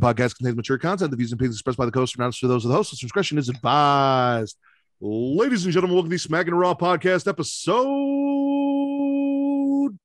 [0.00, 1.10] Following podcast contains mature content.
[1.10, 2.98] The views and opinions expressed by the host are not for those of the host.
[2.98, 4.56] Discretion is advised.
[5.00, 7.76] Ladies and gentlemen, welcome to the Smack and Raw podcast, episode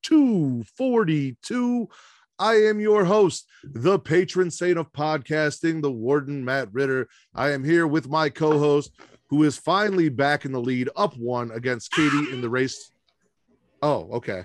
[0.03, 1.87] 242.
[2.37, 7.07] I am your host, the patron saint of podcasting, the warden, Matt Ritter.
[7.33, 8.91] I am here with my co host,
[9.29, 12.91] who is finally back in the lead, up one against Katie in the race.
[13.81, 14.43] Oh, okay.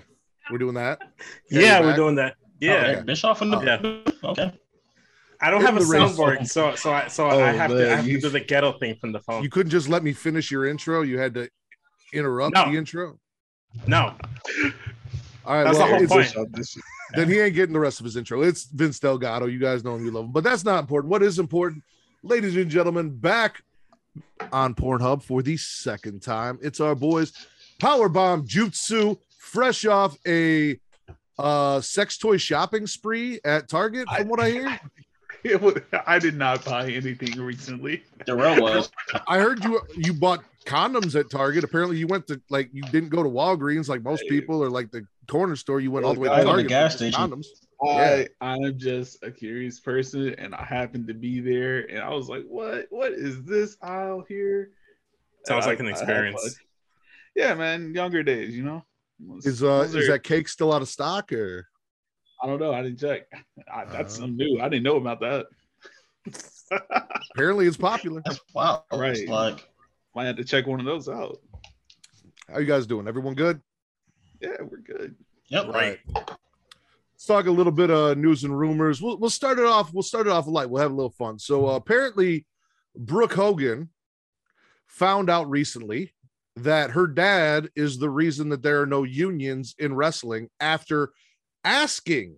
[0.49, 0.99] We're doing that?
[1.49, 2.35] Katie yeah, we're doing that.
[2.39, 3.01] Oh, yeah, okay.
[3.01, 3.63] Bischoff in the oh.
[3.63, 4.29] Yeah.
[4.29, 4.53] okay.
[5.41, 6.01] I don't have a the race.
[6.15, 8.29] soundboard, so so I so Oh, I have to I man, have you- to do
[8.29, 9.43] the ghetto thing from the phone.
[9.43, 11.01] You couldn't just let me finish your intro.
[11.01, 11.49] You had to
[12.13, 12.69] interrupt No.
[12.71, 13.17] the intro.
[13.87, 14.13] no,
[15.45, 16.83] All right, That's the well, whole it's- point.
[17.15, 18.41] then he ain't getting the rest of his intro.
[18.43, 19.47] It's Vince Delgado.
[19.47, 21.09] You guys know him, you love him, but that's not important.
[21.09, 21.83] What is important,
[22.21, 23.63] ladies and gentlemen, back
[24.51, 26.59] on Pornhub for the second time.
[26.61, 27.33] It's our boys,
[27.81, 30.79] Powerbomb Jutsu, fresh off a
[31.39, 34.79] uh sex toy shopping spree at Target, from what I hear.
[35.43, 38.03] It would, I did not buy anything recently.
[38.25, 38.91] Darrell was.
[39.27, 41.63] I heard you you bought condoms at Target.
[41.63, 44.91] Apparently, you went to like you didn't go to Walgreens like most people or like
[44.91, 45.79] the corner store.
[45.79, 46.65] You went all the way to I went to Target.
[46.65, 47.19] the gas for station.
[47.31, 47.45] Condoms.
[47.83, 52.29] I I'm just a curious person, and I happened to be there, and I was
[52.29, 52.85] like, "What?
[52.91, 54.69] What is this aisle here?"
[55.47, 56.59] sounds And like I- an experience.
[57.35, 58.85] Yeah, man, younger days, you know.
[59.43, 61.67] Is uh is that cake still out of stock or?
[62.43, 62.73] I don't know.
[62.73, 63.23] I didn't check.
[63.73, 64.21] I, that's Uh.
[64.21, 64.59] something new.
[64.61, 65.47] I didn't know about that.
[67.33, 68.21] Apparently, it's popular.
[68.25, 68.83] That's wow.
[68.91, 69.17] Right.
[69.17, 69.67] It's like
[70.15, 71.39] Might have to check one of those out.
[72.49, 73.07] How you guys doing?
[73.07, 73.61] Everyone good?
[74.41, 75.15] Yeah, we're good.
[75.47, 75.67] yep.
[75.67, 75.99] Right.
[76.15, 79.01] Let's talk a little bit of news and rumors.
[79.01, 79.93] We'll we'll start it off.
[79.93, 80.69] We'll start it off light.
[80.69, 81.37] We'll have a little fun.
[81.39, 82.45] So uh, apparently,
[82.95, 83.89] Brooke Hogan
[84.87, 86.13] found out recently
[86.57, 91.11] that her dad is the reason that there are no unions in wrestling after
[91.63, 92.37] asking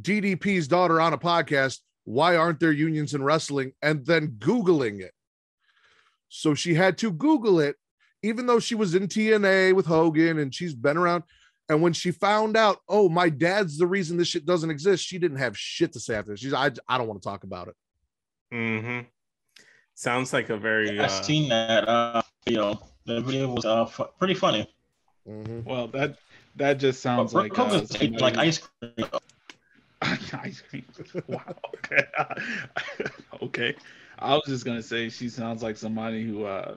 [0.00, 3.72] DDP's daughter on a podcast, why aren't there unions in wrestling?
[3.82, 5.12] And then Googling it.
[6.28, 7.76] So she had to Google it,
[8.22, 11.22] even though she was in TNA with Hogan and she's been around.
[11.68, 15.18] And when she found out, oh, my dad's the reason this shit doesn't exist, she
[15.18, 16.32] didn't have shit to say after.
[16.32, 16.40] this.
[16.40, 17.74] She's, I, I don't want to talk about it.
[18.52, 19.06] Mm-hmm.
[19.94, 22.82] Sounds like a very I uh, seen that uh, video.
[23.06, 24.68] The video was uh, fu- pretty funny.
[25.26, 25.64] Mhm.
[25.64, 26.18] Well, that
[26.56, 29.08] that just sounds But like Brooke uh, Hogan's like ice cream.
[30.42, 30.84] ice cream.
[31.26, 31.54] Wow.
[31.76, 32.02] Okay.
[33.42, 33.74] okay.
[34.18, 36.76] I was just gonna say she sounds like somebody who uh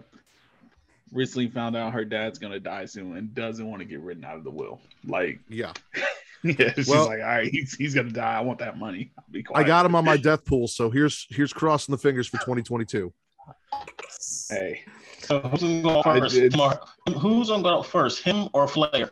[1.13, 4.37] recently found out her dad's gonna die soon and doesn't want to get written out
[4.37, 4.79] of the will.
[5.05, 5.73] Like, Yeah.
[6.43, 8.37] yeah, she's Well- like, all right, he's, he's gonna die.
[8.37, 9.11] I want that money.
[9.17, 10.67] I'll be I got him on my death pool.
[10.67, 13.13] So here's here's crossing the fingers for 2022.
[14.49, 14.81] Hey,
[15.19, 16.35] So who's gonna go first?
[16.35, 16.53] did.
[17.19, 18.23] Who's gonna go first?
[18.23, 19.11] Him or Flair?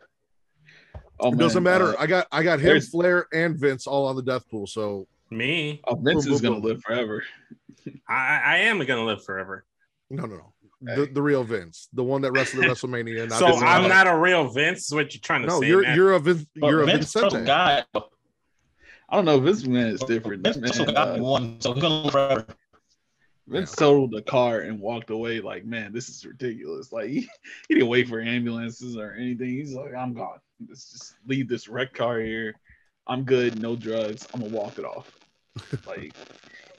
[1.20, 1.98] Oh It doesn't matter.
[1.98, 4.68] uh, I got I got him, Flair, and Vince all on the death pool.
[4.68, 5.82] So me.
[5.88, 6.70] oh, Vince Boom, is boom, gonna boom.
[6.72, 7.24] live forever.
[8.10, 9.66] I, I am gonna live forever.
[10.10, 10.52] no, no, no.
[10.82, 13.28] The, the real Vince, the one that wrestled at WrestleMania.
[13.30, 14.86] Not so I'm not a real Vince.
[14.86, 15.68] Is what you're trying to No, say?
[15.68, 15.96] you're Matt.
[15.96, 16.46] you're a Vince.
[16.56, 17.24] But You're a Vince Vincente.
[17.36, 17.84] Russell guy.
[19.10, 19.38] I don't know.
[19.38, 20.44] If Vince man is different.
[20.44, 22.46] Vince man, got uh, one, so he's gonna live forever.
[23.48, 26.92] Vince totaled the car and walked away like, man, this is ridiculous.
[26.92, 27.30] Like he,
[27.68, 29.50] he didn't wait for ambulances or anything.
[29.50, 30.40] He's like, I'm gone.
[30.68, 32.56] Let's just leave this wrecked car here.
[33.08, 34.28] I'm good, no drugs.
[34.34, 35.12] I'm gonna walk it off.
[35.88, 36.14] like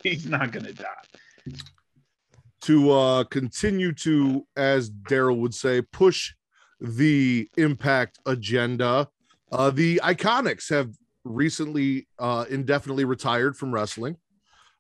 [0.03, 1.53] he's not gonna die.
[2.63, 6.35] to uh continue to, as Daryl would say, push
[6.81, 9.09] the impact agenda.
[9.53, 10.91] Uh the iconics have
[11.25, 14.17] recently uh indefinitely retired from wrestling.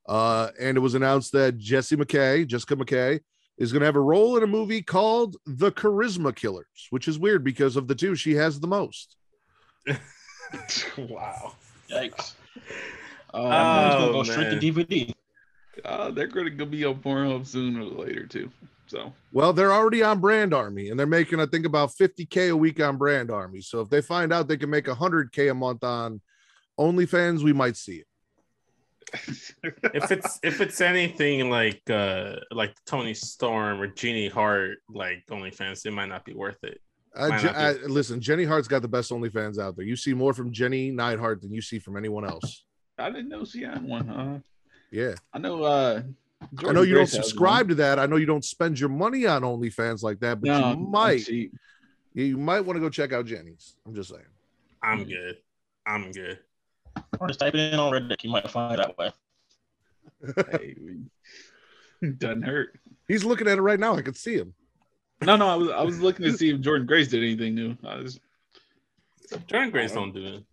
[0.08, 3.20] Uh and it was announced that Jessie McKay, Jessica McKay,
[3.58, 7.42] is gonna have a role in a movie called The Charisma Killers, which is weird
[7.44, 9.16] because of the two, she has the most.
[10.98, 11.54] wow.
[11.90, 12.34] Yikes.
[13.32, 14.72] That gonna Oh, go straight to.
[14.72, 15.12] DVD.
[15.84, 18.50] uh, they're gonna be on Pornhub sooner or later too.
[18.88, 22.56] So Well, they're already on Brand Army and they're making, I think, about 50K a
[22.56, 23.60] week on Brand Army.
[23.60, 26.20] So if they find out they can make 100K a month on
[26.78, 28.06] OnlyFans, we might see it.
[29.12, 35.86] If it's if it's anything like uh like Toni Storm or Jenny Hart like OnlyFans,
[35.86, 36.80] it might not be worth it.
[37.14, 37.84] Uh, Je- not be.
[37.84, 39.84] uh, listen, Jenny Hart's got the best OnlyFans out there.
[39.86, 42.64] You see more from Jenny Neidhart than you see from anyone else.
[42.98, 44.08] I didn't know she had one.
[44.08, 44.38] Huh?
[44.90, 45.14] Yeah.
[45.32, 45.62] I know.
[45.62, 46.02] uh
[46.66, 47.98] I know you don't subscribe to that.
[47.98, 50.48] I know you don't spend your money on OnlyFans like that, but.
[50.48, 51.28] No, you might.
[52.12, 53.76] you might want to go check out Jenny's.
[53.86, 54.22] I'm just saying.
[54.82, 55.38] I'm good.
[55.86, 56.38] I'm good.
[57.20, 58.22] Or just type it in on Reddit.
[58.24, 59.10] You might find it that way.
[60.52, 60.76] hey,
[62.18, 62.78] doesn't hurt.
[63.08, 63.94] He's looking at it right now.
[63.96, 64.54] I can see him.
[65.22, 67.76] No, no, I was I was looking to see if Jordan Grace did anything new.
[67.84, 68.20] I was,
[69.46, 70.44] Jordan Grace don't do it.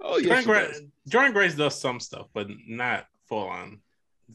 [0.00, 0.74] oh yeah, Jordan, Gra-
[1.08, 3.80] Jordan Grace does some stuff, but not full on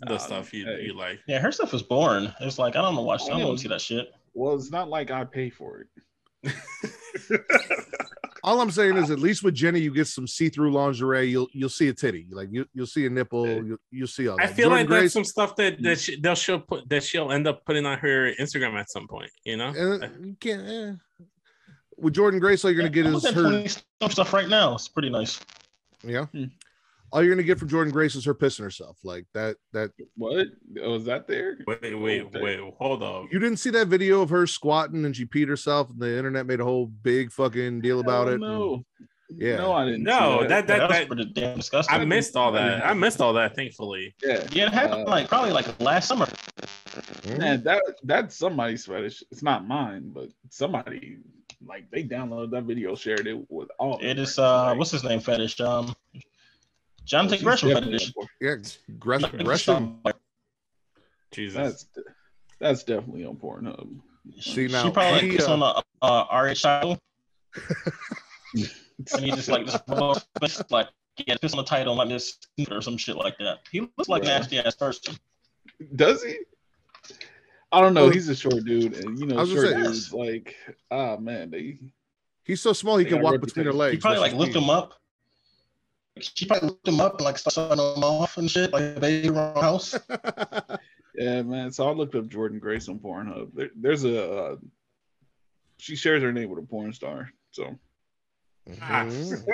[0.01, 0.83] the Um, stuff you, hey.
[0.85, 1.19] you like.
[1.27, 2.31] Yeah, her stuff was boring.
[2.41, 3.21] It's like I don't know watch.
[3.23, 4.11] I don't want to see that shit.
[4.33, 5.87] Well, it's not like I pay for it.
[8.45, 11.25] All I'm saying is, at least with Jenny, you get some see-through lingerie.
[11.29, 13.47] You'll you'll see a titty, like you you'll see a nipple.
[13.47, 14.49] You'll, you'll see all That.
[14.49, 15.83] I feel Jordan like that's some stuff that Mm.
[15.83, 19.07] that she, they'll she'll put that she'll end up putting on her Instagram at some
[19.07, 19.31] point.
[19.43, 20.67] You know, Uh, you can't.
[20.67, 21.25] Eh.
[21.97, 24.09] With Jordan Grace, all you're gonna get I'm is her.
[24.09, 24.75] stuff right now.
[24.75, 25.39] It's pretty nice.
[26.03, 26.25] Yeah.
[26.25, 26.45] Hmm.
[27.15, 28.97] All you're gonna get from Jordan Grace is her pissing herself.
[29.01, 29.55] Like that.
[29.71, 30.47] That What?
[30.83, 31.57] Oh, is that there?
[31.65, 32.41] wait, wait, Okay.
[32.41, 33.29] wait, hold on.
[33.31, 36.45] you didn't see that video of her squatting and she peed herself, and the internet
[36.45, 38.41] made a whole big fucking deal about it.
[38.41, 38.83] No.
[39.29, 39.55] Yeah.
[39.55, 40.03] No, I didn't.
[40.03, 41.95] No, see that- Yeah, that, was that- pretty damn disgusting.
[42.01, 42.85] I missed all that.
[42.85, 43.55] I missed all that.
[43.55, 44.45] Thankfully, Yeah.
[44.51, 46.25] yeah, it happened Uh, like probably like last summer.
[46.25, 47.37] Mm.
[47.39, 49.23] Man, that that's somebody's fetish.
[49.31, 51.19] It's not mine, but somebody
[51.65, 53.99] like they downloaded that video, shared it with all.
[53.99, 55.21] It is friends, uh, like, what's his name?
[55.21, 55.59] Fetish.
[55.61, 55.95] Um,
[57.05, 58.55] Jonathan Gresham definitely Yeah.
[58.99, 59.43] Gresham.
[59.43, 59.99] Gresham.
[61.31, 61.55] Jesus.
[61.55, 62.07] That's
[62.59, 63.99] that's definitely on Pornhub.
[64.39, 66.99] See, she now, probably he, puts uh, on a uh, RH title,
[68.53, 69.85] and he just like just
[70.41, 70.87] just like
[71.27, 72.37] yeah, piss on the title like this
[72.71, 73.59] or some shit like that.
[73.71, 74.39] He looks like Yeah.
[74.39, 75.15] nasty ass person.
[75.95, 76.37] Does he?
[77.71, 78.09] I don't know.
[78.09, 80.55] He's a short dude, and you know, short say- dudes like,
[80.89, 81.77] ah man, they
[82.45, 83.95] He's so small he can walk between her legs.
[83.95, 84.93] He probably like lift him up.
[86.19, 88.99] She probably looked him up and like start sucking him off and shit like a
[88.99, 89.93] baby around the house.
[90.09, 90.77] me.
[91.17, 91.71] Yeah, man.
[91.71, 93.51] So I looked up Jordan Grace on Pornhub.
[93.53, 94.55] There, there's a uh,
[95.77, 97.31] she shares her name with a porn star.
[97.51, 97.79] So
[98.69, 99.45] Mhm.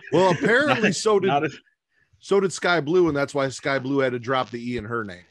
[0.12, 1.48] Well, apparently so did a,
[2.18, 4.84] so did Sky Blue, and that's why Sky Blue had to drop the E in
[4.84, 5.24] her name.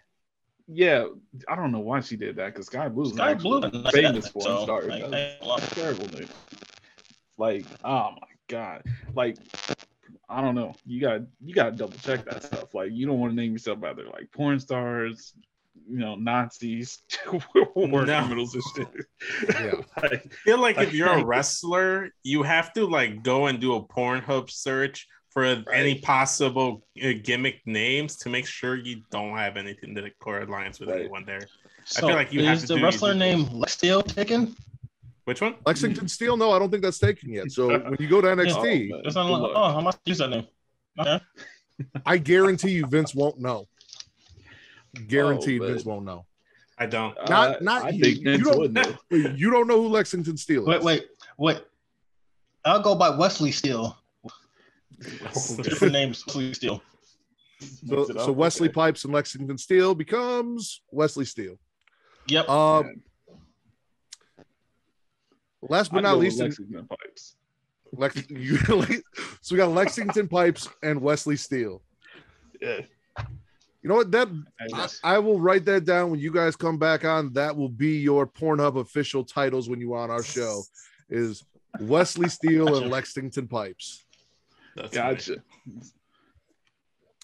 [0.67, 1.05] yeah,
[1.47, 3.61] I don't know why she did that because Sky Blue, Sky Blue,
[3.91, 4.83] famous porn so, star.
[4.85, 5.63] like, That's I ain't lying.
[5.63, 6.29] a terrible name.
[7.37, 8.83] Like, oh my god,
[9.15, 9.37] like.
[10.29, 10.73] I don't know.
[10.85, 12.73] You got you got to double check that stuff.
[12.73, 15.33] Like you don't want to name yourself either like porn stars,
[15.89, 17.01] you know, Nazis,
[17.75, 18.19] war No.
[18.19, 18.87] criminals and shit.
[19.49, 19.71] Yeah.
[20.03, 23.75] like, I feel like if you're a wrestler, you have to like go and do
[23.75, 29.55] a Pornhub search for any possible uh, gimmick names to make sure you don't have
[29.55, 31.01] anything that correlates with Right.
[31.01, 31.47] anyone there.
[31.85, 34.55] So feel like you have is to the do wrestler your- named Lex Steele taken?
[35.27, 35.55] Which one?
[35.65, 37.51] Lexington Steele, no, I don't think that's taken yet.
[37.51, 38.55] So when you go to NXT,
[38.93, 39.01] Oh, man.
[39.03, 40.47] It's not like, oh, how much use that name?
[40.97, 41.19] Okay.
[42.05, 43.65] I guarantee you Vince won't know.
[45.09, 46.25] Guaranteed Oh, Vince won't know.
[46.77, 47.13] I don't.
[47.27, 48.03] Not- not I you.
[48.05, 48.97] think You Vince don't- would know.
[49.11, 50.67] You don't know who Lexington Steele is.
[50.69, 51.07] Wait, wait,
[51.37, 51.61] wait.
[52.63, 53.97] I'll go by Wesley Steele.
[55.61, 56.81] Different names, Wesley Steele.
[57.85, 58.73] So, so Wesley okay.
[58.75, 61.59] Pipes and Lexington Steele becomes Wesley Steele.
[62.29, 62.47] Yep.
[62.47, 63.01] Uh, Man,
[65.61, 67.35] last but I'd not least, Lexington Pipes.
[67.93, 68.85] Lex, you, so
[69.51, 71.81] we got Lexington Pipes and Wesley Steele.
[72.61, 72.81] Yeah.
[73.81, 74.11] You know what?
[74.11, 74.27] That
[75.03, 77.31] I I, will write that down when you guys come back on.
[77.33, 80.63] That will be your Pornhub official titles when you are on our show.
[81.09, 81.45] Is
[81.79, 84.03] Wesley Steele and Lexington Pipes.
[84.75, 85.37] That's Gotcha.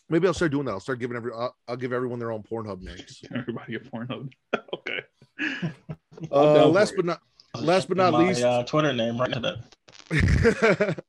[0.10, 0.72] Maybe I'll start doing that.
[0.72, 1.32] I'll start giving every.
[1.34, 3.24] I'll, I'll give everyone their own Pornhub names.
[3.36, 4.32] Everybody a Pornhub.
[4.74, 5.00] okay.
[6.32, 7.22] Uh, last but not
[7.62, 11.04] last but not My, least, uh, Twitter name right to that.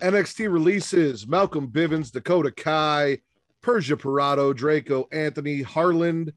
[0.00, 3.18] NXT releases Malcolm Bivens, Dakota Kai,
[3.62, 6.32] Persia Pirotta, Draco Anthony, Harland,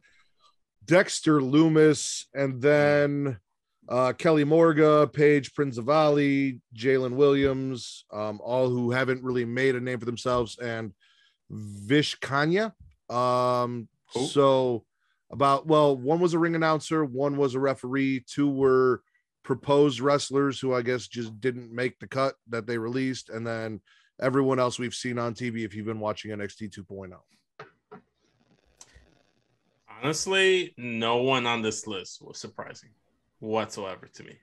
[0.86, 3.38] Dexter Lumis, and then
[3.90, 10.00] uh, Kelly Morga, Paige Prinzavali, Jalen Williams, um, all who haven't really made a name
[10.00, 10.94] for themselves, and
[11.50, 12.74] Vish Kanya.
[13.10, 14.26] Um, Who?
[14.28, 14.86] so
[15.34, 19.02] about well, one was a ring announcer, one was a referee, two were
[19.44, 23.82] proposed wrestlers who I guess just didn't make the cut that they released, and then
[24.22, 27.18] everyone else we've seen on TV if you've been watching NXT 2.0.
[30.02, 32.90] Honestly, no one on this list was surprising
[33.40, 34.38] whatsoever to me.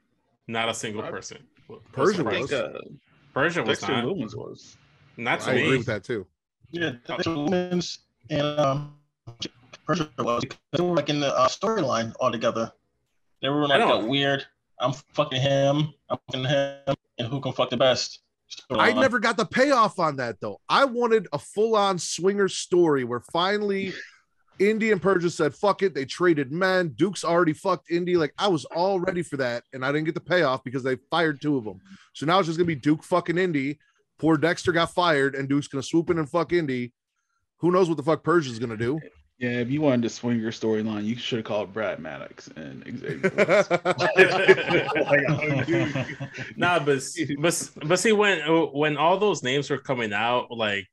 [0.49, 1.12] Not a single Right.
[1.12, 1.38] person.
[1.68, 2.47] was Persia I surprising.
[2.49, 2.82] think was.
[2.82, 2.88] uh,
[3.32, 4.04] Persia was not.
[4.04, 4.76] Lumis was.
[5.16, 6.26] Not to I agree with that too.
[6.70, 8.97] Yeah, the women's and um,
[9.90, 12.73] Persia was because they were like in the uh, storyline all together.
[13.42, 14.44] They were like don't- a weird.
[14.78, 15.92] I'm fucking him.
[16.09, 18.20] I'm fucking him, and who can fuck the best?
[18.70, 20.59] I never got the payoff on that though.
[20.68, 23.92] I wanted a full-on swinger story where finally
[24.59, 25.94] Indy and Persia said, fuck it.
[25.94, 26.88] They traded men.
[26.97, 28.16] Duke's already fucked Indy.
[28.16, 29.62] Like I was all ready for that.
[29.73, 31.80] And I didn't get the payoff because they fired two of them.
[32.12, 33.78] So now it's just gonna be Duke fucking Indy.
[34.18, 36.92] Poor Dexter got fired, and Duke's gonna swoop in and fuck Indy.
[37.59, 38.99] Who knows what the fuck Persia's gonna do?
[39.40, 42.85] Yeah, if you wanted to swing your storyline, you should have called Brad Maddox and
[42.85, 43.32] Xavier.
[43.35, 43.70] Woods.
[43.70, 43.87] Like,
[46.59, 47.02] nah, but
[47.38, 48.40] but but see when
[48.75, 50.87] when all those names were coming out, like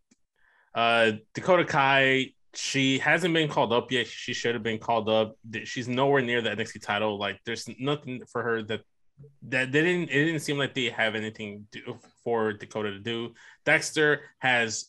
[0.73, 4.07] uh Dakota Kai, she hasn't been called up yet.
[4.07, 5.35] She should have been called up.
[5.65, 7.19] She's nowhere near the NXT title.
[7.19, 8.79] Like there's nothing for her that
[9.49, 13.33] that they didn't it didn't seem like they have anything to, for Dakota to do.
[13.65, 14.85] Dexter has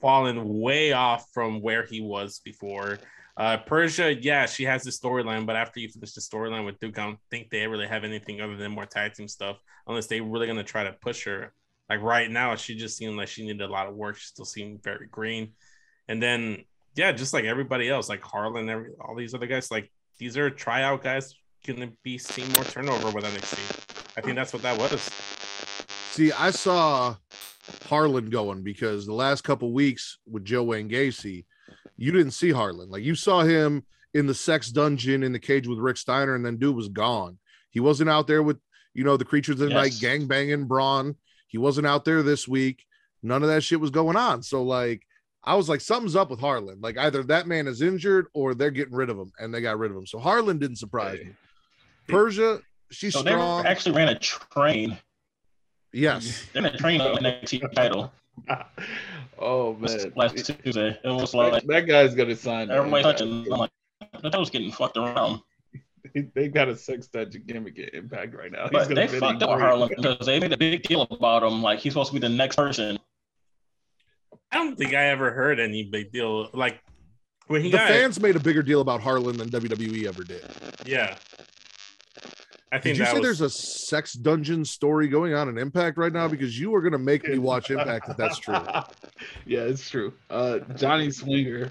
[0.00, 2.98] fallen way off from where he was before.
[3.36, 6.98] Uh, Persia, yeah, she has the storyline, but after you finish the storyline with Duke,
[6.98, 10.20] I don't think they really have anything other than more tag team stuff, unless they
[10.20, 11.52] really gonna try to push her.
[11.88, 14.16] Like right now, she just seemed like she needed a lot of work.
[14.16, 15.52] She still seemed very green,
[16.08, 16.64] and then
[16.96, 20.50] yeah, just like everybody else, like Harland, every all these other guys, like these are
[20.50, 21.32] tryout guys
[21.66, 24.16] gonna be seeing more turnover with NXT.
[24.16, 25.00] I think that's what that was.
[26.10, 27.16] See, I saw
[27.88, 31.44] Harland going because the last couple weeks with Joe Wayne Gacy,
[31.96, 32.90] you didn't see Harland.
[32.90, 33.84] Like you saw him
[34.14, 37.38] in the sex dungeon in the cage with Rick Steiner, and then dude was gone.
[37.70, 38.58] He wasn't out there with
[38.94, 41.16] you know the creatures of the night gang banging Braun.
[41.48, 42.84] He wasn't out there this week.
[43.22, 44.42] None of that shit was going on.
[44.42, 45.02] So like
[45.44, 46.82] I was like, something's up with Harland.
[46.82, 49.78] Like either that man is injured or they're getting rid of him, and they got
[49.78, 50.06] rid of him.
[50.06, 51.32] So Harland didn't surprise me.
[52.08, 52.60] Persia,
[52.90, 53.66] she's So they strong.
[53.66, 54.98] actually ran a train.
[55.92, 56.46] Yes.
[56.52, 58.12] They ran a train on the NXT title
[59.38, 60.98] oh man, last Tuesday.
[61.02, 62.70] It was that, like that guy's gonna sign.
[62.70, 63.46] everybody touching.
[63.52, 63.70] I'm like,
[64.22, 65.40] that was getting fucked around.
[66.34, 68.68] They got a sex dungeon gimmick at Impact right now.
[68.70, 69.68] But they fucked up with great.
[69.68, 71.62] Harland because they made a big deal about him.
[71.62, 72.98] Like he's supposed to be the next person.
[74.50, 76.80] I don't think I ever heard any big deal like
[77.48, 80.44] when he the got fans made a bigger deal about Harland than WWE ever did.
[80.86, 81.16] yeah.
[82.70, 85.56] I Did think you that say was, there's a sex dungeon story going on in
[85.56, 86.28] Impact right now?
[86.28, 88.54] Because you are going to make me watch Impact if that's true.
[89.46, 90.12] yeah, it's true.
[90.28, 91.70] Uh, Johnny Swinger,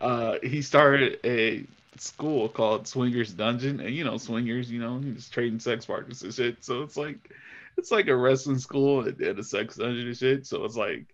[0.00, 1.64] uh, he started a
[1.96, 6.34] school called Swingers Dungeon, and you know, swingers, you know, he's trading sex partners and
[6.34, 6.62] shit.
[6.62, 7.30] So it's like,
[7.78, 10.46] it's like a wrestling school and, and a sex dungeon and shit.
[10.46, 11.13] So it's like,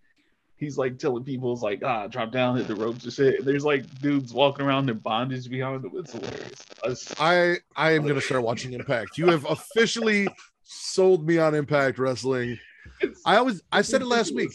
[0.61, 3.39] he's like telling people, it's like, ah, drop down, hit the ropes and shit.
[3.39, 5.93] And there's like dudes walking around in bondage behind them.
[5.95, 6.65] It's hilarious.
[6.85, 9.19] It's- I I am going to start watching Impact.
[9.19, 10.29] You have officially
[10.63, 12.59] sold me on Impact Wrestling.
[13.01, 14.51] it's I always I said it last week.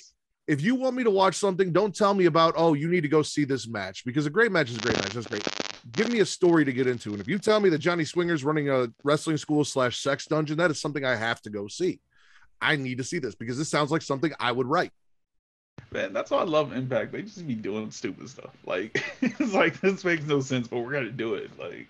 [0.47, 3.07] If you want me to watch something, don't tell me about oh you need to
[3.07, 5.13] go see this match because a great match is a great match.
[5.13, 5.45] That's great.
[5.91, 8.43] Give me a story to get into, and if you tell me that Johnny Swinger's
[8.43, 11.99] running a wrestling school slash sex dungeon, that is something I have to go see.
[12.61, 14.91] I need to see this because this sounds like something I would write.
[15.91, 17.11] Man, that's why I love Impact.
[17.11, 18.53] They just be doing stupid stuff.
[18.65, 21.57] Like it's like this makes no sense, but we're gonna do it.
[21.59, 21.87] Like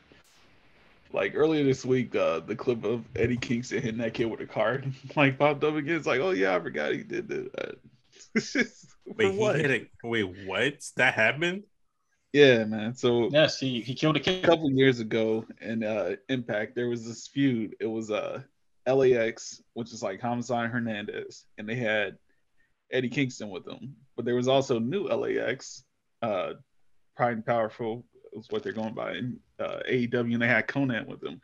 [1.12, 4.46] like earlier this week, uh, the clip of Eddie Kingston hitting that kid with a
[4.46, 5.96] card like popped up again.
[5.96, 7.80] It's like, oh yeah, I forgot he did that.
[8.36, 9.56] It's just, for wait, he what?
[9.56, 9.92] hit it.
[10.04, 10.76] Wait, what?
[10.98, 11.64] That happened?
[12.34, 12.94] Yeah, man.
[12.96, 14.48] So Yes, he, he killed a kid a kid.
[14.48, 17.76] couple years ago in uh, Impact, there was this feud.
[17.80, 18.42] It was uh,
[18.88, 22.18] LAX, which is like Homicide Hernandez, and they had
[22.92, 23.96] Eddie Kingston with them.
[24.16, 25.84] But there was also new LAX,
[26.22, 26.54] uh,
[27.18, 31.08] Proud and Powerful is what they're going by in uh, AEW, and they had Konnan
[31.08, 31.42] with them.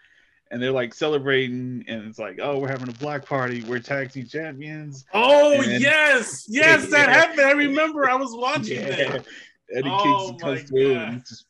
[0.52, 3.64] And they're like celebrating, and it's like, oh, we're having a black party.
[3.64, 5.06] We're tag team champions.
[5.14, 7.14] Oh And- yes, yes, that Yeah.
[7.14, 7.42] happened.
[7.42, 8.10] I remember.
[8.10, 9.16] I was watching Yeah.
[9.16, 9.26] it.
[9.74, 11.46] Eddie Oh Kingston comes through and just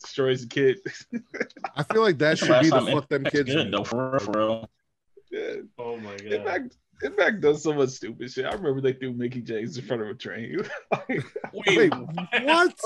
[0.00, 0.78] destroys the kid.
[1.76, 3.52] I feel like that should be the time fuck them kids.
[3.52, 3.70] good meet.
[3.72, 4.70] though, for real, for real.
[5.32, 5.54] yeah.
[5.76, 6.70] Oh my god.
[7.02, 8.44] Impact, Impact does so much stupid shit.
[8.44, 10.60] I remember they threw Mickie James in front of a train.
[10.92, 11.24] Like,
[11.66, 11.92] Wait,
[12.44, 12.80] what?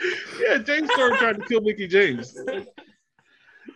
[0.40, 2.36] yeah, James Storm tried to kill Mickie James.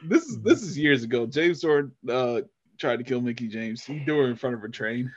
[0.06, 1.26] This is this is years ago.
[1.26, 2.42] James Storm uh,
[2.78, 3.82] tried to kill Mickie James.
[3.84, 5.10] He threw her in front of a train.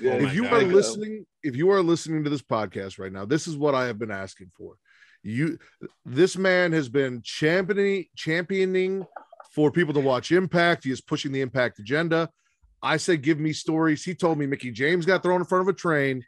[0.00, 0.52] Yeah, Oh if you God.
[0.54, 3.86] are listening, if you are listening to this podcast right now, this is what I
[3.86, 4.74] have been asking for.
[5.22, 5.58] You,
[6.04, 9.06] this man has been championing, championing
[9.52, 10.84] for people to watch Impact.
[10.84, 12.28] He is pushing the Impact agenda.
[12.84, 14.04] I said, give me stories.
[14.04, 16.24] He told me Mickie James got thrown in front of a train.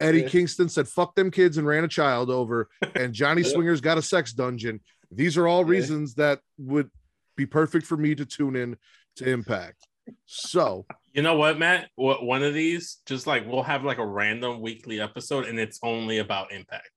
[0.00, 0.28] Eddie Yeah.
[0.28, 2.68] Kingston said, fuck them kids and ran a child over.
[2.94, 3.52] And Johnny Yeah.
[3.52, 4.80] Swinger's got a sex dungeon.
[5.10, 5.70] These are all Yeah.
[5.70, 6.90] reasons that would
[7.36, 8.76] be perfect for me to tune in
[9.16, 9.86] to Impact.
[10.26, 11.88] So You know what, Matt?
[11.94, 15.78] What one of these, just like we'll have like a random weekly episode, and it's
[15.82, 16.90] only about Impact.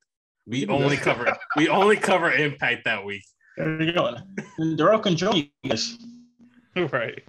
[0.48, 3.24] We only cover we only cover Impact that week.
[3.58, 4.16] There you go.
[4.76, 5.98] Darrell can join you guys.
[6.76, 7.24] right.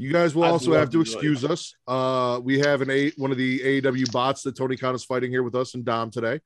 [0.00, 1.12] You guys will I'd also have to to join.
[1.14, 1.74] excuse us.
[1.86, 5.30] Uh, we have an a one of the AEW bots that Tony Khan is fighting
[5.30, 6.40] here with us and Dom today.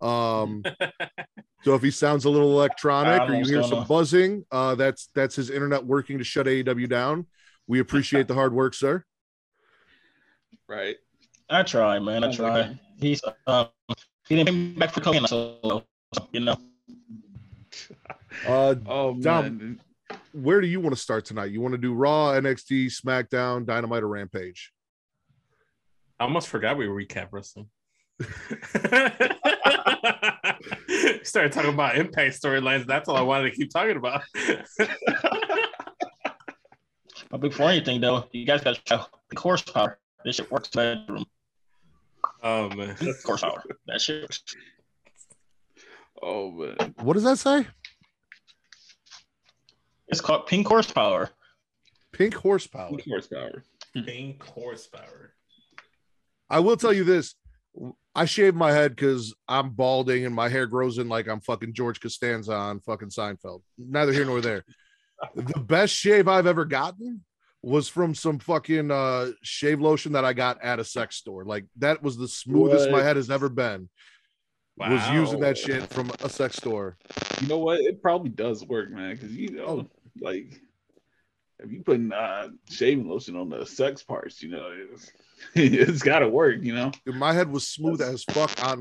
[0.00, 0.62] Um,
[1.64, 3.86] so if he sounds a little electronic or you hear some on.
[3.88, 7.26] buzzing, uh, that's that's his internet working to shut AEW down.
[7.66, 9.04] We appreciate the hard work, sir.
[10.68, 10.96] Right.
[11.50, 12.22] I try, man.
[12.22, 12.80] I Sounds like try.
[13.00, 13.66] He's um,
[14.28, 15.84] he didn't pay back for cocaine, so
[16.30, 16.56] you know.
[18.46, 19.58] Uh, Oh Dom.
[19.58, 19.80] man.
[20.32, 21.50] Where do you want to start tonight?
[21.50, 24.72] You want to do Raw, NXT, SmackDown, Dynamite, or Rampage?
[26.18, 27.68] I almost forgot we recap wrestling.
[31.24, 32.86] Started talking about Impact storylines.
[32.86, 34.22] That's all I wanted to keep talking about.
[37.32, 39.98] But before anything, though, you guys got to try the horsepower.
[40.22, 41.24] This shit works bedroom.
[42.42, 42.94] oh man.
[43.24, 43.64] Horsepower.
[43.86, 44.42] That shit works.
[46.20, 46.94] Oh man.
[47.00, 47.66] What does that say?
[50.12, 51.30] It's called pink horsepower.
[52.12, 52.90] Pink horsepower.
[52.90, 53.64] Pink Horsepower.
[53.94, 55.32] Pink horsepower.
[56.50, 57.34] I will tell you this.
[58.14, 61.72] I shave my head because I'm balding and my hair grows in like I'm fucking
[61.72, 63.62] George Costanza on fucking Seinfeld.
[63.78, 64.64] Neither here nor there.
[65.34, 67.24] The best shave I've ever gotten
[67.62, 71.44] was from some fucking uh shave lotion that I got at a sex store.
[71.46, 73.88] Like that was the smoothest my head has ever been.
[74.76, 76.96] Was using that shit from a sex store.
[77.40, 77.80] You know what?
[77.80, 79.14] It probably does work, man.
[79.14, 79.86] Because you know, Oh.
[80.20, 80.60] Like
[81.58, 85.12] if you putting uh, shaving lotion on the sex parts, you know, it's,
[85.54, 86.56] it's got to work.
[86.62, 86.92] You know.
[87.06, 88.80] Dude, my head was smooth as fuck on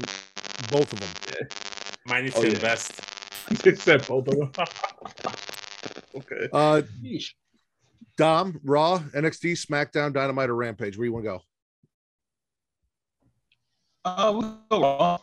[0.69, 1.47] both of them.
[2.07, 2.53] Mine need Oh, to yeah.
[2.53, 2.99] invest.
[3.65, 4.51] Except both of them.
[6.15, 6.47] okay.
[6.51, 6.81] Uh
[8.17, 10.97] Dom, Raw, NXT, SmackDown, Dynamite, or Rampage.
[10.97, 11.41] Where you want to go?
[14.03, 15.17] Uh, we go raw.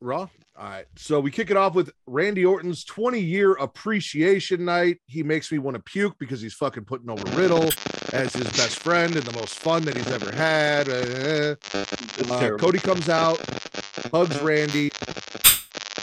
[0.00, 0.28] Raw.
[0.58, 0.86] All right.
[0.96, 4.98] So we kick it off with Randy Orton's 20 year appreciation night.
[5.06, 7.70] He makes me want to puke because he's fucking putting over Riddle
[8.12, 10.88] as his best friend and the most fun that he's ever had.
[10.88, 11.54] Uh,
[12.34, 12.56] uh.
[12.58, 13.38] Cody comes out,
[14.10, 14.90] hugs Randy.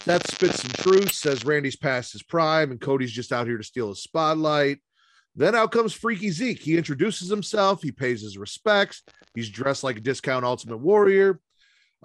[0.06, 3.64] Seth spits some truth, says Randy's past his prime and Cody's just out here to
[3.64, 4.80] steal his spotlight.
[5.36, 6.62] Then out comes Freaky Zeke.
[6.62, 9.04] He introduces himself, he pays his respects.
[9.34, 11.42] He's dressed like a discount Ultimate Warrior.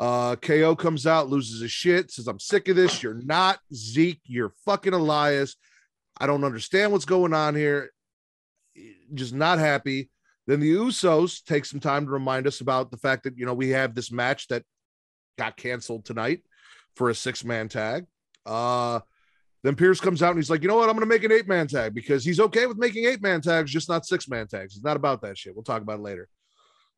[0.00, 3.02] Uh, KO comes out, loses his shit, says, I'm sick of this.
[3.02, 4.22] You're not Zeke.
[4.24, 5.56] You're fucking Elias.
[6.18, 7.90] I don't understand what's going on here.
[9.12, 10.08] Just not happy.
[10.46, 13.52] Then the Usos take some time to remind us about the fact that, you know,
[13.52, 14.64] we have this match that
[15.36, 16.40] got canceled tonight
[16.96, 18.06] for a six man tag.
[18.46, 19.00] Uh,
[19.62, 20.88] then Pearce comes out and he's like, you know what?
[20.88, 23.42] I'm going to make an eight man tag because he's okay with making eight man
[23.42, 24.76] tags, just not six man tags.
[24.76, 25.54] It's not about that shit.
[25.54, 26.28] We'll talk about it later.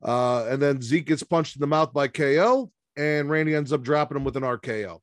[0.01, 3.83] Uh, and then Zeke gets punched in the mouth by KO, and Randy ends up
[3.83, 5.01] dropping him with an RKO.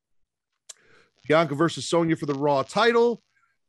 [1.27, 3.21] Bianca versus Sonya for the Raw title.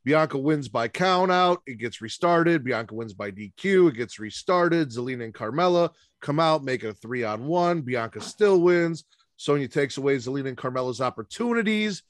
[0.03, 1.61] Bianca wins by count out.
[1.67, 2.63] It gets restarted.
[2.63, 3.89] Bianca wins by DQ.
[3.89, 4.89] It gets restarted.
[4.89, 7.81] Zelina and Carmella come out, make a three on one.
[7.81, 9.03] Bianca still wins.
[9.37, 12.03] Sonya takes away Zelina and Carmella's opportunities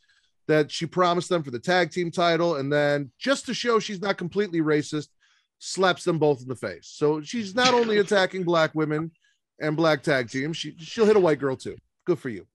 [0.48, 2.58] that she promised them for the tag team title.
[2.58, 5.08] And then, just to show she's not completely racist,
[5.60, 6.88] slaps them both in the face.
[6.94, 9.12] So she's not only attacking black women
[9.60, 11.78] and black tag teams, she, she'll hit a white girl too.
[12.06, 12.46] Good for you.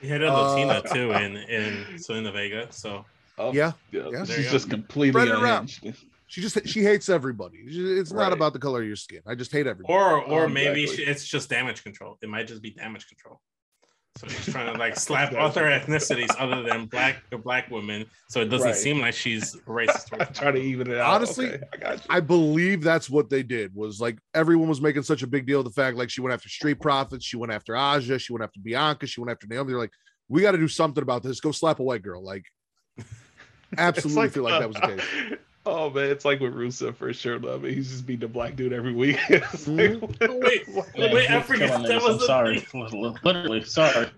[0.00, 2.66] He hit a Uh, Latina too in in Zelina Vega.
[2.70, 3.04] So
[3.38, 3.72] Oh, Yeah.
[3.92, 4.08] yeah.
[4.10, 4.24] yeah.
[4.24, 4.76] She's just go.
[4.76, 5.70] completely Spread around.
[5.82, 6.04] unhinged.
[6.26, 7.58] She just she hates everybody.
[7.66, 9.20] It's not about the color of your skin.
[9.26, 9.94] I just hate everybody.
[9.94, 11.04] or or Um, maybe exactly.
[11.04, 12.18] she, it's just damage control.
[12.20, 13.40] It might just be damage control.
[14.18, 18.40] So she's trying to like slap other ethnicities other than black or black women, so
[18.40, 18.76] it doesn't Right.
[18.76, 20.08] seem like she's racist.
[20.10, 21.14] towards Try to even it out.
[21.14, 22.04] Honestly, Okay, I got you.
[22.10, 23.72] I believe that's what they did.
[23.76, 26.34] Was like everyone was making such a big deal of the fact like she went
[26.34, 29.70] after Street Profits, she went after Aja, she went after Bianca, she went after Naomi.
[29.70, 29.92] They're like,
[30.28, 31.38] we got to do something about this.
[31.40, 32.22] Go slap a white girl.
[32.24, 32.44] Like,
[33.78, 35.38] absolutely It's feel like that was the uh, case.
[35.66, 37.38] Oh man, it's like with Rusev for sure.
[37.38, 37.74] Love it.
[37.74, 39.18] He's just beating the black dude every week.
[39.28, 40.40] Like, Mhm.
[40.42, 42.02] Wait, what- wait, wait, I he's forgot killing that niggas.
[42.02, 42.66] was I'm sorry.
[43.24, 44.06] Literally, sorry.
[44.06, 44.12] It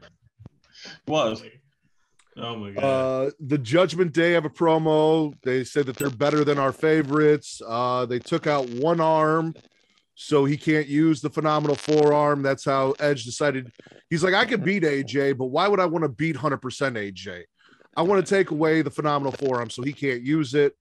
[1.09, 1.42] was.
[2.37, 2.85] Oh my god.
[2.85, 5.35] Uh, the Judgment Day have a promo.
[5.42, 7.61] They said that they're better than our favorites.
[7.66, 9.55] Uh, they took out one arm,
[10.14, 12.42] so he can't use the phenomenal forearm.
[12.42, 13.72] That's how Edge decided.
[14.09, 17.42] He's like, I could beat AJ, but why would I want to beat 100% AJ?
[17.96, 20.74] I want to take away the phenomenal forearm so he can't use it.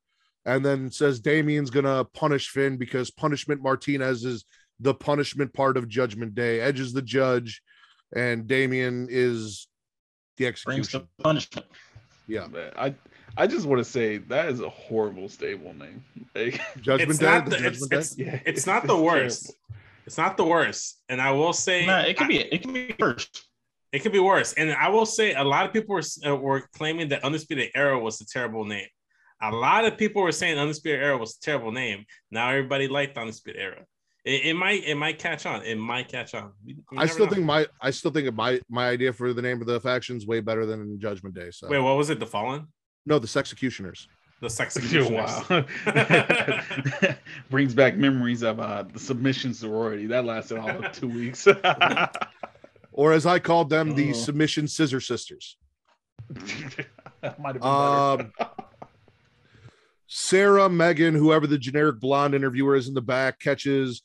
[0.46, 4.46] And then says Damian's gonna punish Finn because punishment Martinez is
[4.80, 6.62] the punishment part of Judgment Day.
[6.62, 7.62] Edge is the judge,
[8.16, 9.68] and Damian is
[10.38, 11.08] the Brings execution.
[11.18, 11.68] the punishment.
[12.28, 12.48] Yeah.
[12.48, 12.96] Man, I
[13.38, 16.04] I just want to say that is a horrible stable name.
[16.36, 17.26] Like, Judgment It's Day.
[17.26, 17.98] not the the, it's, Day?
[17.98, 19.54] it's, yeah, it's not the worst.
[20.06, 20.98] It's not the worst.
[21.10, 23.30] And I will say Nah, it could be it could be worse.
[23.92, 24.54] It could be worse.
[24.54, 28.00] And I will say a lot of people were, uh, were claiming that Undisputed Era
[28.00, 28.88] was a terrible name.
[29.42, 32.06] A lot of people were saying Undisputed Era was a terrible name.
[32.32, 33.86] Now everybody liked Undisputed Era.
[34.26, 35.64] It, it might it might catch on.
[35.64, 36.52] It might catch on.
[36.66, 37.32] We- we I still know.
[37.34, 40.42] think my I still think my my idea for the name of the faction's way
[40.42, 41.52] better than Judgment Day.
[41.52, 42.20] So Wait, what was it?
[42.20, 42.68] The Fallen?
[43.06, 44.08] no, the Sexecutioners.
[44.42, 44.78] The Sex
[45.10, 45.66] wow.
[47.50, 50.06] Brings back memories of uh, the submission sorority.
[50.08, 51.48] That lasted all of two weeks.
[52.92, 54.14] Or as I called them, the Oh.
[54.14, 55.56] Submission Scissor Sisters.
[57.22, 57.64] That might have been better.
[57.64, 58.32] Um,
[60.12, 64.02] Sarah, Megan, whoever the generic blonde interviewer is in the back, catches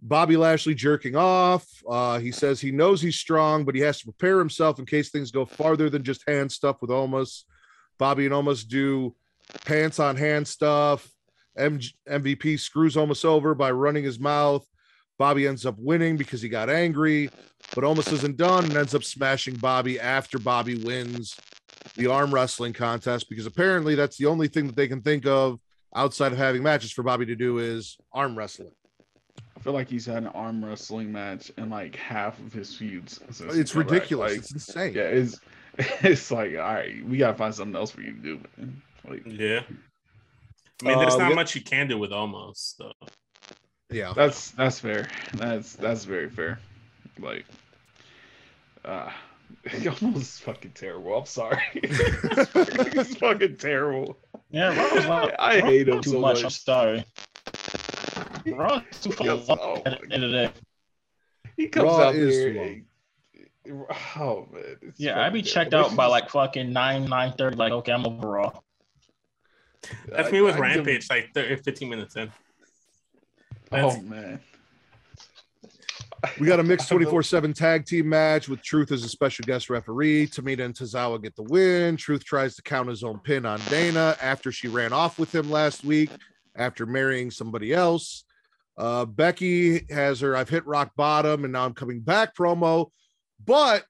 [0.00, 1.66] Bobby Lashley jerking off.
[1.88, 5.10] Uh, he says he knows he's strong, but he has to prepare himself in case
[5.10, 7.42] things go farther than just hand stuff with Omos.
[7.98, 9.16] Bobby and Omos do
[9.64, 11.10] pants on hand stuff.
[11.58, 14.64] M- MVP screws Omos over by running his mouth.
[15.18, 17.28] Bobby ends up winning because he got angry,
[17.74, 21.36] but Omos isn't done and ends up smashing Bobby after Bobby wins
[21.96, 25.58] the arm wrestling contest because apparently that's the only thing that they can think of
[25.94, 28.70] outside of having matches for Bobby to do is arm wrestling.
[29.56, 33.20] I feel like he's had an arm wrestling match in like half of his feuds.
[33.30, 34.32] since It's he's ridiculous.
[34.32, 34.94] Like, it's insane.
[34.94, 35.38] yeah, it's
[35.78, 38.40] it's like all right, we gotta find something else for you to do.
[38.56, 38.82] Man.
[39.08, 39.60] Like Yeah.
[40.82, 41.34] I mean, there's Uh, not yeah.
[41.34, 42.92] much you can do with Omos though.
[43.90, 44.12] Yeah.
[44.14, 45.08] that's that's fair.
[45.34, 46.58] That's that's very fair.
[47.18, 47.44] Like,
[48.84, 49.10] uh,
[49.66, 51.14] Omos fucking terrible.
[51.18, 51.60] I'm sorry.
[51.74, 54.18] it's fucking terrible.
[54.50, 56.36] Yeah, Raw was not, I Raw hate him too so much.
[56.36, 56.44] much.
[56.44, 57.04] I'm sorry.
[58.46, 60.50] Raw too Yes, full oh at the my end of the day.
[61.56, 62.82] He comes Raw out is there.
[64.16, 64.92] Oh man.
[64.96, 65.90] Yeah, I'd be fucking checked terrible.
[65.90, 67.56] out by like fucking nine, nine thirty.
[67.56, 68.52] Like, okay, I'm over Raw.
[70.08, 72.30] That's I- me with I give- Rampage, like 30, 15 minutes in.
[73.72, 74.40] Oh man.
[76.38, 79.70] We got a mixed 24 7 tag team match with Truth as a special guest
[79.70, 80.26] referee.
[80.26, 81.96] Tamina and Tozawa get the win.
[81.96, 85.50] Truth tries to count his own pin on Dana after she ran off with him
[85.50, 86.10] last week
[86.56, 88.24] after marrying somebody else.
[88.76, 92.90] Uh, Becky has her I've hit rock bottom and now I'm coming back promo,
[93.44, 93.84] but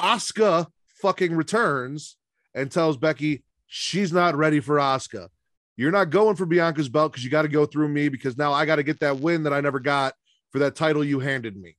[0.00, 0.66] Asuka
[1.00, 2.16] fucking returns
[2.54, 5.28] and tells Becky she's not ready for Asuka.
[5.76, 8.52] You're not going for Bianca's belt because you got to go through me because now
[8.52, 10.14] I got to get that win that I never got
[10.56, 11.76] for that title you handed me.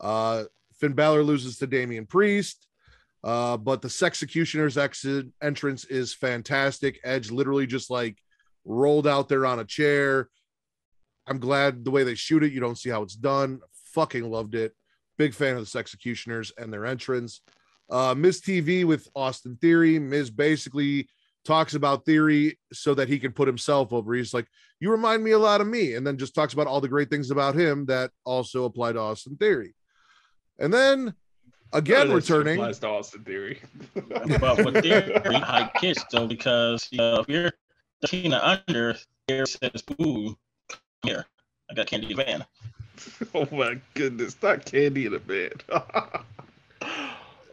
[0.00, 0.44] Uh,
[0.78, 2.68] Finn Balor loses to Damian Priest,
[3.24, 7.00] uh, but the Sexecutioner's exit entrance is fantastic.
[7.02, 8.18] Edge literally just like
[8.64, 10.28] rolled out there on a chair.
[11.26, 12.52] I'm glad the way they shoot it.
[12.52, 13.58] You don't see how it's done.
[13.86, 14.74] Fucking loved it.
[15.18, 17.40] Big fan of the Sexecutioners and their entrance.
[17.90, 19.98] Uh, Miz TV with Austin Theory.
[19.98, 21.08] Miz basically
[21.44, 24.14] talks about Theory so that he can put himself over.
[24.14, 24.46] He's like,
[24.82, 27.08] you remind me a lot of me and then just talks about all the great
[27.08, 29.74] things about him that also apply to austin theory
[30.58, 31.14] and then
[31.72, 33.60] again None of that shit returning applies to Austin Theory.
[33.94, 37.52] But with their high kids though, because you know, if you're
[38.04, 38.96] Tina under,
[39.28, 40.36] there says, "Ooh,
[40.68, 41.26] come here,
[41.70, 42.44] I got candy van."
[43.34, 45.62] oh my goodness, not candy in a bed.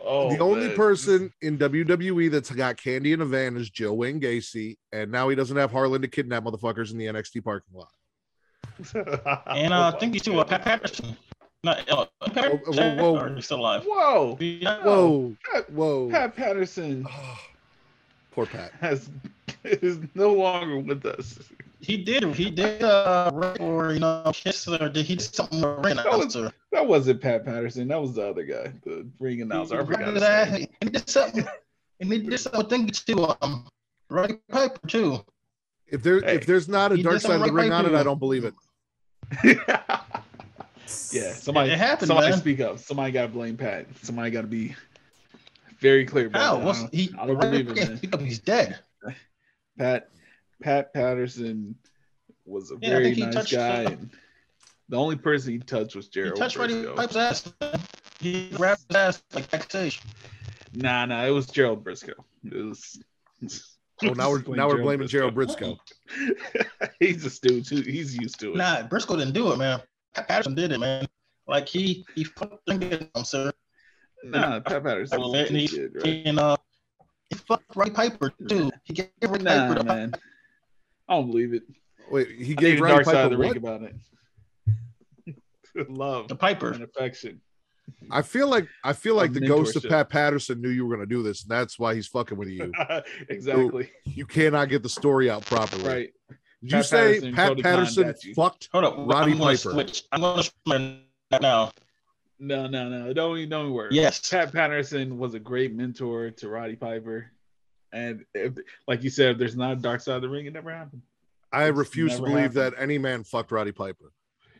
[0.03, 0.75] oh, the only man.
[0.75, 5.29] person in wwe that's got candy in a van is joe wayne gacy and now
[5.29, 7.89] he doesn't have harland to kidnap motherfuckers in the nxt parking lot
[9.47, 11.17] And uh, I think you too, uh, Pat Patterson.
[11.63, 13.35] Not uh, Pat Patterson, whoa, whoa.
[13.35, 13.83] he's still alive.
[13.85, 14.81] Whoa, Yeah.
[14.83, 17.39] whoa Pat, whoa Pat Patterson Oh,
[18.31, 19.09] poor pat has
[19.65, 21.39] is no longer with us.
[21.81, 22.23] He did.
[22.35, 22.83] He did.
[22.83, 26.35] Uh, right or you know, kiss or did he did something with ring That was-
[26.35, 26.53] announcer?
[26.71, 27.87] That wasn't Pat Patterson.
[27.87, 29.81] That was the other guy, the ring announcer.
[29.81, 30.01] I forgot.
[30.01, 30.67] Right that, name.
[30.81, 31.45] and he did something.
[31.99, 33.35] And he did something with Thingy too.
[33.41, 33.65] Um,
[34.09, 35.25] Roddy Piper too.
[35.87, 37.93] if there Hey, if there's not a dark side of the ring right on it
[37.95, 38.53] i don't believe it
[41.11, 42.39] yeah, somebody, It happened, somebody man.
[42.39, 42.79] speak up.
[42.79, 43.85] Somebody got to blame Pat.
[44.01, 44.75] Somebody got to be
[45.79, 46.57] very clear about How?
[46.57, 46.67] that.
[46.75, 47.13] I don't- he?
[47.19, 47.97] I don't believe it, man.
[47.97, 48.21] Speak up.
[48.21, 48.79] He's dead.
[49.77, 50.09] Pat
[50.61, 51.75] Pat Patterson
[52.45, 53.85] was a Yeah, very nice touched, guy.
[53.85, 54.09] uh, and
[54.89, 56.33] the only person he touched was Gerald.
[56.33, 56.51] He Gerald.
[56.51, 56.95] touched Roddy Brisco.
[56.95, 57.53] Piper's ass.
[58.19, 60.01] He grabbed his ass like backstage.
[60.73, 62.13] Nah, nah, it was Gerald Brisco.
[62.43, 63.01] It was.
[64.03, 65.77] oh now we're now we're blaming gerald brisco
[66.99, 67.67] he's a stooge.
[67.69, 67.81] too.
[67.81, 68.55] He's used to it.
[68.57, 69.81] Nah, Brisco didn't do it, man.
[70.13, 71.05] Pat Patterson did it, man.
[71.47, 73.51] Like he he fucking did him, sir.
[74.23, 75.19] Nah, Pat Patterson.
[75.21, 76.21] Was a and he, good right?
[76.25, 76.57] and uh,
[77.29, 78.69] he fucked Roddy Piper too.
[78.83, 80.13] He gave Roddy Nah, Piper the man.
[81.09, 81.63] I don't believe it.
[82.11, 83.95] wait he I gave need a Roddy dark side of Piper the ring about it.
[85.89, 86.71] Love the Piper.
[86.71, 87.41] and affection.
[88.11, 89.83] I feel like I feel like the ghost of.
[89.83, 92.47] Pat Patterson knew you were going to do this, and that's why he's fucking with
[92.49, 92.71] you.
[93.29, 93.89] exactly.
[94.05, 95.83] You cannot get the story out properly.
[95.83, 96.13] Right.
[96.61, 98.33] Did you say Patterson, Pat Cody Patterson got you.
[98.35, 98.69] fucked?
[98.71, 99.71] Hold up, Roddy I'm gonna Piper.
[99.71, 100.03] switch.
[100.11, 100.91] I'm gonna switch
[101.31, 101.71] that now.
[102.39, 103.11] No, no, no.
[103.13, 103.89] Don't even don't worry.
[103.91, 104.29] Yes.
[104.29, 107.31] Pat Patterson was a great mentor to Roddy Piper.
[107.91, 108.53] And if,
[108.87, 111.01] like you said, if there's not a dark side of the ring, it never happened.
[111.51, 112.53] I It's refuse to believe happened.
[112.55, 114.11] that any man fucked Roddy Piper.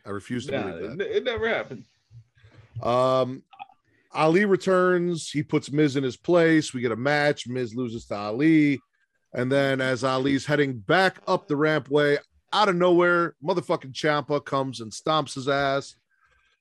[0.04, 1.16] I refuse to Nah, believe it, that.
[1.16, 1.84] it never happened.
[2.82, 3.42] Um,
[4.12, 5.30] Ali returns.
[5.30, 6.74] He puts Miz in his place.
[6.74, 7.46] We get a match.
[7.46, 8.80] Miz loses to Ali.
[9.32, 12.18] And then as Ali's heading back up the rampway,
[12.52, 15.94] out of nowhere, motherfucking Ciampa comes and stomps his ass.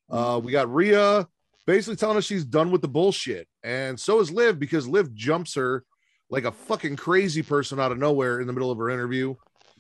[0.10, 1.28] Uh, we got Rhea
[1.66, 3.48] basically telling us she's done with the bullshit.
[3.64, 5.84] And so is Liv because Liv jumps her
[6.30, 9.36] like a fucking crazy person out of nowhere in the middle of her interview.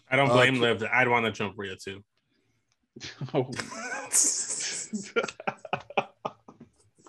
[0.09, 0.83] I don't Uh, blame K- Liv.
[0.91, 2.03] I'd want to jump Rhea too.
[3.33, 3.49] Oh,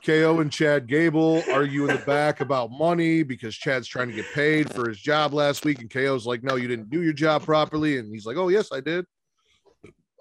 [0.04, 4.24] KO and Chad Gable argue in the back about money because Chad's trying to get
[4.32, 7.42] paid for his job last week, and KO's like, "No, you didn't do your job
[7.44, 9.04] properly," and he's like, "Oh, yes, I did."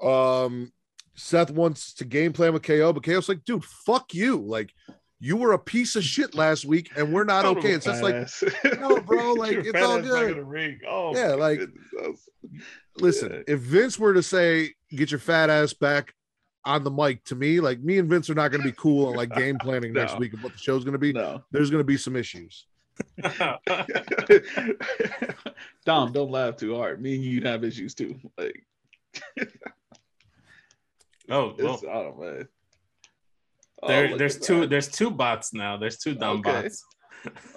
[0.01, 0.71] Um,
[1.15, 4.37] Seth wants to game plan with KO, but KO's like, "Dude, fuck you!
[4.37, 4.73] Like,
[5.19, 8.27] you were a piece of shit last week, and we're not okay." It's just like,
[8.79, 10.37] no, bro, like, it's all good.
[10.47, 10.79] ring.
[10.87, 12.29] Oh, Yeah, like- goodness,
[12.97, 13.41] listen, Yeah.
[13.53, 16.13] if Vince were to say, "Get your fat ass back."
[16.65, 19.07] On the mic to me, like me and Vince are not going to be cool
[19.07, 21.13] on like game planning next week of what the show's going to be.
[21.13, 21.41] no.
[21.51, 22.65] There's going to be some issues.
[25.85, 27.01] Dom, don't laugh too hard.
[27.01, 28.19] Me and you'd have issues too.
[28.37, 28.61] Like,
[31.29, 32.47] oh, well, it's, oh man.
[33.81, 34.61] Oh, there, look there's two.
[34.61, 34.69] that.
[34.69, 35.77] There's two bots now.
[35.77, 36.63] There's two dumb Okay.
[36.63, 36.83] bots.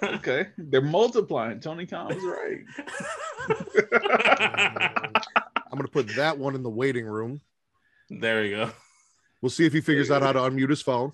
[0.03, 1.59] Okay, they're multiplying.
[1.61, 2.59] Tony Khan was right.
[5.71, 7.41] I'm going to put that one in the waiting room.
[8.09, 8.71] there we go.
[9.41, 11.13] We'll see if he figures out how to unmute his phone.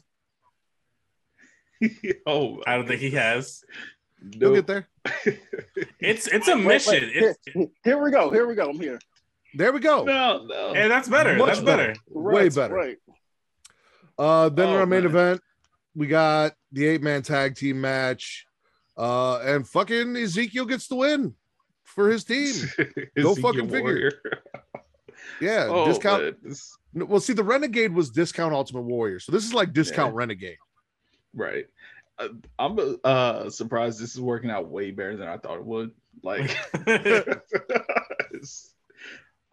[2.28, 3.64] oh, I don't think he has.
[4.38, 4.88] He'll get there.
[6.02, 6.94] It's it's a Wait, mission.
[6.94, 8.30] wait, It's, here, here we go.
[8.32, 8.70] Here we go.
[8.70, 9.00] I'm here.
[9.54, 10.04] There we go.
[10.04, 10.74] No, no.
[10.74, 11.36] and that's better.
[11.36, 11.94] Much that's better.
[12.08, 12.74] Way Right, better.
[12.74, 12.98] Right.
[14.20, 15.10] Uh, then in Oh, our main man.
[15.12, 15.42] event,
[15.96, 18.46] we got the eight man tag team match.
[18.98, 21.34] Uh, and fucking Ezekiel gets the win
[21.86, 22.54] for his team.
[22.78, 24.12] Go Ezekiel fucking figure.
[25.42, 26.24] Yeah, Oh, discount.
[26.24, 30.14] man, this- Well, see, the Renegade was discount Ultimate Warrior, so this is like discount
[30.16, 30.58] Renegade.
[31.34, 31.66] right.
[32.18, 32.28] Uh,
[32.58, 35.92] I'm uh surprised this is working out way better than I thought it would.
[36.24, 36.54] Like,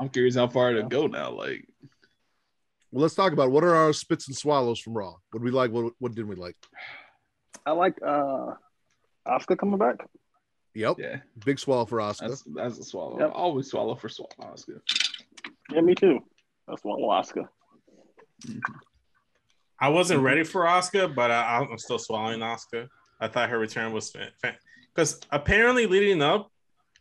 [0.00, 1.31] I'm curious how far to go now.
[1.31, 1.66] Like,
[2.92, 3.51] Well, let's talk about it.
[3.51, 5.14] what are our spits and swallows from Raw.
[5.31, 5.70] What did we like?
[5.70, 6.57] What, what didn't we like?
[7.64, 8.53] I like uh
[9.27, 9.96] Asuka coming back.
[10.75, 12.29] Yep, yeah, big swallow for Asuka.
[12.29, 13.18] that's that's a swallow.
[13.18, 13.31] Yep.
[13.31, 14.31] I always swallow for swallow.
[14.38, 14.81] That's good.
[15.72, 16.20] Yeah, me too.
[16.68, 17.49] That's one Asuka.
[19.81, 22.88] I wasn't ready for Asuka, but I, I'm still swallowing Asuka.
[23.20, 24.14] I thought her return was
[24.94, 26.51] because apparently leading up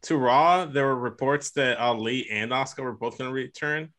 [0.03, 3.91] to Raw, there were reports that Ali and Asuka were both going to return,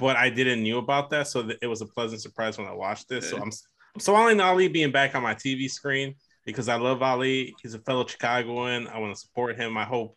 [0.00, 2.72] but I didn't knew about that, so th- it was a pleasant surprise when I
[2.72, 3.28] watched this.
[3.28, 3.50] So I'm,
[3.94, 6.14] I'm swallowing Ali being back on my TV screen
[6.46, 7.54] because I love Ali.
[7.62, 8.88] He's a fellow Chicagoan.
[8.88, 9.76] I want to support him.
[9.76, 10.16] I hope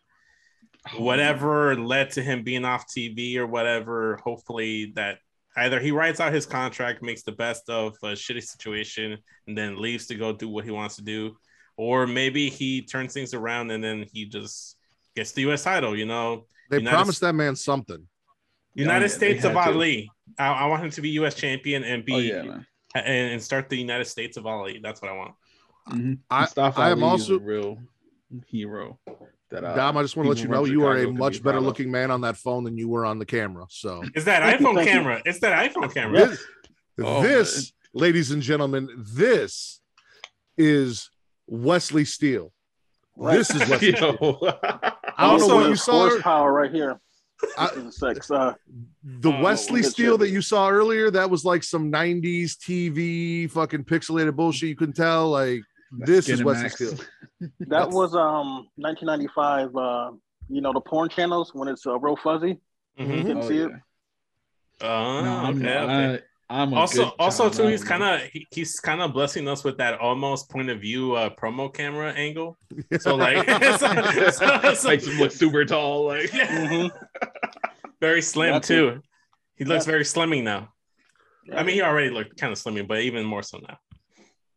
[0.94, 5.18] oh, whatever led to him being off TV or whatever, hopefully that
[5.58, 9.76] either he writes out his contract, makes the best of a shitty situation, and then
[9.76, 11.36] leaves to go do what he wants to do,
[11.76, 14.78] or maybe he turns things around and then he just
[15.14, 15.62] gets the U.S.
[15.62, 15.94] title.
[15.94, 18.08] You know, They United- promised that man something.
[18.74, 19.72] United yeah, States of had to.
[19.72, 20.10] Ali.
[20.38, 21.34] I, I want him to be U.S.
[21.34, 22.58] champion and be Oh yeah,
[22.94, 24.80] and, and start the United States of Ali.
[24.82, 25.34] That's what I want.
[25.90, 26.18] Mhm.
[26.30, 27.78] I, I am Ali also- a real
[28.46, 28.98] hero.
[29.50, 31.06] That uh, Dom, I just want to let you know from you are a Chicago
[31.10, 33.66] could be much better looking man on that phone than you were on the camera.
[33.68, 35.22] So is that iPhone camera.
[35.24, 36.26] It's that iPhone camera.
[36.28, 36.44] this,
[36.98, 39.80] Oh, this ladies and gentlemen, this
[40.56, 41.10] is
[41.46, 42.52] Wesley Steele.
[43.16, 43.36] Right.
[43.36, 44.16] This is Wesley Steele.
[44.20, 44.38] Yo.
[44.42, 46.08] I don't know Also, what you This saw.
[46.08, 47.00] horsepower right here.
[47.58, 48.30] I- This six.
[48.30, 48.54] Uh,
[49.02, 53.50] The Oh, Wesley good Steele that you saw earlier, that was like some 90s TV
[53.50, 54.68] fucking pixelated bullshit.
[54.68, 55.30] You couldn't tell.
[55.30, 55.60] Like,
[55.92, 56.72] this is Wesley Skinemax.
[56.96, 57.50] Steele.
[57.68, 59.76] that was um 1995.
[59.76, 60.12] Uh,
[60.48, 62.58] you know the porn channels when it's uh, real fuzzy.
[62.98, 63.16] Mhm.
[63.18, 63.64] You can Oh, see yeah.
[63.66, 63.70] it.
[64.82, 66.24] Oh, No, I'm, okay, okay.
[66.50, 69.48] I, am a also good also too he's kind of he, he's kind of blessing
[69.48, 72.56] us with that Omos point of view uh promo camera angle
[73.00, 76.06] so like so- so- so- makes him look super tall.
[76.06, 76.90] Like yeah, Mhm.
[78.00, 79.00] very slim That's too
[79.56, 79.92] he looks Yeah.
[79.92, 80.68] very slimming now
[81.54, 83.78] i mean he already looked kind of slimming but even more so now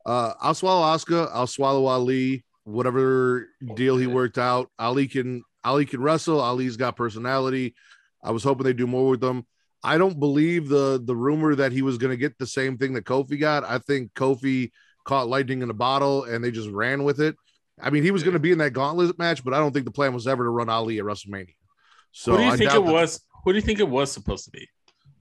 [0.06, 1.30] Uh, I'll swallow Asuka.
[1.34, 2.46] I'll swallow Ali.
[2.64, 6.40] Whatever deal he worked out, Ali can Ali can wrestle.
[6.40, 7.76] Ali's got personality.
[8.24, 9.46] I was hoping they do more with them.
[9.84, 12.94] I don't believe the the rumor that he was going to get the same thing
[12.94, 13.64] that Kofi got.
[13.64, 14.72] I think Kofi
[15.06, 17.36] caught lightning in a bottle and they just ran with it.
[17.82, 19.86] I mean, he was going to be in that gauntlet match, but I don't think
[19.86, 21.54] the plan was ever to run Ali at WrestleMania.
[22.12, 23.22] So who do you I think doubt it that- was?
[23.46, 24.68] Who do you think it was supposed to be?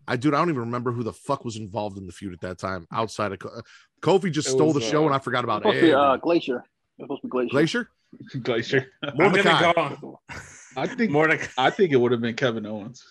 [0.09, 2.41] I dude, I don't even remember who the fuck was involved in the feud at
[2.41, 3.61] that time outside of Co-
[4.01, 4.31] Kofi.
[4.33, 5.99] Just It stole was, the show, uh, and I forgot about supposed to be uh,
[5.99, 6.21] everyone.
[6.21, 6.65] Glacier.
[6.99, 7.51] It's supposed to be Glacier.
[7.53, 7.91] Glacier.
[8.43, 8.87] Glacier.
[9.03, 9.73] I'm Mordecai.
[9.73, 10.21] gonna go
[10.77, 11.49] I think Mordecai.
[11.59, 13.05] I think it would have been Kevin Owens.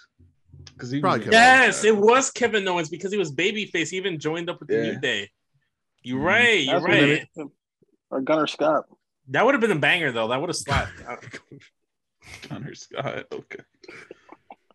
[0.75, 3.89] Because he Probably was- Kevin Yes, it was Kevin Owens because he was babyface.
[3.89, 5.29] He even joined up with the New Day.
[6.03, 6.23] You're Mhm.
[6.25, 6.63] right.
[6.63, 6.85] You're That's
[7.37, 7.49] right.
[8.11, 8.85] Or Gunner Scott.
[9.29, 10.27] That would have been a banger though.
[10.27, 10.91] That would have slapped.
[12.49, 13.25] Connor Scott.
[13.31, 13.59] Okay.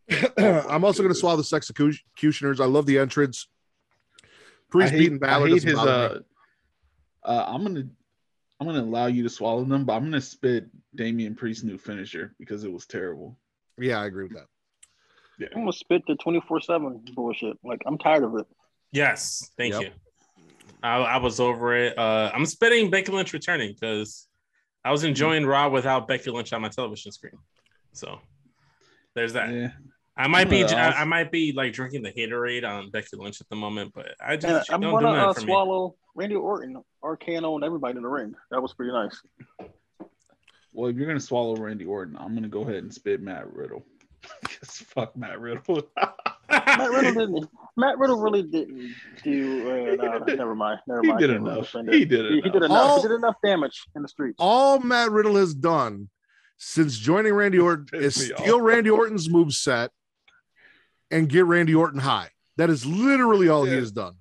[0.68, 2.60] I'm also going to swallow the sex executioners.
[2.60, 3.46] I love the entrance.
[4.70, 6.20] Priest I hate, beating I hate doesn't his bother me.
[7.24, 7.84] uh, uh I'm gonna
[8.60, 12.34] I'm gonna allow you to swallow them, but I'm gonna spit Damian Priest's new finisher
[12.38, 13.36] because it was terrible.
[13.78, 14.46] Yeah, I agree with that.
[15.54, 17.56] I'm gonna spit the 24 seven bullshit.
[17.64, 18.46] Like I'm tired of it.
[18.92, 19.82] yes, thank Yep.
[19.82, 19.90] you.
[20.82, 21.98] I, I was over it.
[21.98, 24.26] Uh, I'm spitting Becky Lynch returning because
[24.84, 27.34] I was enjoying Raw without Becky Lynch on my television screen.
[27.92, 28.18] So
[29.14, 29.50] there's that.
[29.52, 29.70] Yeah.
[30.16, 33.40] I might be Yeah, I, I might be like drinking the haterade on Becky Lynch
[33.40, 35.46] at the moment, but I just she I'm don't gonna do nothing uh, for me.
[35.46, 38.34] swallow Randy Orton, RKO, and everybody in the ring.
[38.50, 39.20] That was pretty nice.
[40.72, 43.84] Well, if you're gonna swallow Randy Orton, I'm gonna go ahead and spit Matt Riddle.
[44.22, 45.82] 'Cause fuck Matt Riddle.
[46.50, 47.48] Matt Riddle didn't.
[47.76, 49.96] Matt Riddle really didn't do.
[50.00, 50.80] Uh, no, never mind.
[50.86, 51.20] Never he mind.
[51.20, 51.72] did Can't enough.
[51.72, 52.44] He did He, enough.
[52.44, 52.70] he did enough.
[52.70, 54.36] All- he did enough damage in the streets.
[54.38, 56.08] All Matt Riddle has done
[56.58, 58.60] since joining Randy Orton is steal off.
[58.62, 59.90] Randy Orton's move set
[61.10, 62.28] and get Randy Orton high.
[62.56, 64.16] That is literally all he has done.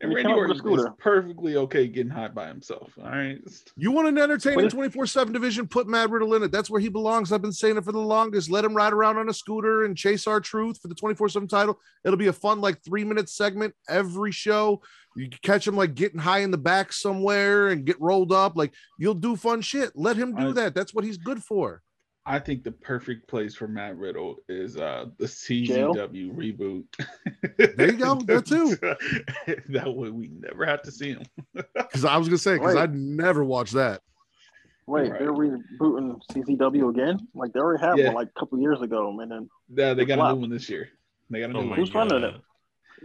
[0.00, 2.92] And He Randy came up with a Orton is perfectly okay getting high by himself.
[3.02, 3.38] All right.
[3.76, 5.66] You want an entertaining 24 7 division?
[5.66, 6.52] Put Matt Riddle in it.
[6.52, 7.32] That's where he belongs.
[7.32, 8.48] I've been saying it for the longest.
[8.50, 11.80] Let him ride around on a scooter and chase R-Truth for the 24 7 title.
[12.04, 14.82] It'll be a fun, like, three minute segment every show.
[15.16, 18.56] You can catch him, like, getting high in the back somewhere and get rolled up.
[18.56, 19.90] Like, you'll do fun shit.
[19.96, 20.74] Let him do I- that.
[20.74, 21.82] That's what he's good for.
[22.28, 25.94] I think the perfect place for Matt Riddle is uh the Jail?
[25.94, 26.84] Reboot.
[27.56, 28.16] There you go.
[28.26, 28.76] That too.
[29.72, 31.22] that way we never have to see him.
[31.74, 32.82] Because I was going to say, because Right.
[32.82, 34.02] I'd never watch that.
[34.86, 35.18] Wait, Right.
[35.18, 37.18] they're rebooting CZW again?
[37.34, 38.06] Like they already have Yeah.
[38.06, 39.32] one like a couple years ago, man.
[39.32, 40.88] And Yeah, they got a new one this year.
[41.30, 41.78] They got a Oh new my one.
[41.80, 42.34] Who's running God.
[42.34, 42.40] it?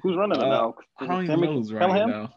[0.01, 0.75] who's running it Uh, now?
[0.99, 2.09] I Is don't even Sammy know who's running Callahan?
[2.09, 2.33] now.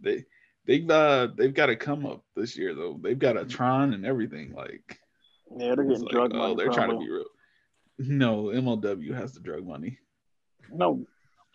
[0.00, 0.24] They
[0.66, 2.98] they've uh they've got to come up this year though.
[3.02, 4.52] They've got a Tron and everything.
[4.54, 4.99] Like
[5.56, 6.54] Yeah, they're getting like, drug oh, money.
[6.56, 7.24] they're trying to be real.
[7.98, 9.98] No, MLW has the drug money.
[10.72, 11.04] No,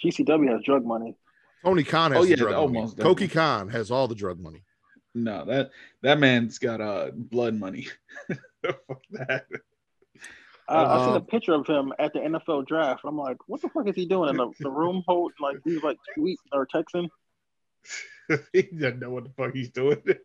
[0.03, 1.15] GCW has drug money.
[1.63, 3.09] Tony Khan has Oh, the yeah, drug almost, money.
[3.09, 3.27] Koki.
[3.27, 4.63] Khan has all the drug money.
[5.15, 5.71] No, that
[6.03, 7.87] that man's got uh blood money.
[8.63, 9.45] Fuck that.
[10.67, 13.01] I, I seen Uh, a picture of him at the NFL draft.
[13.05, 15.03] I'm like, what the fuck is he doing in the, the room?
[15.07, 17.07] Hold like he's like tweet or texting.
[18.53, 20.01] he doesn't know what the fuck he's doing.
[20.07, 20.15] Yeah,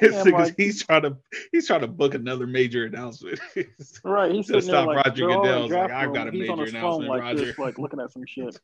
[0.00, 1.16] It's because like- he's trying to
[1.52, 3.38] he's trying to book another major announcement.
[4.04, 6.48] Right, he's To sitting there stop like Roger they're Goodell's like, "I've got a he's
[6.50, 8.58] on major his phone announcement, like Roger." this, like looking at some shit.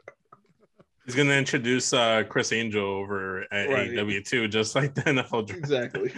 [1.06, 3.90] He's gonna introduce uh, Criss Angel over at Right.
[3.90, 5.58] AEW too, just like the NFL draft.
[5.58, 6.12] exactly.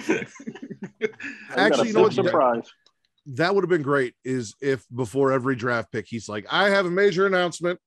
[1.57, 2.15] Actually, you know what?
[2.17, 2.71] big surprise.
[3.27, 4.15] That would have been great.
[4.25, 7.79] Is if before every draft pick, he's like, "I have a major announcement."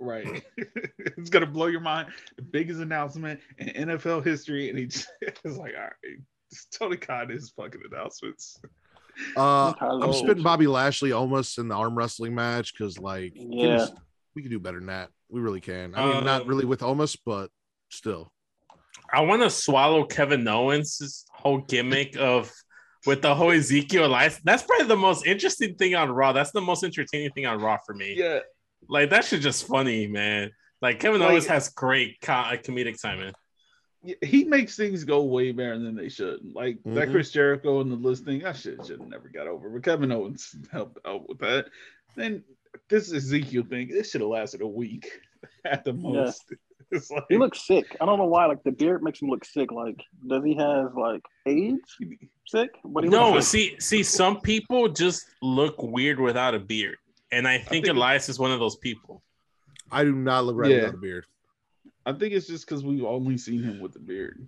[0.00, 0.42] Right.
[0.56, 2.08] it's gonna blow your mind.
[2.36, 5.08] The biggest announcement in NFL history, and he just
[5.44, 6.18] is like, all right,
[6.50, 8.58] this Tony Khan is fucking announcements.
[9.36, 13.76] Uh, I'm I'm spitting Bobby Lashley Omos in the arm wrestling match because, like, Yeah.
[13.82, 13.92] us-
[14.34, 15.10] we can do better than that.
[15.28, 15.94] We really can.
[15.94, 17.50] I mean, not Um, really with Omos, but
[17.90, 18.32] still.
[19.12, 22.50] I want to swallow Kevin Owens' whole gimmick of
[23.06, 24.40] with the whole Ezekiel Elias.
[24.42, 26.32] That's probably the most interesting thing on Raw.
[26.32, 28.14] That's the most entertaining thing on Raw for me.
[28.16, 28.40] Yeah,
[28.88, 30.50] Like that shit just funny, man.
[30.82, 33.32] Like Kevin Like- Owens has great co- uh, comedic timing.
[34.22, 36.40] He makes things go way better than they should.
[36.54, 37.10] Like that Mhm.
[37.12, 39.70] Chris Jericho and the listing, that shit should have never got over.
[39.70, 41.66] But Kevin Owens helped out with that.
[42.14, 42.44] Then
[42.90, 45.10] this Ezekiel thing, this should have lasted a week
[45.64, 46.42] at the most.
[46.90, 47.96] It's like He looks sick.
[48.00, 48.44] I don't know why.
[48.44, 49.72] Like the beard makes him look sick.
[49.72, 51.96] Like does he have like AIDS?
[52.46, 52.70] Sick?
[52.84, 56.98] But he No, see, see, some people just look weird without a beard,
[57.34, 59.22] and I think, think Elias is one of those people.
[59.90, 60.76] I do not look right Yeah.
[60.78, 61.26] without a beard.
[62.06, 64.46] I think it's just because we've only seen him with the beard.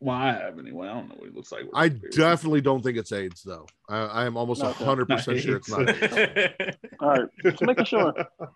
[0.00, 0.88] Well, I have anyway.
[0.88, 1.62] I don't know what he looks like.
[1.62, 2.12] with I beard.
[2.12, 3.66] definitely don't think it's AIDS, though.
[3.88, 4.84] I, I am almost Okay.
[4.84, 5.88] hundred percent sure it's not.
[5.88, 6.76] AIDS.
[7.00, 8.12] All right, just making sure.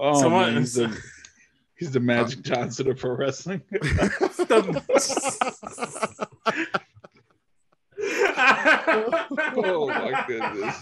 [0.00, 0.96] Oh, Someone- man, he's, the,
[1.76, 3.62] he's the Magic Johnson of pro wrestling.
[9.56, 10.76] oh my goodness.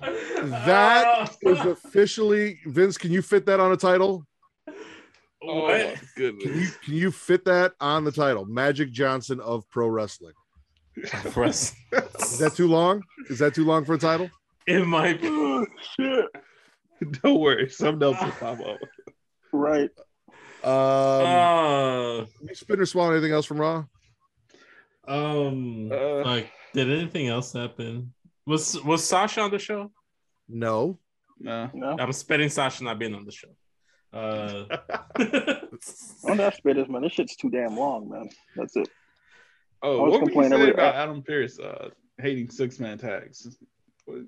[0.00, 2.96] That is officially Vince.
[2.98, 4.26] Can you fit that on a title?
[5.42, 5.96] Oh What?
[5.96, 8.44] my Can you can you fit that on the title?
[8.46, 10.34] Magic Johnson of pro wrestling.
[11.30, 11.74] For us.
[12.20, 13.02] Is that too long?
[13.28, 14.30] Is that too long for a title?
[14.66, 15.28] It might be.
[15.30, 15.66] Oh,
[15.98, 16.26] shit.
[17.22, 18.78] Don't worry, something else will pop up.
[19.52, 19.90] Right.
[20.64, 23.84] Um, Uh, you spin swallow anything else from Raw?
[25.06, 28.12] um, Uh, like, did anything else happen?
[28.46, 29.90] Was was Sasha on the show?
[30.48, 30.98] No.
[31.38, 31.70] No.
[31.74, 31.96] No.
[31.98, 33.48] I'm spitting Sasha not being on the show.
[34.12, 34.64] Uh,
[36.24, 37.02] On that spitters, man.
[37.02, 38.30] This shit's too damn long, man.
[38.54, 38.88] That's it.
[39.82, 42.78] Oh, I was what were you complaining saying with- about Adam Pearce uh, hating six
[42.80, 43.58] man tags,
[44.06, 44.20] but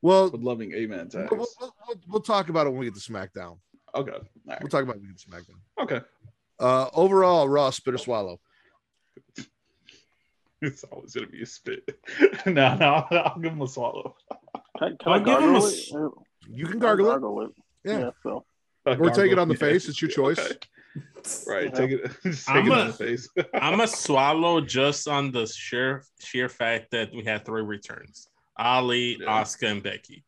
[0.00, 1.28] Well, but loving eight man tags?
[1.30, 3.58] we'll, we'll, we'll- we'll talk about it when we get to SmackDown.
[3.94, 4.58] Okay, all right.
[4.62, 5.82] We'll talk about it when we get to SmackDown.
[5.82, 6.00] okay.
[6.58, 8.40] Uh, overall, Raw, spit or swallow.
[10.70, 11.98] It's always gonna be a spit.
[12.46, 14.16] no, no, I'll give him a swallow.
[14.78, 16.12] Can, can I'll give him a it?
[16.48, 17.50] You can Gargle, gargle it.
[17.50, 17.52] it.
[17.84, 17.98] Yeah.
[17.98, 18.44] Yeah, so.
[18.86, 19.60] Or take it on the Yeah.
[19.60, 19.88] face.
[19.88, 20.38] It's your choice.
[20.38, 20.56] Okay.
[21.46, 21.70] Right, Yeah.
[21.70, 22.10] take it.
[22.22, 23.28] Take I'm it a- on the face.
[23.54, 29.18] I'm a swallow just on the sheer sheer fact that we had three returns: Ali,
[29.20, 29.42] Yeah.
[29.42, 30.24] Asuka, and Becky.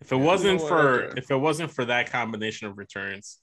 [0.00, 1.18] If it Yeah, wasn't you for okay.
[1.20, 3.38] if it wasn't for that combination of returns,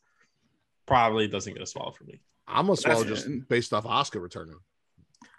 [0.85, 2.19] probably doesn't get a swallow for me.
[2.47, 4.57] I'm gonna swallow That's- just based off Asuka returning.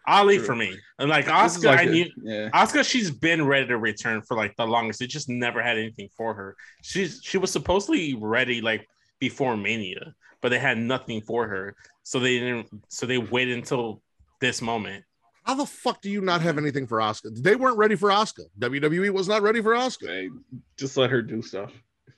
[0.07, 0.47] Ali True.
[0.47, 2.51] for me, and like Asuka, like I a- knew yeah.
[2.51, 5.03] Asuka, she's been ready to return for like the longest.
[5.03, 6.57] It just never had anything for her.
[6.83, 8.87] She's she was supposedly ready like
[9.19, 11.75] before Mania, but they had nothing for her.
[12.03, 12.69] So they didn't.
[12.89, 14.03] So they waited until
[14.41, 15.05] this moment.
[15.45, 17.35] How the fuck do you not have anything for Asuka?
[17.43, 18.45] They weren't ready for Asuka.
[18.59, 20.07] WWE was not ready for Asuka.
[20.07, 20.29] Hey,
[20.77, 21.73] just let her do stuff.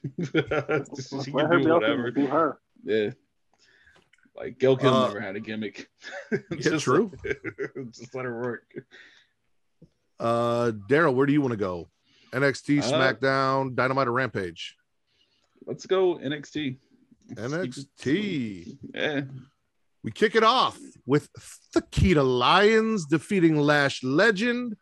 [0.22, 2.11] she Let can her do whatever.
[2.11, 2.59] do her.
[2.85, 3.11] Yeah.
[4.35, 5.89] Like Gail Kim Uh, never had a gimmick.
[6.51, 7.12] yeah, true.
[7.91, 8.64] just let her work.
[10.18, 11.91] Uh, Daryl, where do you want to go?
[12.33, 14.76] NXT, Uh, SmackDown, Dynamite, or Rampage?
[15.66, 16.78] Let's go NXT.
[17.35, 18.78] NXT.
[18.95, 19.22] Yeah.
[20.03, 21.28] We kick it off with
[21.74, 24.76] Thakita Lyons defeating Lash Legend.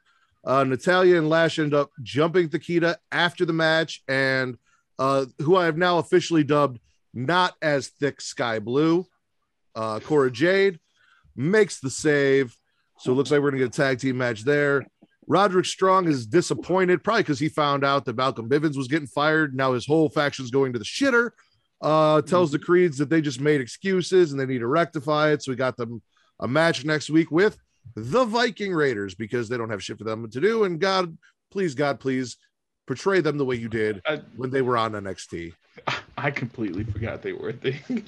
[0.44, 4.57] Uh, Natalya and Lash end up jumping Thakita after the match, and
[4.98, 6.80] uh, who I have now officially dubbed
[7.12, 9.07] not as thick sky blue.
[9.74, 10.78] Uh, Cora Jade
[11.36, 12.54] makes the save.
[12.98, 14.86] So it looks like we're going to get a tag team match there.
[15.26, 19.54] Roderick Strong is disappointed, probably because he found out that Malcolm Bivens was getting fired.
[19.54, 21.30] Now his whole faction's going to the shitter.
[21.80, 25.42] Uh, tells the Creeds that they just made excuses and they need to rectify it.
[25.42, 26.02] So we got them
[26.40, 27.58] a match next week with
[27.94, 30.64] the Viking Raiders because they don't have shit for them to do.
[30.64, 31.16] And God,
[31.50, 32.36] please, God, please
[32.86, 35.54] portray them the way you did I, when they were on NXT.
[36.18, 38.04] I completely forgot they were a thing.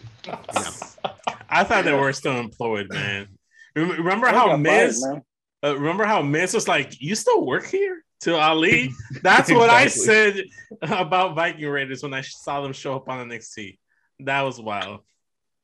[1.53, 3.29] I thought they were still employed, man.
[3.77, 5.01] Remember how Miz?
[5.01, 5.23] fired, man.
[5.65, 8.91] Uh, remember how Miz was like, "You still work here?" To Ali.
[9.23, 10.45] That's what I said
[10.83, 13.79] about Viking Raiders when I saw them show up on the NXT.
[14.21, 15.01] That was wild.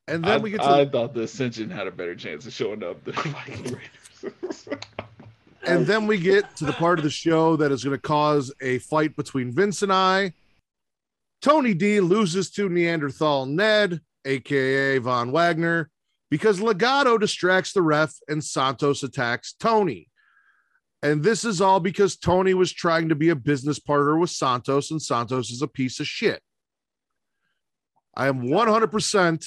[0.09, 2.53] And I, then we get to I thought the Ascension had a better chance of
[2.53, 3.79] showing up than Viking
[4.23, 4.69] Raiders.
[5.63, 8.53] and then we get to the part of the show that is going to cause
[8.61, 10.33] a fight between Vince and I.
[11.41, 15.91] Tony D loses to Neanderthal Ned, aka Von Wagner,
[16.31, 20.09] because Legado distracts the ref and Santos attacks Tony.
[21.03, 24.91] And this is all because Tony was trying to be a business partner with Santos,
[24.91, 26.43] and Santos is a piece of shit.
[28.17, 29.47] I am 100%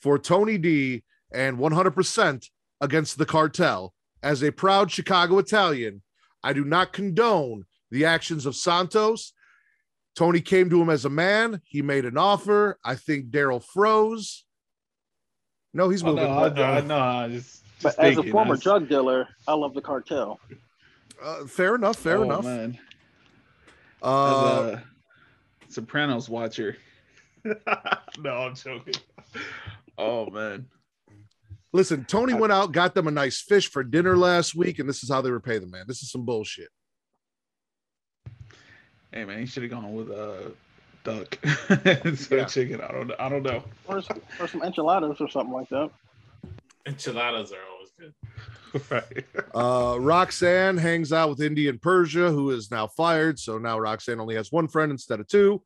[0.00, 2.46] for Tony D and 100%
[2.80, 3.94] against the cartel.
[4.22, 6.02] As a proud Chicago Italian,
[6.42, 9.34] I do not condone the actions of Santos.
[10.18, 11.62] Tony came to him as a man.
[11.64, 12.76] He made an offer.
[12.84, 14.44] I think Daryl froze.
[15.72, 16.24] No, he's Oh, moving.
[16.24, 19.54] no, I, I, no, I just, But just as a former that's- drug dealer, I
[19.54, 20.40] love the cartel.
[21.22, 21.98] Uh, fair enough.
[21.98, 22.44] Fair enough.
[22.44, 22.58] oh, enough.
[22.72, 22.78] Man.
[24.02, 24.66] Uh,
[25.62, 26.76] As a Sopranos watcher.
[27.44, 28.94] no, I'm joking.
[29.96, 30.66] Oh man.
[31.72, 35.04] listen, Tony went out, got them a nice fish for dinner last week, and this
[35.04, 35.84] is how they repay the man.
[35.86, 36.70] This is some bullshit.
[39.12, 40.50] Hey man, he should have gone with uh
[41.04, 41.38] duck
[42.04, 42.44] instead Yeah.
[42.44, 42.80] of chicken.
[42.80, 43.62] I don't I don't know.
[43.86, 45.90] Or, some- or some enchiladas or something like that.
[46.86, 48.14] Enchiladas are always good.
[48.90, 49.24] right.
[49.54, 53.38] Uh, Roxanne hangs out with Indi and Persia, who is now fired.
[53.38, 55.62] So now Roxanne only has one friend instead of two.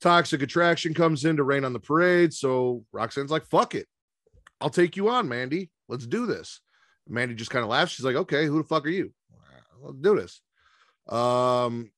[0.00, 2.32] Toxic Attraction comes in to rain on the parade.
[2.34, 3.86] So Roxanne's like, fuck it.
[4.60, 5.70] I'll take you on, Mandy.
[5.88, 6.60] Let's do this.
[7.08, 7.92] Mandy just kind of laughs.
[7.92, 9.12] She's like, okay, who the fuck are you?
[9.80, 10.40] Let's do this.
[11.08, 11.91] Um,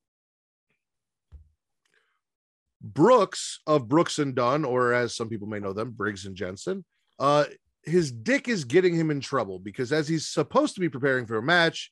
[2.84, 6.84] Brooks of Brooks and Dunn, or as some people may know them, Briggs and Jensen,
[7.18, 7.46] uh,
[7.82, 11.38] his dick is getting him in trouble because as he's supposed to be preparing for
[11.38, 11.90] a match,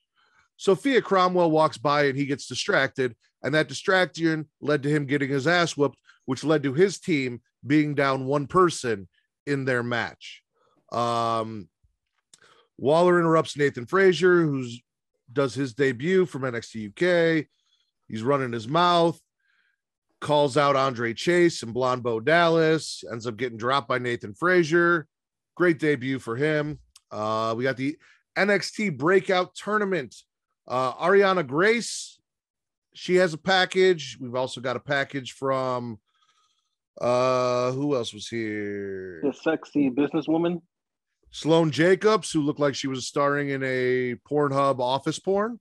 [0.59, 5.31] Sophia Cromwell walks by and he gets distracted, and that distraction led to him getting
[5.31, 9.09] his ass whooped, which led to his team being down one person
[9.47, 10.43] in their match.
[10.93, 11.69] Um,
[12.77, 14.83] Waller interrupts Nathan Frazer, who's
[15.33, 17.47] does his debut from NXT UK.
[18.09, 19.19] He's running his mouth,
[20.23, 25.07] calls out Andre Chase and Blonde Bo Dallas, ends up getting dropped by Nathan Frazer.
[25.57, 26.79] Great debut for him.
[27.11, 27.99] Uh, we got the
[28.39, 30.15] NXT Breakout Tournament.
[30.67, 32.21] Uh, Ariana Grace,
[32.95, 34.17] she has a package.
[34.19, 35.99] We've also got a package from
[37.01, 39.21] uh who else was here?
[39.23, 40.61] The sexy businesswoman.
[41.31, 45.59] Sloane Jacobs, who looked like she was starring in a Pornhub office porn.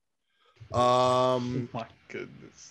[0.74, 2.71] Um, my goodness.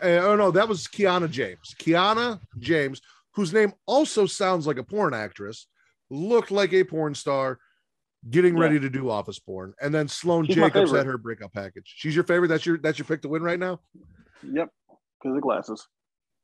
[0.00, 1.74] And- oh no, that was Kiana James.
[1.80, 3.00] Kiana James,
[3.34, 5.66] whose name also sounds like a porn actress,
[6.10, 7.58] looked like a porn star,
[8.30, 8.62] getting Yeah.
[8.62, 9.74] ready to do office porn.
[9.80, 10.98] And then Sloane She's Jacobs favorite.
[10.98, 11.92] had her breakup package.
[11.96, 12.48] She's your favorite.
[12.48, 13.80] That's your that's your pick to win right now.
[14.42, 14.68] Yep,
[15.22, 15.86] because of glasses.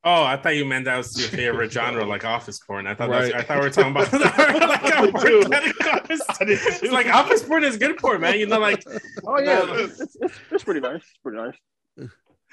[0.06, 2.86] Oh, I thought you meant that was your favorite genre, like office porn.
[2.86, 3.40] I thought that's, Right.
[3.40, 6.10] I thought we were talking about like a porn category.
[6.10, 8.38] It's like office porn is good porn, man.
[8.38, 8.84] You know, like
[9.26, 9.74] Oh yeah, No.
[9.76, 10.96] it's, it's, it's, it's pretty nice.
[10.96, 11.54] It's pretty nice.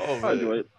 [0.07, 0.59] Oh, I enjoy man.
[0.59, 0.69] it.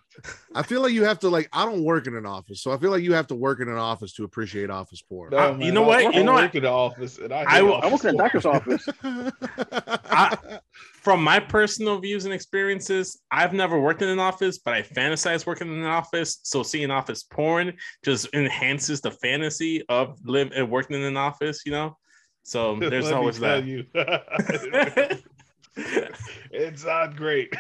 [0.55, 1.49] I feel like you have to like.
[1.55, 3.69] I don't work in an office, so I feel like you have to work in
[3.69, 5.31] an office to appreciate office porn.
[5.31, 6.15] No, Uh, you know I- what?
[6.15, 6.55] I You know work what?
[6.57, 8.87] in the office, and I, I hate will- I work in a office doctor's office.
[11.03, 15.47] from my personal views and experiences, I've never worked in an office, but I fantasize
[15.47, 16.41] working in an office.
[16.43, 17.73] So seeing office porn
[18.05, 21.97] just enhances the fantasy of live and working in an office, you know.
[22.45, 23.65] So there's me always tell that.
[23.65, 23.87] You.
[25.77, 27.53] it's not great.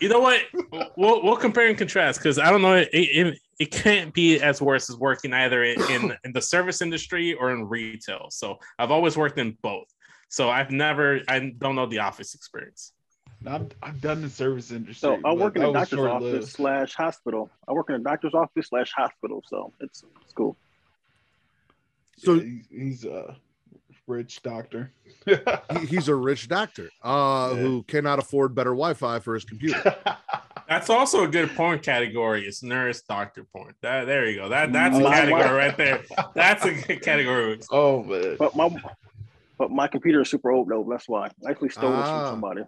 [0.00, 0.40] you know what?
[0.96, 2.74] We'll, we'll compare and contrast because I don't know.
[2.76, 6.80] It, it, it can't be as worse as working either in, in, in the service
[6.82, 8.28] industry or in retail.
[8.30, 9.86] So I've always worked in both.
[10.28, 12.92] So I've never, I don't know the office experience.
[13.46, 14.94] I'm, I've done the service industry.
[14.94, 16.36] So I work in a doctor's short-lived.
[16.36, 17.50] office slash hospital.
[17.68, 19.42] I work in a doctor's office slash hospital.
[19.48, 20.56] So it's it's cool.
[22.18, 23.36] So- Yeah, he- he's a
[24.12, 24.92] rich doctor.
[25.24, 27.60] He- he's a rich doctor uh, Yeah.
[27.60, 29.94] who cannot afford better Wi-Fi for his computer.
[30.68, 32.46] That's also a good porn category.
[32.46, 33.74] It's nurse doctor porn.
[33.82, 34.48] That there you go.
[34.48, 36.02] That that's a category wife- right there.
[36.34, 37.58] That's a good category.
[37.70, 38.36] oh man.
[38.38, 38.68] But my
[39.58, 40.86] but my computer is super old though.
[40.88, 42.20] That's why I actually stole this Ah.
[42.20, 42.62] from somebody.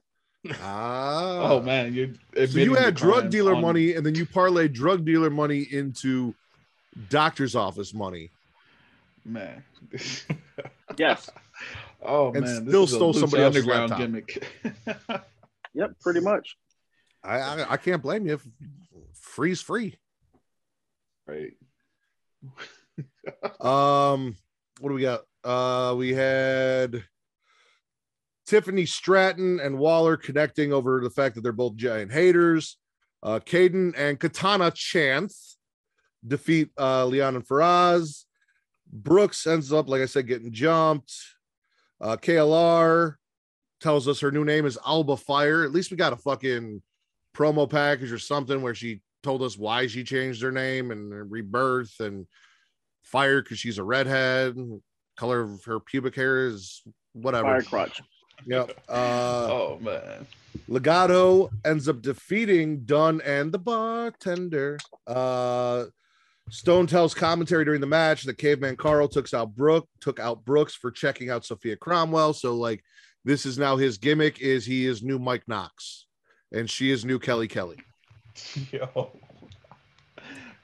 [0.60, 4.72] Ah, Oh man, you're So you had drug dealer on- money, and then you parlayed
[4.74, 6.34] drug dealer money into
[7.08, 8.30] doctor's office money,
[9.24, 9.64] man.
[10.96, 11.28] Yes.
[12.04, 13.98] oh And man, still this stole somebody else's underground laptop.
[13.98, 14.46] gimmick.
[15.74, 15.90] Yep.
[16.00, 16.56] Pretty much.
[17.24, 18.38] I, I I can't blame you.
[19.14, 19.96] Freeze free.
[21.26, 21.52] right.
[23.60, 24.36] Um,
[24.80, 25.22] what do we got?
[25.42, 27.02] Uh, we had
[28.46, 32.76] Tiffany Stratton and Waller connecting over the fact that they're both giant haters.
[33.22, 35.56] Uh, Kayden and Katana Chance
[36.26, 38.23] defeat uh, Leon and Faraz.
[38.94, 41.12] Brooks ends up, like I said, getting jumped.
[42.00, 43.16] Uh, KLR
[43.80, 45.64] tells us her new name is Alba Fyre.
[45.64, 46.80] At least we got a fucking
[47.36, 51.98] promo package or something where she told us why she changed her name and rebirth
[51.98, 52.26] and
[53.02, 54.56] fire because she's a redhead.
[55.16, 56.82] Color of her pubic hair is
[57.12, 57.48] whatever.
[57.48, 58.00] Fire crotch.
[58.46, 58.80] Yep.
[58.88, 60.26] Uh, oh man.
[60.68, 64.78] Legado ends up defeating Dunn and the bartender.
[65.06, 65.86] Uh,
[66.50, 70.74] Stone tells commentary during the match that Caveman Carl took out Brook took out Brooks
[70.74, 72.32] for checking out Sophia Cromwell.
[72.34, 72.82] So like
[73.24, 76.06] this is now his gimmick is he is new Mike Knox
[76.52, 77.78] and she is new Kelly Kelly.
[78.70, 79.10] Yo.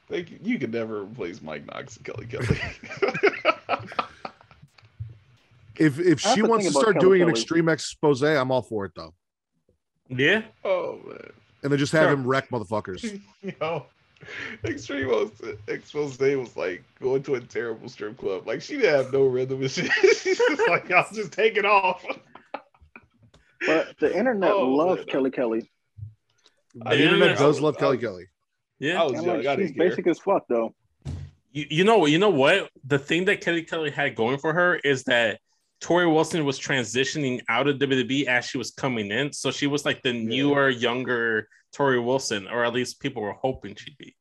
[0.09, 0.39] Thank you.
[0.43, 2.59] You could never replace Mike Knox and Kelly Kelly.
[5.77, 8.85] If if I she wants to start Kelly doing an extreme expose, I'm all for
[8.85, 9.15] it though.
[10.11, 10.43] Yeah.
[10.63, 11.31] oh man.
[11.63, 12.13] And then just have Sure.
[12.13, 13.19] him wreck motherfuckers.
[13.61, 13.87] Yo.
[14.65, 15.31] Extreme
[15.69, 18.47] expose was like going to a terrible strip club.
[18.47, 19.91] Like she didn't have no rhythm and shit.
[20.17, 22.05] She's just like, I'll just take it off.
[23.67, 25.07] But the internet Oh, loves man.
[25.07, 25.71] Kelly Kelly.
[26.75, 28.25] The internet does I love Kelly was- Kelly.
[28.79, 29.03] Yeah.
[29.03, 29.37] I was And young.
[29.39, 29.89] like, I she's didn't care.
[29.91, 30.75] basic as fuck though.
[31.53, 34.77] You, you know you know what the thing that Kelly Kelly had going for her
[34.77, 35.41] is that
[35.83, 39.85] Torrie Wilson was transitioning out of WWE as she was coming in, so she was
[39.85, 44.17] like the newer, younger Torrie Wilson, or at least people were hoping she'd be.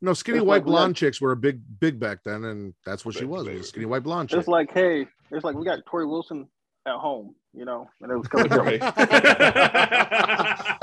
[0.00, 2.74] No, skinny It's white like we blonde chicks were a big, big back then, and
[2.84, 3.46] that's what she was.
[3.46, 3.54] then.
[3.56, 4.38] was a skinny white blonde chick.
[4.38, 6.46] It's like, hey, it's like we got Torrie Wilson
[6.86, 8.78] at home, you know, and it was Kelly Kelly.
[8.78, 8.94] Right.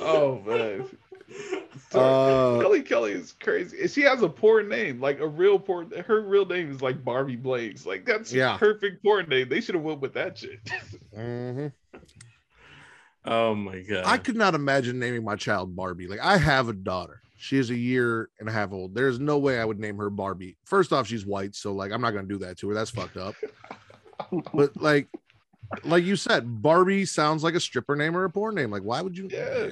[0.00, 0.86] oh man.
[1.94, 3.86] Uh, Kelly Kelly is crazy.
[3.88, 5.86] She has a poor name, like a real poor.
[6.06, 7.86] Her real name is like Barbie Blaze.
[7.86, 8.56] Like that's Yeah.
[8.56, 9.48] a perfect poor name.
[9.48, 10.60] They should have went with that shit.
[11.16, 11.72] mhm.
[13.24, 14.04] Oh my god!
[14.04, 16.08] I could not imagine naming my child Barbie.
[16.08, 17.20] Like I have a daughter.
[17.36, 18.94] She is a year and a half old.
[18.94, 20.56] There's no way I would name her Barbie.
[20.64, 22.74] First off, she's white, so like I'm not gonna do that to her.
[22.74, 23.34] That's fucked up.
[24.54, 25.08] but like,
[25.84, 28.70] like you said, Barbie sounds like a stripper name or a porn name.
[28.70, 29.28] Like, why would you?
[29.30, 29.70] Yeah.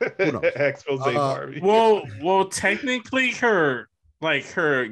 [0.56, 1.60] Expose Uh, Barbie.
[1.60, 3.88] well, well, technically, her
[4.20, 4.88] like her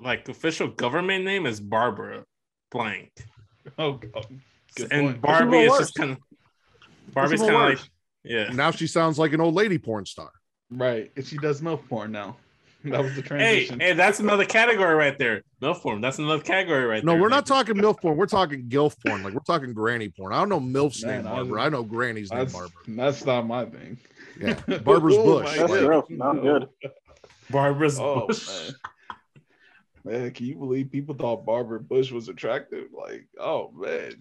[0.00, 2.24] like official government name is Barbara
[2.70, 3.10] Blank,
[3.78, 4.26] oh, God.
[4.76, 5.20] Good and point.
[5.20, 5.78] Barbie is worse.
[5.80, 6.18] just kind of
[7.14, 7.78] Barbie's kind of like
[8.24, 8.50] yeah.
[8.52, 10.30] Now she sounds like an old lady porn star.
[10.70, 11.10] right.
[11.16, 12.36] And she does milk porn now.
[12.84, 13.26] That was the Hey,
[13.66, 13.78] transition.
[13.78, 15.42] hey, that's another category right there.
[15.60, 16.00] Milk form.
[16.00, 17.16] That's another category right No, there.
[17.18, 18.16] No, we're not talking MILF porn.
[18.16, 19.22] We're talking GILF porn.
[19.22, 20.32] Like we're talking granny porn.
[20.32, 21.54] I don't know MILF's Man, name I Barbara.
[21.54, 22.70] was- I know granny's name Barbara.
[22.88, 23.98] that's not my thing.
[24.40, 24.54] Yeah.
[24.78, 25.56] Barbara's Oh Bush.
[25.56, 25.88] That's Like, God.
[25.88, 26.10] rough.
[26.10, 26.68] Not good.
[27.50, 28.48] Barbara's Oh, Bush.
[28.48, 28.72] man.
[30.04, 32.86] Man, can you believe people thought Barbara Bush was attractive?
[32.92, 34.14] Like, oh man.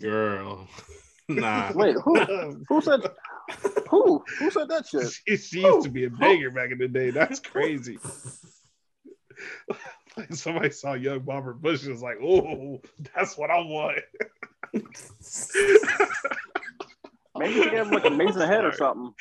[0.00, 0.68] Girl.
[1.30, 1.72] Nah.
[1.74, 2.14] Wait, who?
[2.70, 3.02] Who said?
[3.90, 4.24] Who?
[4.38, 5.12] Who said that shit?
[5.28, 7.10] she, she used to be a banger back in the day.
[7.10, 7.98] That's crazy.
[10.16, 12.80] like somebody saw young Barbara Bush and was like, oh,
[13.14, 13.98] that's what I want.
[17.36, 19.12] Maybe she gave him like amazing head or something.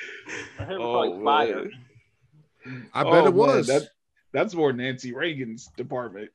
[0.59, 1.59] Her head was like oh, fire.
[1.59, 2.89] Oh, man.
[2.93, 3.67] I bet Oh, it man, was.
[3.67, 3.89] that-
[4.31, 6.31] that's more Nancy Reagan's department.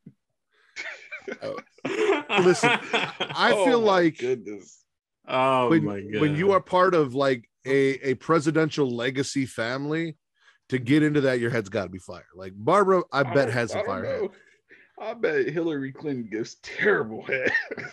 [1.43, 1.57] Oh.
[2.45, 4.85] Listen, I Oh, feel my like goodness.
[5.29, 6.21] oh when, my god.
[6.21, 10.17] when you are part of like a, a presidential legacy family,
[10.69, 12.27] to get into that, your head's got to be fire.
[12.35, 14.31] Like Barbara, I bet don't- has I a don't fire head.
[15.01, 17.53] I bet Hillary Clinton gives terrible head.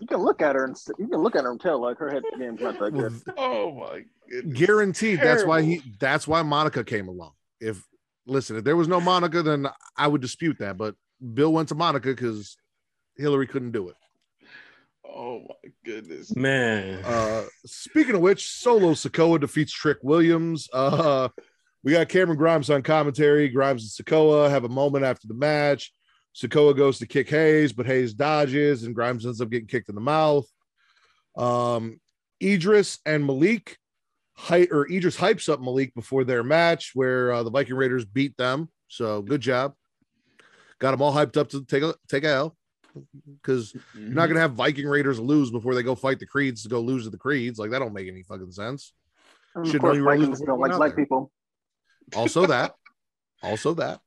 [0.00, 2.08] You can look at her and you can look at her and tell like her
[2.10, 3.34] head game's not that Well, good.
[3.36, 4.58] oh my goodness.
[4.58, 5.20] guaranteed.
[5.20, 5.82] That's why he.
[6.00, 7.32] That's why Monica came along.
[7.60, 7.84] If
[8.26, 9.66] listen, if there was no Monica, then
[9.98, 10.78] I would dispute that.
[10.78, 10.94] But
[11.34, 12.56] Bill went to Monica because
[13.16, 13.96] Hillary couldn't do it.
[15.04, 16.34] Oh my goodness.
[16.36, 17.02] man.
[17.04, 20.68] Uh, speaking of which, Solo Sikoa defeats Trick Williams.
[20.72, 21.28] Uh,
[21.82, 23.48] we got Cameron Grimes on commentary.
[23.48, 25.92] Grimes and Sikoa have a moment after the match.
[26.36, 29.96] Sikoa goes to kick Hayes, but Hayes dodges, and Grimes ends up getting kicked in
[29.96, 30.46] the mouth.
[31.36, 32.00] Um,
[32.40, 33.76] Edris and Malik,
[34.36, 38.36] hy- or Edris hypes up Malik before their match, where uh, the Viking Raiders beat
[38.36, 38.68] them.
[38.88, 39.74] So good job.
[40.80, 42.56] Got them all hyped up to take a take a L
[43.42, 46.68] because you're not gonna have Viking Raiders lose before they go fight the Creeds to
[46.68, 47.58] go lose to the Creeds.
[47.58, 48.92] Like that don't make any fucking sense.
[49.54, 51.04] And Should of course, Vikings don't when like black there.
[51.04, 51.30] people.
[52.16, 52.74] Also that,
[53.42, 54.00] also that.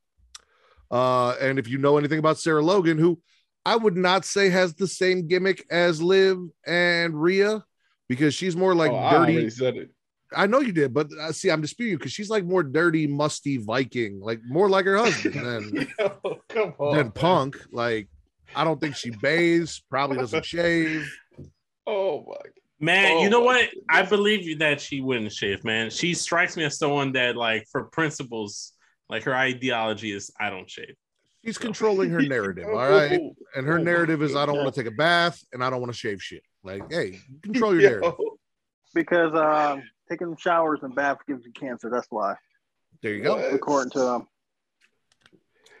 [0.90, 3.20] Uh, and if you know anything about Sarah Logan, who
[3.64, 7.64] I would not say has the same gimmick as Liv and Rhea,
[8.08, 9.88] because she's more like oh, I dirty.
[10.32, 10.42] Already said it.
[10.42, 13.06] I know you did, but uh, see, I'm disputing you because she's like more dirty,
[13.06, 16.96] musty Viking, like more like her husband than Yo, come on.
[16.96, 17.12] than man.
[17.12, 17.56] Punk.
[17.72, 18.08] Like,
[18.54, 21.10] I don't think she bathes, probably doesn't shave.
[21.86, 22.36] Oh my
[22.80, 23.66] Man, Oh you know what?
[23.66, 23.84] goodness.
[23.88, 25.90] I believe you that she wouldn't shave, man.
[25.90, 28.72] She strikes me as someone that, like, for principles,
[29.08, 30.94] like her ideology is I don't shave.
[31.44, 33.20] She's controlling her narrative, all right.
[33.20, 35.70] Oh, And her oh narrative is I don't want to take a bath and I
[35.70, 36.42] don't want to shave shit.
[36.62, 38.14] Like, hey, control your narrative.
[38.94, 41.90] Because um, taking showers and baths gives you cancer.
[41.90, 42.34] That's why,
[43.02, 43.36] There you go.
[43.36, 43.52] What?
[43.54, 44.28] according to um,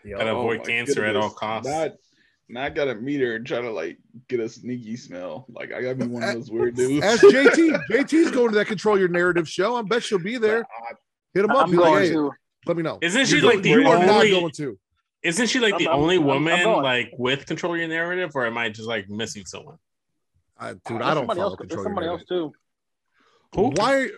[0.08, 1.68] Gotta oh avoid my cancer at all costs.
[1.68, 1.92] Not,
[2.48, 3.98] not gotta meet her and try to like
[4.28, 5.46] get a sneaky smell.
[5.48, 7.04] Like I gotta be one of those weird dudes.
[7.04, 7.80] As JT.
[7.90, 9.76] JT's going to that control your narrative show.
[9.76, 10.66] I bet she'll be there.
[11.32, 11.66] Hit him up.
[11.66, 12.30] I'm Be like, hey, to.
[12.66, 12.98] let me know.
[13.00, 14.78] Isn't she You're like going- the you are not only- going to?
[15.22, 18.44] Isn't she like the I'm- only I'm- I'm woman like with control your narrative, or
[18.44, 19.78] am I just like missing someone?
[20.58, 21.56] I, dude, There's I don't follow else.
[21.58, 22.52] There's control your somebody else narrative.
[22.52, 22.58] too.
[23.54, 23.70] Who?
[23.70, 24.08] Why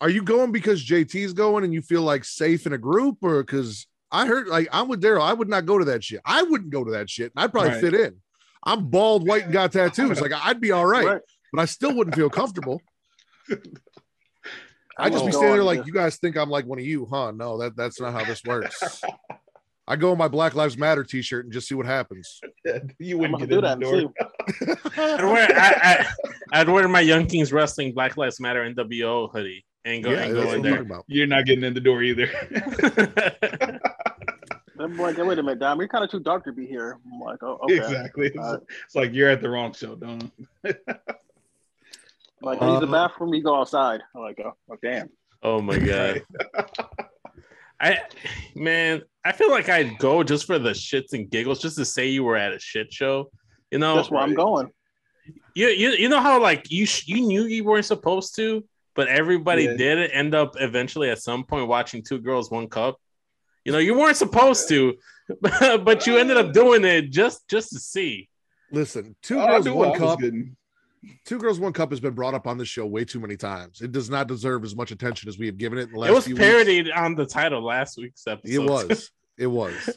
[0.00, 3.42] are you going because JT's going and you feel like safe in a group, or
[3.42, 5.22] because I heard like I'm with Daryl.
[5.22, 6.20] I would not go to that shit.
[6.24, 7.32] I wouldn't go to that shit.
[7.36, 7.80] I'd probably Right.
[7.80, 8.16] fit in.
[8.64, 10.20] I'm bald, white, and got tattoos.
[10.20, 11.20] Like I'd be all right, Right.
[11.52, 12.82] but I still wouldn't feel comfortable.
[14.98, 17.06] I I'm just be standing there like you guys think I'm like one of you,
[17.06, 17.30] huh?
[17.32, 19.02] No, that that's not how this works.
[19.86, 22.40] I go in my Black Lives Matter T-shirt and just see what happens.
[22.98, 24.12] you wouldn't get do in that the door.
[24.96, 26.06] I'd wear, I, I,
[26.60, 30.34] I'd wear my Young Kings Wrestling Black Lives Matter NWO hoodie and go yeah, and
[30.34, 30.82] go in there.
[30.82, 31.04] about.
[31.08, 32.28] You're not getting in the door either.
[34.78, 36.98] I'm like, wait a minute, Dom, you're kind of too dark to be here.
[37.12, 37.76] I'm like, oh, okay.
[37.76, 38.28] exactly.
[38.28, 40.30] It's, Uh, it's like you're at the wrong show, don't.
[42.42, 44.00] Like, I use the Uh, bathroom, you go outside.
[44.14, 45.10] I'm like, oh, oh damn.
[45.42, 46.22] oh my god.
[47.80, 47.98] I
[48.54, 52.08] man, I feel like I'd go just for the shits and giggles, just to say
[52.08, 53.30] you were at a shit show.
[53.70, 54.68] You know, That's where I'm going.
[55.54, 58.64] you you you know how like you sh- you knew you weren't supposed to,
[58.94, 59.76] but everybody Yeah.
[59.76, 60.10] did.
[60.10, 62.98] End up eventually at some point watching two girls one cup.
[63.64, 64.94] You know, you weren't supposed to,
[65.40, 68.28] but you ended up doing it just just to see.
[68.72, 70.18] Listen, two Oh, girls, one cup.
[70.20, 70.56] getting-
[71.24, 73.80] Two Girls One Cup has been brought up on this show way too many times.
[73.80, 76.10] It does not deserve as much attention as we have given it in the last
[76.10, 78.52] It was few parodied on the title last week's episode.
[78.52, 79.10] It was.
[79.38, 79.90] It was.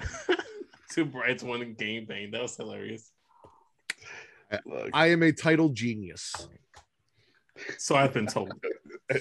[0.91, 2.31] Two brides, one game bang.
[2.31, 3.11] That was hilarious.
[4.65, 6.47] Look, I am a title genius.
[7.77, 8.53] So I've been told.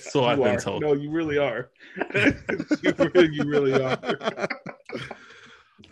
[0.01, 0.61] So you I've been are.
[0.61, 0.83] told.
[0.83, 1.71] No, you really are.
[2.15, 3.99] you, really, you really are.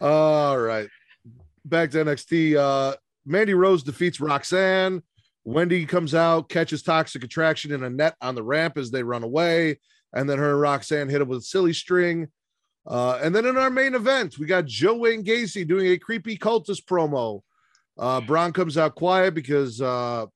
[0.00, 0.88] All right.
[1.64, 2.56] Back to NXT.
[2.56, 5.02] Uh Mandy Rose defeats Roxanne.
[5.52, 9.22] Wendy comes out, catches Toxic Attraction in a net on the ramp as they run
[9.22, 9.78] away.
[10.12, 12.28] And then her and Roxanne hit him with a silly string.
[12.86, 16.36] Uh, and then in our main event, we got Joe Wayne Gacy doing a creepy
[16.36, 17.42] cultist promo.
[17.98, 20.26] Uh, Bron comes out quiet because, uh,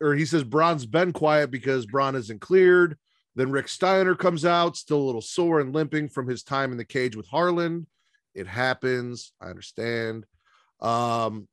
[0.00, 2.98] or he says Bron's been quiet because Bron isn't cleared.
[3.34, 6.78] Then Rick Steiner comes out, still a little sore and limping from his time in
[6.78, 7.86] the cage with Harland.
[8.34, 9.32] It happens.
[9.40, 10.26] I understand.
[10.80, 11.48] Um,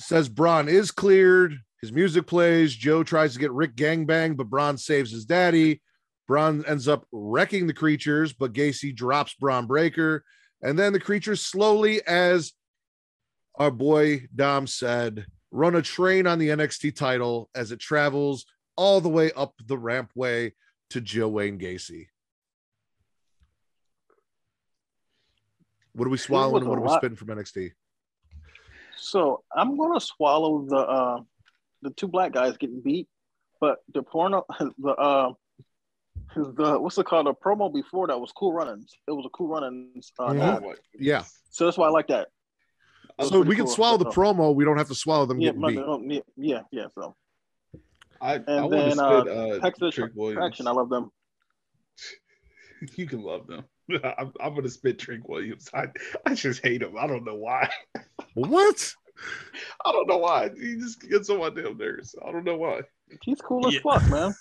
[0.00, 1.56] says Bron is cleared.
[1.80, 2.74] His music plays.
[2.74, 5.80] Joe tries to get Rick gangbang, but Bron saves his daddy.
[6.26, 10.24] Bron ends up wrecking the creatures, but Gacy drops Bron Breakker.
[10.62, 12.52] And then the creatures slowly, as
[13.56, 18.44] our boy Dom said, run a train on the NXT title as it travels
[18.76, 20.52] all the way up the rampway
[20.90, 22.06] to Joe Wayne Gacy.
[25.92, 27.72] What are we swallowing and what are we spitting from NXT?
[29.00, 31.20] So I'm gonna swallow the uh
[31.82, 33.08] the two black guys getting beat,
[33.60, 34.44] but the porno
[34.78, 35.32] the uh
[36.36, 38.92] the what's it called the promo before that was cool runnings.
[39.08, 40.12] It was a cool runnings.
[40.18, 40.62] Uh, ad.
[40.62, 41.24] My Yeah.
[41.50, 42.28] So that's why I like that.
[43.18, 43.74] That So we can cool.
[43.74, 44.54] swallow the So- promo.
[44.54, 45.78] We don't have to swallow them Yeah, getting beat.
[45.78, 46.86] oh, yeah, yeah, yeah.
[46.94, 47.16] So
[48.20, 49.14] I, I and want to then spit uh,
[49.56, 50.36] uh, Texas Trick Williams.
[50.38, 50.66] Attraction.
[50.66, 51.10] I love them.
[52.96, 53.64] You can love them.
[54.18, 55.68] I'm, I'm gonna spit Trick Williams.
[55.74, 55.86] I,
[56.26, 56.94] I just hate him.
[56.98, 57.68] I don't know why.
[58.34, 58.92] What?
[59.84, 60.50] I don't know why.
[60.58, 62.14] He just gets on my damn nerves.
[62.26, 62.82] I don't know why.
[63.22, 63.80] He's cool as Yeah.
[63.82, 64.34] fuck, man.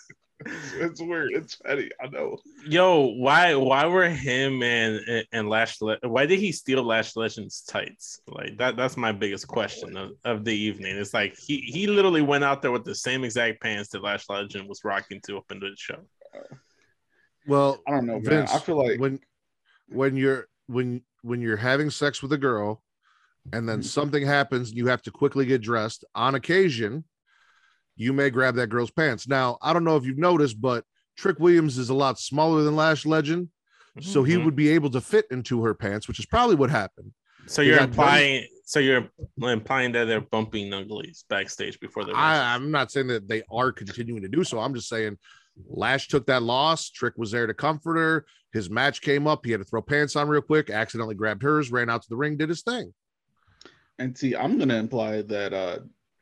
[0.46, 1.32] It's, it's weird.
[1.34, 1.90] It's funny.
[2.02, 2.38] I know.
[2.66, 7.62] Yo, why why were him and and Lash Le- why did he steal Lash Legend's
[7.62, 8.22] tights?
[8.28, 10.96] Like that that's my biggest question of, of the evening.
[10.96, 14.30] It's like he he literally went out there with the same exact pants that Lash
[14.30, 16.00] Legend was rocking to up into the show.
[16.34, 16.56] Uh,
[17.46, 18.48] well, I don't know, man.
[18.48, 19.20] I feel like when
[19.92, 22.82] when you're when when you're having sex with a girl
[23.54, 26.06] and then something happens and you have to quickly get dressed.
[26.16, 27.04] On occasion
[27.96, 29.28] you may grab that girl's pants.
[29.28, 30.86] Now i don't know if you've noticed but
[31.18, 33.50] trick williams is a lot smaller than lash legend
[34.00, 34.46] so he Mhm.
[34.46, 37.12] would be able to fit into her pants which is probably what happened.
[37.48, 39.10] So you're implying so you're
[39.42, 43.72] implying that they're bumping uglies backstage before the I, i'm not saying that they are
[43.72, 44.60] continuing to do so.
[44.60, 45.18] I'm just saying
[45.68, 49.52] lash took that loss trick was there to comfort her his match came up he
[49.52, 52.38] had to throw pants on real quick accidentally grabbed hers ran out to the ring
[52.38, 52.94] did his thing
[54.00, 55.80] and see, I'm gonna imply that uh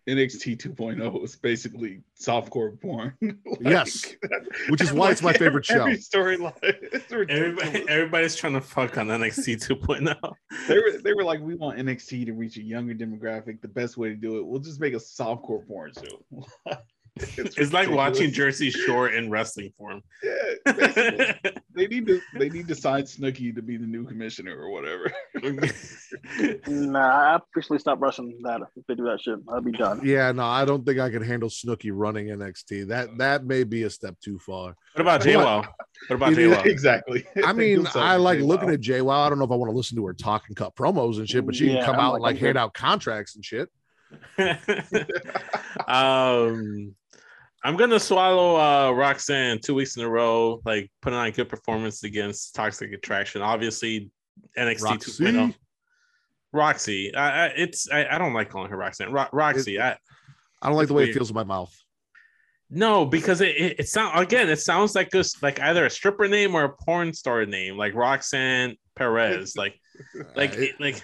[0.09, 3.13] NXT 2.0 is basically softcore porn.
[3.21, 4.15] Like, Yes.
[4.69, 5.81] Which is why it's my favorite show.
[5.81, 6.53] Every storyline.
[7.29, 10.33] Everybody, everybody's trying to fuck on NXT 2.0.
[10.69, 13.61] they were they were like, we want NXT to reach a younger demographic.
[13.61, 16.77] The best way to do it, we'll just make a softcore porn show.
[17.37, 20.01] It's, like watching Jersey Shore in wrestling form.
[20.23, 21.33] Yeah,
[21.75, 25.11] they need to they need to sign Snooki to be the new commissioner or whatever.
[26.67, 28.61] Nah, I officially stop rushing that.
[28.75, 30.01] If they do that shit, I'll be done.
[30.03, 32.87] Yeah, no, I don't think I could handle Snooki running NXT.
[32.87, 34.75] That that may be a step too far.
[34.93, 35.67] What about JWoww?
[36.07, 36.65] What about It is- JWoww?
[36.65, 37.25] exactly.
[37.43, 39.01] I mean, Do I like to looking at Jay.
[39.01, 41.17] Well, I don't know if I want to listen to her talk and cut promos
[41.17, 43.35] and shit, but she Yeah, can come I'm out like, and like hand out contracts
[43.35, 43.69] and shit.
[45.87, 46.95] um,
[47.63, 51.49] I'm gonna swallow uh, Roxanne two weeks in a row, like putting on a good
[51.49, 53.41] performance against Toxic Attraction.
[53.41, 54.09] Obviously,
[54.57, 55.23] NXT Roxy?
[55.25, 55.55] 2.0.
[56.53, 59.11] Roxy, I, I, it's I, I don't like calling her Roxanne.
[59.11, 59.97] Ro- Roxy, I
[60.61, 61.09] I don't like the way weird.
[61.09, 61.75] it feels in my mouth.
[62.69, 66.27] no because it it, it sound again it sounds like this like either a stripper
[66.27, 69.79] name or a porn star name like Roxanne Perez like
[70.35, 71.01] like Uh, it- it- like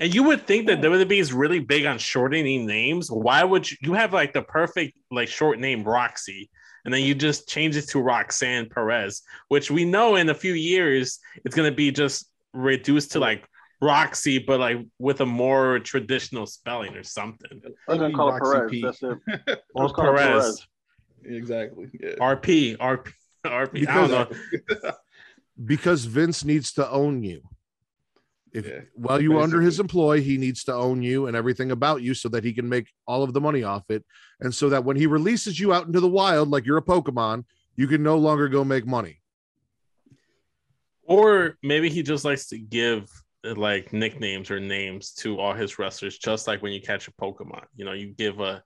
[0.00, 3.10] and you would think that WWE is really big on shortening names.
[3.10, 6.50] Why would you, you have like the perfect like short name Roxy,
[6.84, 10.54] and then you just change it to Roxanne Perez, which we know in a few
[10.54, 13.46] years it's gonna be just reduced to like
[13.80, 17.60] Roxy, but like with a more traditional spelling or something.
[17.88, 18.70] I'm gonna call Roxy Perez.
[18.70, 18.82] P.
[18.82, 19.62] That's it.
[19.74, 20.66] Or Just call it Perez,
[21.24, 21.86] Exactly.
[22.00, 22.14] Yeah.
[22.20, 23.12] RP, RP,
[23.44, 23.44] RP.
[23.44, 24.30] I Because- don't
[24.84, 24.92] know.
[25.66, 27.42] because Vince needs to own you.
[28.52, 31.70] If Yeah, while you are under his employ, he needs to own you and everything
[31.70, 34.04] about you so that he can make all of the money off it.
[34.40, 37.44] And so that when he releases you out into the wild, like you're a Pokemon,
[37.76, 39.20] you can no longer go make money.
[41.04, 43.10] Or maybe he just likes to give
[43.44, 47.12] uh, like nicknames or names to all his wrestlers, just like when you catch a
[47.12, 47.64] Pokemon.
[47.74, 48.62] You know, you give a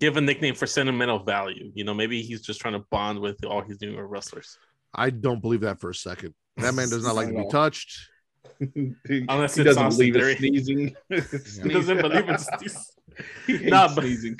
[0.00, 1.70] give a nickname for sentimental value.
[1.74, 4.58] You know, maybe he's just trying to bond with all his newer wrestlers.
[4.94, 6.34] I don't believe that for a second.
[6.56, 7.50] That man does not like to be Not at all.
[7.50, 8.08] touched.
[9.08, 10.36] He, Unless he it's doesn't believe Theory.
[10.36, 10.96] sneezing.
[11.10, 12.24] He doesn't believe
[13.46, 14.38] he hates Nah, but- sneezing.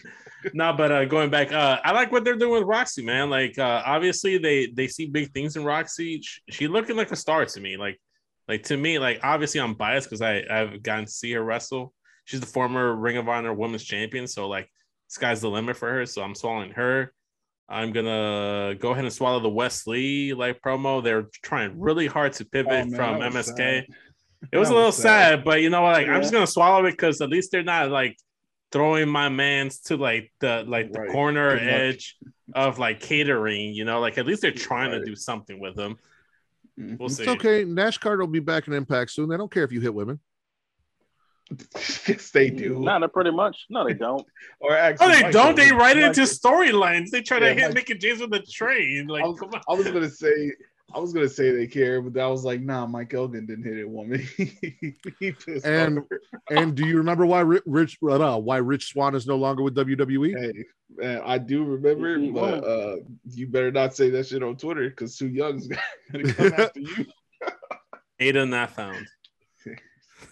[0.54, 3.30] no, but uh, going back, uh, I like what they're doing with Roxy, man.
[3.30, 6.20] Like, uh, obviously, they they see big things in Roxy.
[6.22, 7.76] She, she looking like a star to me.
[7.76, 8.00] Like,
[8.48, 11.92] like to me, like obviously, I'm biased because I I've gotten to see her wrestle.
[12.26, 14.68] She's the former Ring of Honor Women's Champion, so like,
[15.08, 16.06] sky's the limit for her.
[16.06, 17.12] So I'm swallowing her.
[17.68, 21.02] I'm gonna go ahead and swallow the Wesley like promo.
[21.02, 23.56] They're trying really hard to Oh, pivot man, from MSK.
[23.56, 23.86] sad.
[24.52, 25.02] It was That a little sad.
[25.38, 25.94] sad, but you know what?
[25.94, 28.16] Like, I'm just gonna swallow it because at least they're not like
[28.70, 31.10] throwing my man's to like the like the Right.
[31.10, 31.72] corner Good luck.
[31.74, 32.16] edge
[32.54, 33.74] of like catering.
[33.74, 35.96] You know, like at least they're trying to do something with them.
[36.78, 36.98] Mhm.
[36.98, 37.28] We'll It's see.
[37.28, 37.64] okay.
[37.64, 39.28] Nash Carter will be back in Impact soon.
[39.28, 40.20] They don't care if you hit women.
[42.08, 42.74] Yes, they do.
[42.74, 43.66] No, nah, not pretty much.
[43.70, 44.26] No, they don't.
[44.60, 45.56] or Oh, actually, they Mike don't.
[45.56, 45.78] They does.
[45.78, 47.10] write it Mike into storylines.
[47.10, 49.06] They try to hit Mike- Mickie James with a train.
[49.06, 49.60] Like, I was, come on.
[49.68, 50.52] I was gonna say,
[50.94, 53.84] I was gonna say they care, but I was like, nah, Mike Elgin didn't hit
[53.84, 54.26] a woman.
[55.64, 56.04] And- off.
[56.50, 59.74] And do you remember why Rich uh, why Rich Swann is no longer with?
[59.76, 60.38] WWE?
[60.38, 60.64] Hey,
[60.96, 62.34] man, I do remember, Mhm.
[62.34, 62.96] but uh,
[63.30, 65.68] you better not say that shit on Twitter because Su Yung's
[66.12, 67.06] gonna come after you.
[68.18, 69.06] Ada not found.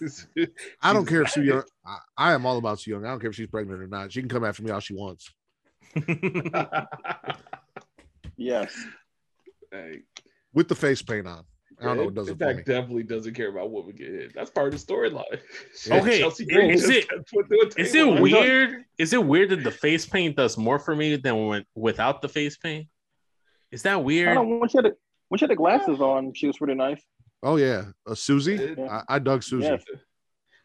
[0.81, 1.63] I don't care if Su Yung.
[1.85, 3.05] I, I am all about Su Yung.
[3.05, 4.11] I don't care if she's pregnant or not.
[4.11, 5.31] She can come after me all she wants.
[8.37, 8.73] Yes.
[9.71, 10.01] hey,
[10.53, 11.45] with the face paint on.
[11.79, 12.03] I don't know.
[12.09, 12.73] It does it for Impact me.
[12.73, 14.33] definitely doesn't care about women get hit.
[14.35, 15.39] That's part of the storyline.
[15.91, 18.83] Okay, Chelsea Green is just it- put through Is it weird?
[18.97, 22.29] Is it weird that the face paint does more for me than when without the
[22.29, 22.87] face paint?
[23.71, 24.29] Is that weird?
[24.29, 24.35] I weird?
[24.37, 24.57] don't know.
[24.57, 24.95] When she had the,
[25.29, 27.01] when she had the glasses on, she was pretty nice.
[27.43, 28.55] Oh yeah, uh, Susie.
[28.55, 29.67] It- I, I dug Susie.
[29.67, 29.83] Yes.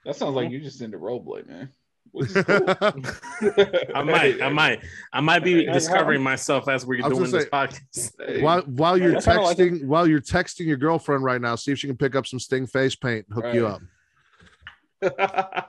[0.05, 1.71] That sounds like you're just into roleplay, man.
[2.13, 2.25] Cool.
[3.95, 4.81] I might, I might,
[5.13, 8.43] I might be discovering myself as we're doing gonna this podcast.
[8.43, 11.73] While while you're That's kinda like texting while you're texting your girlfriend right now, see
[11.73, 13.83] if she can pick up some Sting face paint and hook you up.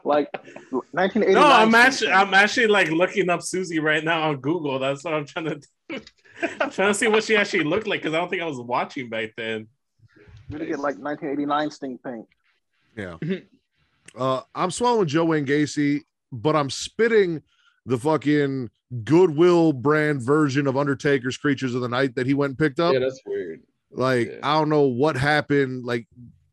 [0.03, 0.29] Like
[0.91, 1.33] 1989.
[1.33, 4.77] No, I'm actually, I'm actually like looking up Susie right now on Google.
[4.77, 6.01] That's what I'm trying to, do.
[6.59, 8.59] I'm trying to see what she actually looked like because I don't think I was
[8.59, 9.67] watching back then.
[10.59, 12.27] We get like 1989 Sting paint.
[12.95, 13.17] Yeah.
[14.17, 17.41] uh, I'm swallowing Joe Wayne Gacy, but I'm spitting
[17.85, 18.69] the fucking
[19.03, 22.93] Goodwill brand version of Undertaker's Creatures of the Night that he went and picked up.
[22.93, 23.61] yeah, that's weird.
[23.91, 24.39] Like, Yeah.
[24.43, 25.85] I don't know what happened.
[25.85, 26.07] Like,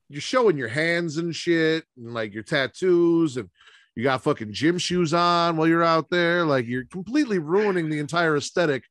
[0.09, 3.51] you're showing your hands and shit, and like your tattoos, and
[3.95, 6.47] you got fucking gym shoes on while you're out there.
[6.47, 8.85] Like, you're completely ruining the entire aesthetic.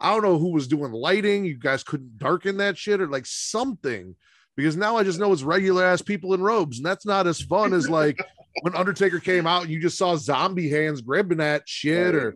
[0.00, 1.44] I don't know who was doing lighting.
[1.44, 4.16] You guys couldn't darken that shit or like something
[4.56, 7.40] because now I just know it's regular ass people in robes, and that's not as
[7.40, 8.18] fun as like
[8.62, 12.34] when Undertaker came out and you just saw zombie hands grabbing that shit or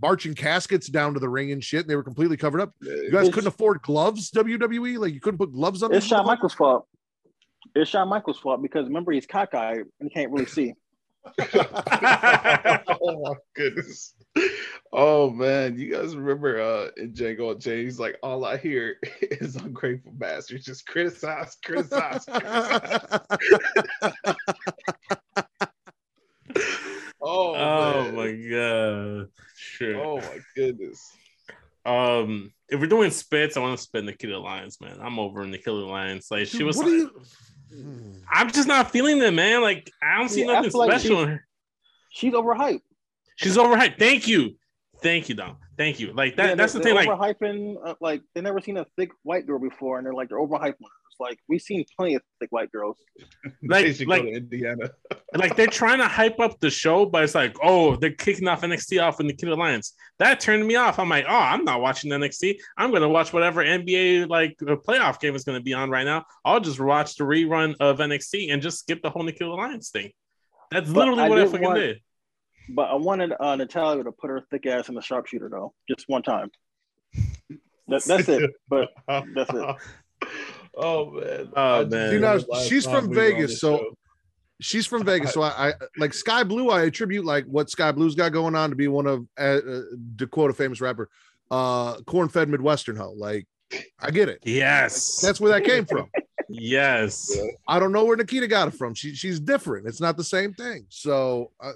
[0.00, 2.72] marching caskets down to the ring and shit, and they were completely covered up.
[2.80, 4.98] You guys It's- couldn't afford gloves, WWE.
[4.98, 5.92] Like you couldn't put gloves on.
[5.94, 6.26] It's Shawn?
[6.26, 6.86] Michaels' fault.
[7.74, 10.74] It's Shawn Michaels' fault because remember he's cockeyed and he can't really see.
[11.54, 14.14] oh my goodness.
[14.94, 19.56] Oh man, you guys remember uh in Django Unchained, he's like, all I hear is
[19.56, 20.66] ungrateful bastards.
[20.66, 23.20] Just criticize, criticize, criticize.
[27.20, 28.14] oh, Oh man.
[28.14, 29.28] my god!
[29.56, 29.96] Sure.
[30.04, 31.10] Oh my goodness.
[31.84, 34.98] Um, if we're doing spits, I want to spit Nikita Lyons, man.
[35.00, 36.28] I'm over Nikita Lyons.
[36.30, 36.76] Like she was.
[36.78, 37.10] like- you?
[38.30, 39.62] I'm just not feeling it, man.
[39.62, 41.46] Like I don't see Yeah, nothing feel like special in her.
[42.10, 42.82] She's overhyped.
[43.36, 43.98] She's overhyped.
[43.98, 44.56] Thank you,
[45.02, 45.56] thank you, Dom.
[45.76, 46.12] Thank you.
[46.12, 46.50] Like that.
[46.50, 47.06] Yeah, that's the they're, thing.
[47.08, 47.76] they're Like overhyping.
[47.84, 50.66] Uh, like they never seen a thick white girl before, and they're like they're overhyping
[50.80, 50.96] her.
[51.10, 52.98] It's like we've seen plenty of thick white girls.
[53.64, 54.90] Like- they like- go to Indiana.
[55.34, 58.62] like they're trying to hype up the show, but it's like, oh, they're kicking off
[58.62, 59.92] NXT off in the Nikita Lyons.
[60.18, 60.98] That turned me off.
[60.98, 62.56] I'm like, oh, I'm not watching NXT.
[62.76, 66.24] I'm gonna watch whatever NBA like uh, playoff game is gonna be on right now.
[66.44, 70.12] I'll just watch the rerun of NXT and just skip the whole Nikita Lyons thing.
[70.70, 72.00] That's literally I what I did fucking want- did.
[72.68, 76.08] But I wanted uh, Natalya to put her thick ass in the sharpshooter though, just
[76.08, 76.50] one time.
[77.88, 78.50] That, that's it.
[78.68, 79.76] But That's it.
[80.74, 81.52] Oh man.
[81.54, 82.10] Oh, I man.
[82.10, 83.96] See, now, remembered last she's from we Vegas, so- show.
[84.60, 86.70] She's from Vegas, so I, I like Sky Blue.
[86.70, 89.80] I attribute like what Sky Blue's got going on to be one of uh, uh,
[90.18, 91.10] to quote a famous rapper,
[91.50, 93.12] uh, corn-fed Midwestern hoe.
[93.16, 93.48] Like,
[94.00, 94.38] I get it.
[94.44, 95.20] Yes.
[95.20, 96.08] That's where that came from.
[96.52, 97.30] yes.
[97.34, 97.42] Yeah.
[97.66, 98.94] I don't know where Nikita got it from.
[98.94, 99.86] She she's different.
[99.86, 100.86] It's not the same thing.
[100.88, 101.72] So, uh,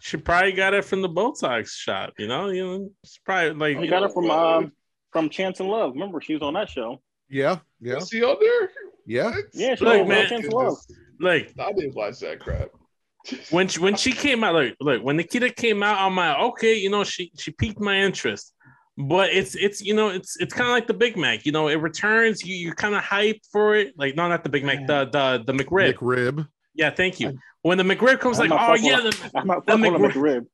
[0.00, 2.48] She probably got it from the Botox shop, you know.
[2.48, 4.72] You know, it's probably like we you got know, her from um,
[5.12, 5.92] from Chance and Love.
[5.92, 7.00] Remember she was on that show.
[7.28, 8.70] yeah, yeah, Was she on there?
[9.06, 9.32] yeah.
[9.52, 10.22] Yeah, she Look, was man.
[10.24, 10.76] on Chance and Love.
[11.20, 12.68] like I didn't watch that crap.
[13.50, 16.74] when she, when she came out, like look, when Nikita came out, I'm like, okay,
[16.78, 18.54] you know, she she piqued my interest.
[19.08, 21.68] But it's it's you know it's it's kind of like the Big Mac, you know,
[21.68, 22.44] it returns.
[22.44, 25.42] You you're kind of hyped for it, like no, not the Big Mac, the the
[25.46, 25.94] the McRib.
[25.94, 26.48] McRib.
[26.74, 27.38] Yeah, thank you.
[27.62, 29.98] When the McRib comes, I'm like, oh yeah, with- the, I'm the fucking with a
[29.98, 30.12] McRib.
[30.12, 30.46] McRib.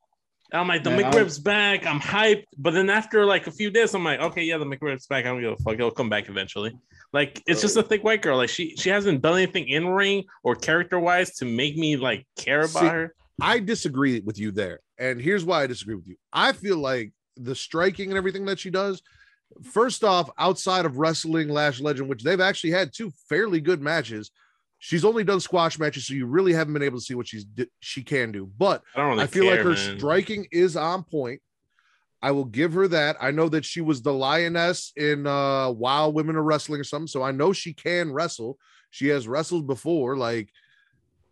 [0.52, 1.86] I'm like, the Man, I- McRib's back.
[1.86, 2.44] I'm hyped.
[2.56, 5.24] But then after like a few days, I'm like, okay, yeah, the McRib's back.
[5.24, 5.74] I don't give a fuck.
[5.74, 6.72] It'll come back eventually.
[7.12, 8.36] Like, it's just a thick white girl.
[8.36, 12.26] Like, she she hasn't done anything in ring or character wise to make me like
[12.36, 13.14] care about See, her.
[13.40, 14.80] I disagree with you there.
[14.98, 16.16] And here's why I disagree with you.
[16.32, 19.02] I feel like the striking and everything that she does,
[19.62, 24.30] first off, outside of wrestling Lash Legend, which they've actually had two fairly good matches,
[24.78, 27.46] she's only done squash matches, so you really haven't been able to see what she's
[27.80, 28.50] she can do.
[28.58, 29.22] But I don't really.
[29.22, 29.98] I feel like her man.
[29.98, 31.40] striking is on point.
[32.22, 33.16] I will give her that.
[33.20, 37.06] I know that she was the lioness in uh Wild Women of Wrestling or something,
[37.06, 38.58] so I know she can wrestle.
[38.90, 40.16] She has wrestled before.
[40.16, 40.48] Like,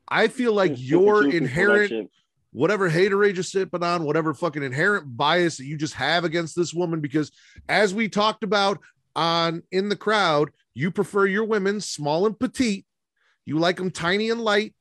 [0.08, 2.10] I feel like your you people, inherent
[2.54, 6.72] whatever haterade you're sipping on, whatever fucking inherent bias that you just have against this
[6.72, 7.32] woman, because
[7.68, 8.78] as we talked about
[9.16, 12.86] on in the crowd, you prefer your women small and petite.
[13.44, 14.74] You like them tiny and light.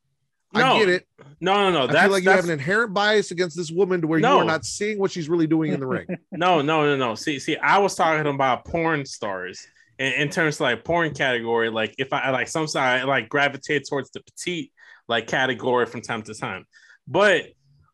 [0.55, 1.07] I get it.
[1.41, 1.83] No, no, no.
[1.83, 4.25] I That's feel like you have an inherent bias against this woman to where you
[4.25, 6.05] are not seeing what she's really doing in the ring.
[6.31, 7.15] no, no, no, no.
[7.15, 9.65] See, see, I was talking about porn stars
[9.97, 11.69] in, in terms of like porn category.
[11.69, 14.71] Like if I like some side I like gravitate towards the petite
[15.07, 16.65] like category from time to time,
[17.07, 17.45] but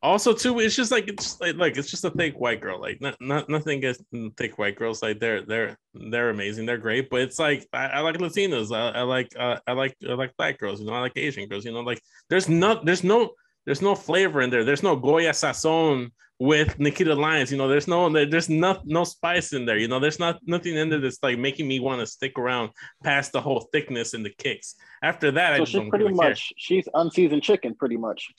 [0.02, 2.80] also too, it's just like it's just like like it's just a thick white girl.
[2.80, 4.02] Like not, not nothing against
[4.38, 5.02] thick white girls.
[5.02, 6.66] Like they're they're they're amazing.
[6.66, 7.10] They're great.
[7.10, 8.76] But it's like I, I like Latinos.
[8.76, 10.80] I, I like uh, I like I like black girls.
[10.80, 11.66] You know, I like Asian girls.
[11.66, 13.32] You know, like there's no there's no
[13.66, 14.64] there's no flavor in there.
[14.64, 17.52] There's no Goya Sazon with Nikita Lyons.
[17.52, 19.78] You know, there's no there's no no spice in there.
[19.78, 22.70] You know, there's not nothing in there that's like making me want to stick around
[23.04, 24.76] past the whole thickness and the kicks.
[25.04, 26.30] After that, I So just she's pretty really care.
[26.30, 28.30] much she's unseasoned chicken, pretty much.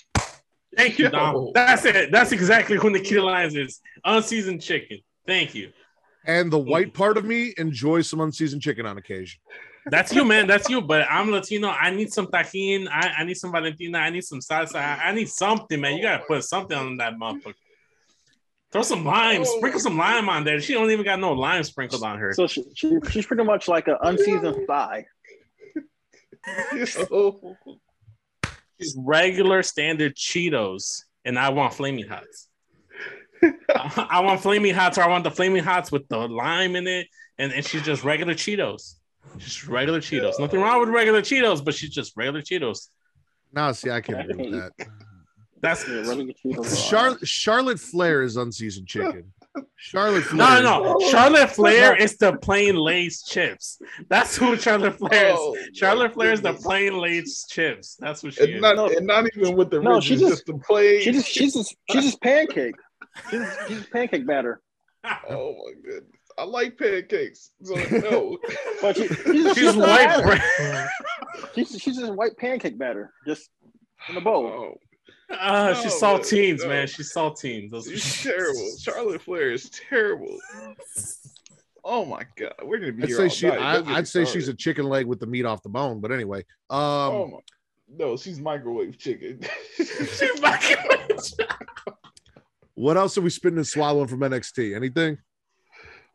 [0.76, 1.50] Thank you, Yo.
[1.54, 2.12] That's it.
[2.12, 3.80] That's exactly who Nikita Lyons is.
[4.04, 4.98] Unseasoned chicken.
[5.26, 5.72] Thank you.
[6.26, 9.40] And the white part of me enjoys some unseasoned chicken on occasion.
[9.86, 10.46] That's you, man.
[10.46, 10.82] That's you.
[10.82, 11.68] But I'm Latino.
[11.68, 12.88] I need some tajin.
[12.88, 13.98] I, I need some Valentina.
[13.98, 14.76] I need some salsa.
[14.76, 15.96] I, I need something, man.
[15.96, 17.54] You gotta put something on that motherfucker.
[18.72, 19.44] Throw some lime.
[19.44, 20.60] Sprinkle some lime on there.
[20.60, 22.32] She don't even got no lime sprinkled on her.
[22.34, 25.06] So she, she she's pretty much like an unseasoned thigh.
[26.72, 26.84] Yo.
[27.10, 27.56] Oh.
[28.80, 32.48] She's regular standard Cheetos, and I want flaming hots.
[33.42, 36.86] I I want flaming hots, or I want the flaming hots with the lime in
[36.86, 37.06] it,
[37.38, 38.94] and, and she's just regular Cheetos.
[39.38, 40.38] Just regular Cheetos.
[40.38, 42.88] Nothing wrong with regular Cheetos, but she's just regular Cheetos.
[43.52, 44.88] No, see, I can agree with that.
[45.60, 46.88] That's Yeah, Cheetos.
[46.90, 49.32] Char- Charlotte Flair is unseasoned chicken.
[49.76, 50.62] Charlotte no, Flair.
[50.62, 51.10] no, no.
[51.10, 53.80] Charlotte Flair is the plain Lay's chips.
[54.08, 55.36] That's who Charlotte Flair is.
[55.38, 57.96] Oh, Charlotte my Flair is the plain Lay's chips.
[57.98, 58.60] That's what she And is.
[58.62, 58.86] not, No.
[58.88, 61.00] and not even with the No, ridges, she just, just- the plain.
[61.02, 62.74] She just she's just she's just pancake.
[63.30, 64.60] She's, she's pancake batter.
[65.04, 66.04] oh my goodness.
[66.38, 67.50] I like pancakes.
[67.62, 68.38] So no.
[68.82, 70.88] But she, she's, She's just white bread.
[71.54, 73.50] She's, she's just white pancake batter, just
[74.08, 74.46] in a bowl.
[74.46, 74.74] Oh,
[75.30, 76.68] Uh, she's No, saltines, no.
[76.68, 76.86] man.
[76.86, 77.70] She's saltines.
[77.70, 78.70] Those she's terrible.
[78.80, 80.36] Charlotte Flair is terrible.
[81.84, 83.46] Oh my god, we're gonna be I'd here say all she.
[83.48, 83.58] night.
[83.86, 86.00] I, I'd say she's a chicken leg with the meat off the bone.
[86.00, 87.38] But anyway, um, oh my.
[87.96, 89.40] No, she's microwave chicken.
[89.76, 91.18] She's microwave.
[92.74, 94.76] what else are we spitting and swallowing from NXT?
[94.76, 95.18] Anything?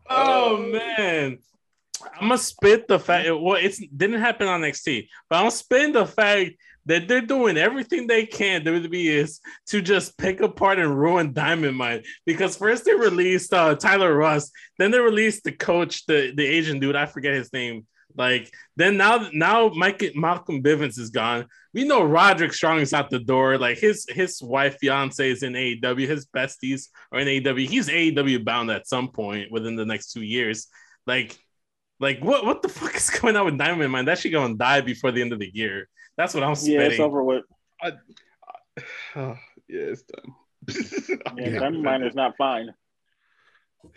[0.10, 1.40] Oh man.
[2.16, 3.28] I'm gonna spit the fact.
[3.28, 6.52] Well, it's didn't happen on NXT, but I'm gonna spit the fact
[6.86, 8.64] that they're doing everything they can.
[8.64, 13.76] WWE is to just pick apart and ruin Diamond Mine because first they released uh,
[13.76, 16.96] Tyler Rust, then they released the coach, the the Asian dude.
[16.96, 17.86] I forget his name.
[18.18, 21.48] Like then now now Mike Malcolm Bivens is gone.
[21.74, 23.58] We know Roderick Strong is out the door.
[23.58, 26.08] Like his his wife fiance is in AEW.
[26.08, 27.68] His besties are in AEW.
[27.68, 30.68] He's AEW bound at some point within the next two years.
[31.06, 31.38] Like
[32.00, 34.06] like what what the fuck is going on with Diamond Mine?
[34.06, 35.90] That shit gonna die before the end of the year.
[36.18, 37.44] That's what I'm Yeah, it's over with.
[37.82, 37.92] i
[39.16, 39.36] yeah,
[39.68, 40.36] it's done.
[41.38, 41.70] Yeah, Yeah.
[41.70, 42.74] Mine is not fine.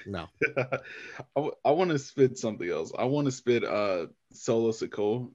[0.07, 0.27] No.
[1.65, 2.93] I, want to spit something else.
[2.99, 5.31] I want to spit uh Solo Sikoa.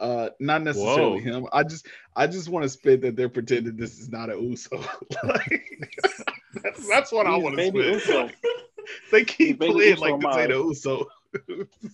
[0.00, 1.40] Uh, not necessarily Whoa.
[1.40, 1.46] him.
[1.52, 4.78] I just I just want to spit that they're pretending this is not a Uso.
[5.24, 5.90] like,
[6.54, 7.84] that's, that's what I want to spit.
[7.84, 8.30] Uso.
[9.12, 11.06] They keep Baby playing Uso like this ain't a Uso.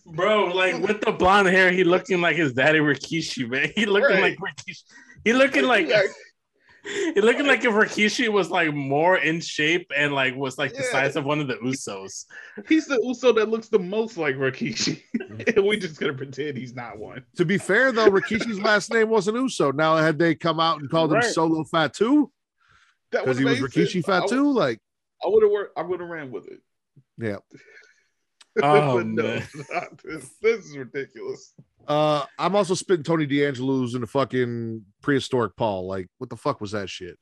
[0.07, 3.71] Bro, like with the blonde hair, he looking like his daddy Rikishi, man.
[3.75, 4.39] He looking Right.
[4.39, 4.83] like Rikishi.
[5.25, 5.89] He looking like
[7.15, 10.83] he, looking like if Rikishi was like more in shape and like was like the
[10.83, 12.25] size of one of the Usos.
[12.69, 15.03] He's the Uso that looks the most like Rikishi.
[15.57, 17.25] and we just gonna pretend he's not one.
[17.37, 19.71] To be fair, though, Rikishi's last name wasn't Uso.
[19.73, 21.25] Now, had they come out and called him Right.
[21.31, 22.31] Solo Fatu
[23.13, 24.33] That because he was would've made Rikishi sense.
[24.33, 24.79] I would- like,
[25.25, 25.79] I would have worked.
[25.79, 26.61] I would have ran with it.
[27.19, 27.37] yeah.
[28.63, 29.41] Oh, no,
[29.71, 30.31] not this.
[30.43, 31.55] This is ridiculous.
[31.87, 35.87] Uh, I'm also spitting Tony D'Angelo's in the fucking prehistoric Paul.
[35.87, 37.19] Like, what the fuck was that shit?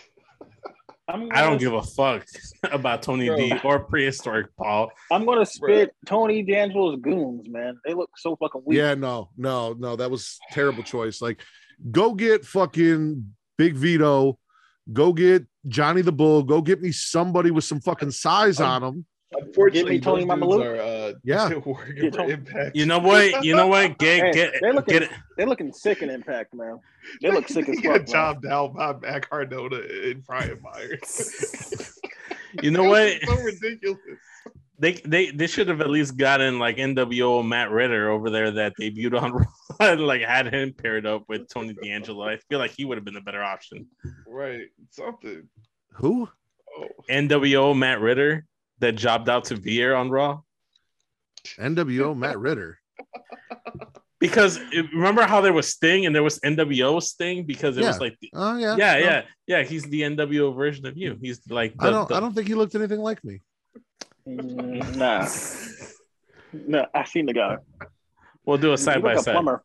[1.08, 2.24] I'm I don't give a fuck
[2.72, 3.36] about Tony Bro.
[3.36, 4.90] D or prehistoric Paul.
[5.12, 7.78] I'm gonna spit Tony D'Angelo's goons, man.
[7.84, 8.78] They look so fucking weak.
[8.78, 9.96] Yeah, no, no, no.
[9.96, 11.20] That was terrible choice.
[11.20, 11.42] Like,
[11.90, 14.38] go get fucking Big Vito.
[14.92, 16.42] Go get Johnny the Bull.
[16.42, 19.06] Go get me somebody with some fucking size on them.
[19.36, 20.64] Unfortunately, Tony those dudes Mamalu?
[20.66, 21.54] are uh, Yeah.
[21.64, 22.76] working Get Tony- Impact.
[22.76, 23.44] You know what?
[23.44, 23.98] You know what?
[23.98, 26.78] Get Hey, get they looking- get They're looking sick in Impact, man.
[27.22, 27.92] They look sick as He fuck.
[27.92, 28.06] got man.
[28.06, 31.98] jobbed out by Matt Cardona and Brian Myers.
[32.62, 33.18] You know what?
[33.26, 33.98] So ridiculous.
[34.78, 38.74] They they they should have at least gotten like NWO Matt Ritter over there that
[38.80, 39.44] debuted on
[39.80, 42.26] and like had him paired up with Tony D'Angelo.
[42.28, 43.86] I feel like he would have been a better option.
[44.26, 44.66] Right.
[44.90, 45.48] Something.
[45.94, 46.28] Who?
[46.76, 48.46] Oh, NWO Matt Ritter
[48.78, 50.40] that jobbed out to Veer on Raw.
[51.58, 52.78] NWO Matt Ritter.
[54.18, 57.96] Because it- remember how there was Sting and there was NWO Sting because it was
[57.96, 58.00] Yeah.
[58.00, 58.76] like Oh yeah.
[58.76, 59.62] yeah, No, yeah, yeah.
[59.64, 61.18] He's the NWO version of you.
[61.20, 62.08] He's like the, I don't.
[62.08, 63.42] the- I don't think he looked anything like me.
[64.26, 65.28] Mm, nah,
[66.66, 67.58] no, I seen the guy.
[68.46, 69.32] We'll do a side by side.
[69.32, 69.62] plumber.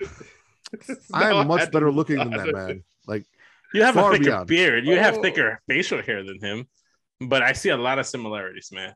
[1.14, 2.84] I am much better looking than that man.
[3.06, 3.24] Like,
[3.72, 4.48] You have a thicker beyond.
[4.48, 4.86] beard.
[4.86, 5.22] You have Oh.
[5.22, 6.66] thicker facial hair than him,
[7.28, 8.94] but I see a lot of similarities, man.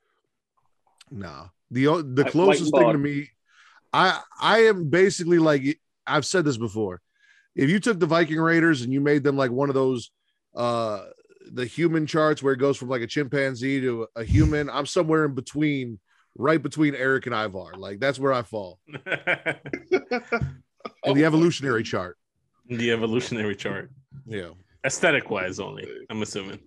[1.11, 1.51] no.
[1.71, 3.31] The the Like closest thing to me,
[3.93, 7.01] I I am basically like I've said this before.
[7.57, 10.11] If you took the Viking Raiders and you made them like one of those
[10.55, 11.07] uh
[11.53, 15.25] the human charts where it goes from like a chimpanzee to a human, I'm somewhere
[15.25, 15.99] in between,
[16.37, 17.73] right between Erik and Ivar.
[17.77, 19.01] Like that's where I fall in
[21.15, 22.17] the evolutionary chart.
[22.69, 23.91] the evolutionary chart,
[24.27, 24.51] Yeah.
[24.85, 25.85] aesthetic wise, only.
[26.11, 26.61] I'm assuming.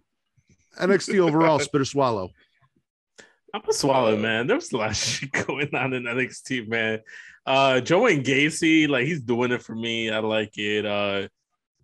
[0.79, 2.31] NXT overall, spit or swallow.
[3.53, 4.47] I'm a swallow, man.
[4.47, 6.99] There's a lot of shit going on in NXT, man.
[7.45, 10.09] Uh Joey and Gacy, like he's doing it for me.
[10.11, 10.85] I like it.
[10.85, 11.27] Uh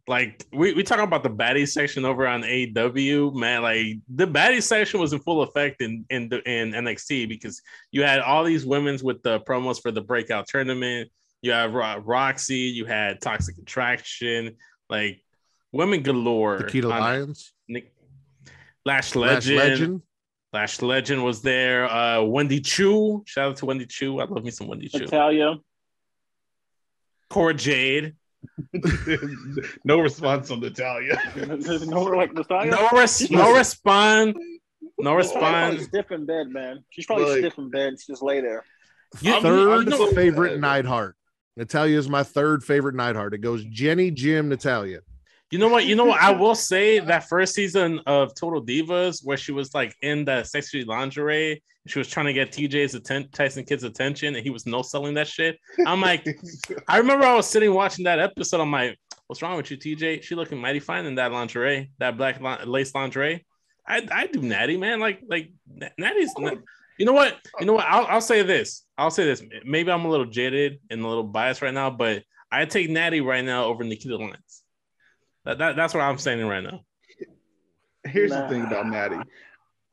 [0.07, 3.63] like we, we talking about the baddie section over on AW, man.
[3.63, 7.61] Like the baddie section was in full effect in in the in NXT because
[7.91, 11.09] you had all these women's with the promos for the breakout tournament.
[11.41, 14.57] You have Ro- Roxy, you had Toxic Attraction,
[14.89, 15.23] like
[15.71, 16.59] women galore.
[16.59, 17.91] Nikita on- Lyons, Nick,
[18.85, 20.01] Lash Lash Legend, Legend.
[20.53, 21.89] Lash Legend was there.
[21.91, 23.23] Uh, Wendy Choo.
[23.25, 24.19] Shout out to Wendy Choo.
[24.19, 24.99] I love me some Wendy Choo.
[24.99, 25.55] Natalya.
[27.29, 28.13] Cora Jade.
[29.83, 31.19] no response on Natalya.
[31.35, 32.71] There's no like Natalya.
[32.71, 34.37] No, res- no response.
[34.99, 36.83] No She's stiff in bed, man.
[36.91, 37.95] She's probably Like- stiff in bed.
[37.99, 38.63] She just lay there.
[39.21, 41.15] You- third you know- favorite Neidhart.
[41.57, 43.33] Natalya is my third favorite Neidhart.
[43.33, 44.99] It goes Jenny, Jim, Natalya.
[45.55, 45.85] You know what?
[45.85, 46.19] You know what?
[46.19, 50.43] I will say that first season of Total Divas, where she was like in the
[50.43, 54.65] sexy lingerie, she was trying to get TJ's attention, Tyson Kidd's attention, and he was
[54.65, 55.57] no selling that shit.
[55.87, 56.27] I'm like,
[56.89, 58.59] I remember I was sitting watching that episode.
[58.59, 60.23] I'm like, what's wrong with you, TJ?
[60.23, 63.45] She looking mighty fine in that lingerie, that black lace lingerie.
[63.87, 64.99] I I do Natty, man.
[64.99, 65.53] Like like
[65.97, 66.33] Natty's.
[66.97, 67.37] You know what?
[67.61, 67.85] You know what?
[67.87, 68.83] I'll, I'll say this.
[68.97, 69.41] I'll say this.
[69.63, 73.21] Maybe I'm a little jaded and a little biased right now, but I take Natty
[73.21, 74.64] right now over Nikita Lyons.
[75.45, 76.81] That, that, that's where I'm standing right now.
[78.05, 78.43] Here's Nah.
[78.43, 79.17] the thing about Natty.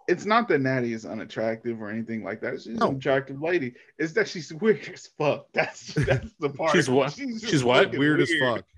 [0.08, 2.60] It's not that Natty is unattractive or anything like that.
[2.60, 2.88] She's No.
[2.88, 3.74] an attractive lady.
[3.98, 5.46] It's that she's weird as fuck.
[5.54, 6.72] That's that's the part.
[6.72, 7.14] She's what?
[7.14, 7.84] just She's what?
[7.84, 8.64] fucking Weird as fuck.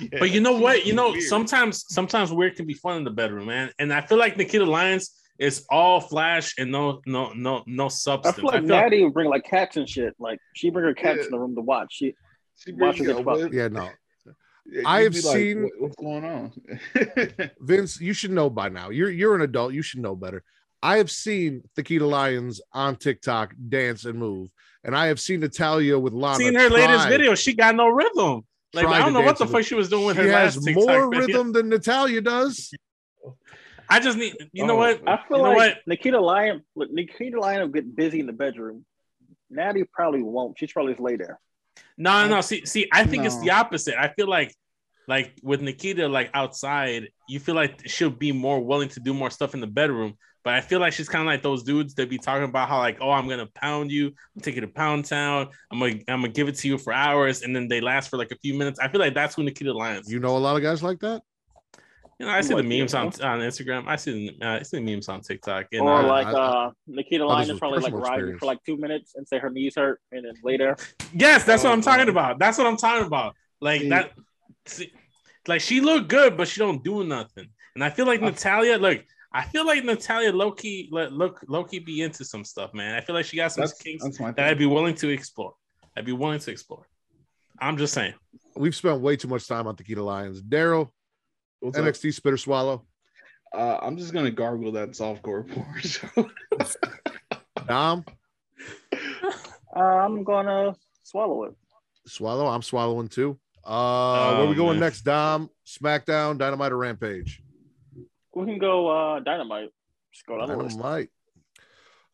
[0.00, 0.84] Yeah, But you know what?
[0.86, 1.22] You know, weird.
[1.24, 3.70] sometimes sometimes weird can be fun in the bedroom, man.
[3.78, 8.36] And I feel like Nikita Lyons is all flash and no no no no substance.
[8.36, 10.14] I feel like Natty would bring like cats and shit.
[10.18, 11.24] Like she bring her cats Yeah.
[11.26, 11.92] in the room to watch.
[11.92, 12.14] She
[12.56, 13.38] She watch brings her a get fucked.
[13.42, 13.52] whip.
[13.52, 13.90] Yeah, no.
[14.74, 16.52] Yeah, I you'd have be like, seen- what's going on.
[17.60, 18.88] Vince, you should know by now.
[18.88, 19.74] You're you're an adult.
[19.74, 20.42] You should know better.
[20.82, 24.48] I have seen Nikita Lyons on TikTok dance and move,
[24.82, 26.36] and I have seen Natalya with Lana.
[26.38, 27.34] seen her latest video.
[27.34, 28.44] She got no rhythm.
[28.74, 30.64] Like I don't know what the fuck she was doing with She her has last
[30.64, 31.26] TikTok more video.
[31.26, 32.72] rhythm than Natalya does.
[33.90, 34.34] I just need.
[34.54, 35.02] You know Oh, what?
[35.06, 35.76] I feel You know like what?
[35.86, 38.86] Nikita Lyon, look, Nikita Lyon will get busy in the bedroom.
[39.50, 40.58] Natty probably won't.
[40.58, 41.38] She's probably just lay there.
[41.98, 42.40] No, no.
[42.40, 43.94] See, see, I think it's the opposite.
[44.00, 44.54] I feel like,
[45.08, 49.30] like with Nikita, like outside, you feel like she'll be more willing to do more
[49.30, 50.14] stuff in the bedroom.
[50.44, 52.78] But I feel like she's kind of like those dudes that be talking about how
[52.78, 56.28] like, oh, I'm gonna pound you, I'm taking to Pound Town, I'm gonna, I'm gonna
[56.28, 58.80] give it to you for hours, and then they last for like a few minutes.
[58.80, 60.10] I feel like that's when Nikita Lyons.
[60.10, 61.22] You know a lot of guys like that.
[62.18, 63.00] You know, I see Like, the memes yeah.
[63.00, 63.84] on on Instagram.
[63.88, 65.66] I see the uh, I see the memes on TikTok.
[65.72, 68.40] And or uh, like uh, Nikita thought this Lyons was probably like personal riding experience.
[68.40, 70.76] for like two minutes and say her knees hurt, and then later,
[71.14, 72.38] yes, that's what Oh, I'm talking about.
[72.38, 73.34] That's what I'm talking about.
[73.60, 74.12] Like See- that.
[74.66, 74.92] See,
[75.48, 77.48] like she looked good, but she don't do nothing.
[77.74, 78.78] And I feel like I- Natalya.
[78.78, 82.94] Look, I feel like Natalya Loki key, look low key be into some stuff, man.
[82.94, 85.54] I feel like she got some That's kinks that's that I'd be willing to explore.
[85.96, 86.86] I'd be willing to explore.
[87.58, 88.14] I'm just saying.
[88.56, 90.42] We've spent way too much time on Tequila Lions.
[90.42, 90.90] Daryl,
[91.60, 91.84] What's up?
[91.84, 92.84] NXT Spitter Swallow.
[93.54, 96.28] Uh, I'm just gonna gargle that softcore porn.
[96.64, 96.88] So.
[97.66, 98.04] Dom,
[99.74, 101.54] uh, I'm gonna swallow it.
[102.06, 102.46] swallow.
[102.46, 103.38] I'm swallowing too.
[103.64, 104.88] Uh, where Oh, we going man.
[104.88, 105.02] next?
[105.02, 107.42] Dom, SmackDown, Dynamite, or Rampage?
[108.34, 109.70] We can go uh, dynamite.
[110.12, 110.78] Just go down the list.
[110.78, 111.10] Dynamite.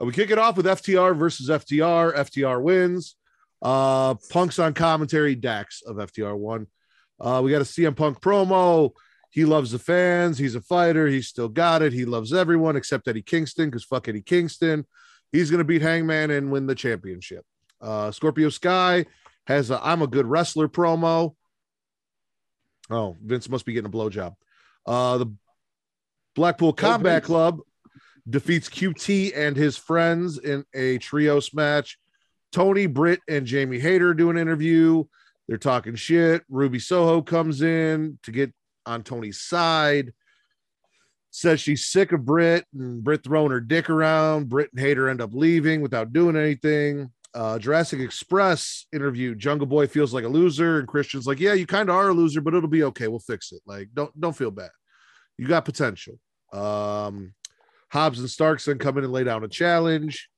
[0.00, 2.14] Uh, we kick it off with FTR versus FTR.
[2.14, 3.16] FTR wins.
[3.62, 5.34] Uh, Punk's on commentary.
[5.34, 6.66] Dax of FTR won.
[7.20, 8.90] Uh, we got a CM Punk promo.
[9.30, 10.38] He loves the fans.
[10.38, 11.06] He's a fighter.
[11.06, 11.92] He's still got it.
[11.92, 14.84] He loves everyone except Eddie Kingston because fuck Eddie Kingston.
[15.32, 17.44] He's going to beat Hangman and win the championship.
[17.80, 19.04] Uh, Scorpio Sky
[19.46, 21.34] has a I'm a good wrestler promo.
[22.90, 24.34] Oh, Vince must be getting a blowjob.
[24.86, 25.34] Uh, the
[26.34, 27.26] Blackpool Combat Vince.
[27.26, 27.60] Club
[28.28, 31.98] defeats QT and his friends in a trios match.
[32.52, 35.04] Toni, Britt, and Jamie Hayter do an interview.
[35.46, 36.42] They're talking shit.
[36.48, 38.52] Ruby Soho comes in to get
[38.86, 40.12] on Toni's side.
[41.30, 44.48] Says she's sick of Britt and Britt throwing her dick around.
[44.48, 47.10] Britt and Hayter end up leaving without doing anything.
[47.38, 49.36] Uh, Jurassic Express interview.
[49.36, 52.12] Jungle Boy feels like a loser, and Christian's like, "Yeah, you kind of are a
[52.12, 53.06] loser, but it'll be okay.
[53.06, 53.60] We'll fix it.
[53.64, 54.70] Like, don't don't feel bad.
[55.36, 56.18] You got potential."
[56.52, 57.34] Um,
[57.90, 60.28] Hobbs and Starks then come in and lay down a challenge.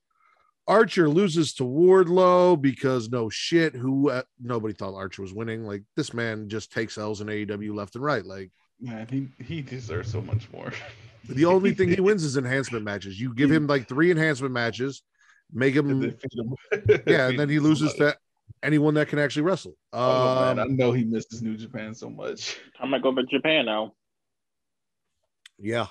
[0.68, 5.64] Archer loses to Wardlow because no shit, who uh, nobody thought Archer was winning.
[5.64, 8.24] Like this man just takes L's in AEW left and right.
[8.24, 10.70] Like Man, he he deserves so much more.
[11.28, 13.18] the only thing he wins is enhancement matches.
[13.18, 15.02] You give him like three enhancement matches,
[15.52, 18.12] make him then him- yeah, and then he loses somebody.
[18.12, 18.18] to
[18.62, 19.74] anyone that can actually wrestle.
[19.92, 22.58] Oh, man, I Um, know he misses New Japan so much.
[22.80, 23.92] I might go to Japan now.
[25.58, 25.86] yeah.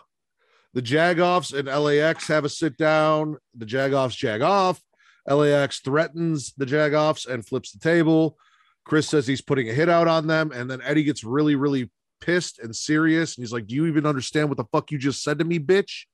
[0.73, 3.38] The Jagoffs and LAX have a sit down.
[3.56, 4.80] The Jagoffs jag off.
[5.27, 8.38] LAX threatens the Jagoffs and flips the table.
[8.86, 10.52] Chris says he's putting a hit out on them.
[10.52, 11.90] And then Eddie gets really, really
[12.22, 13.36] pissed and serious.
[13.36, 15.57] And he's like, Do you even understand what the fuck you just said to me,
[15.60, 16.06] bitch?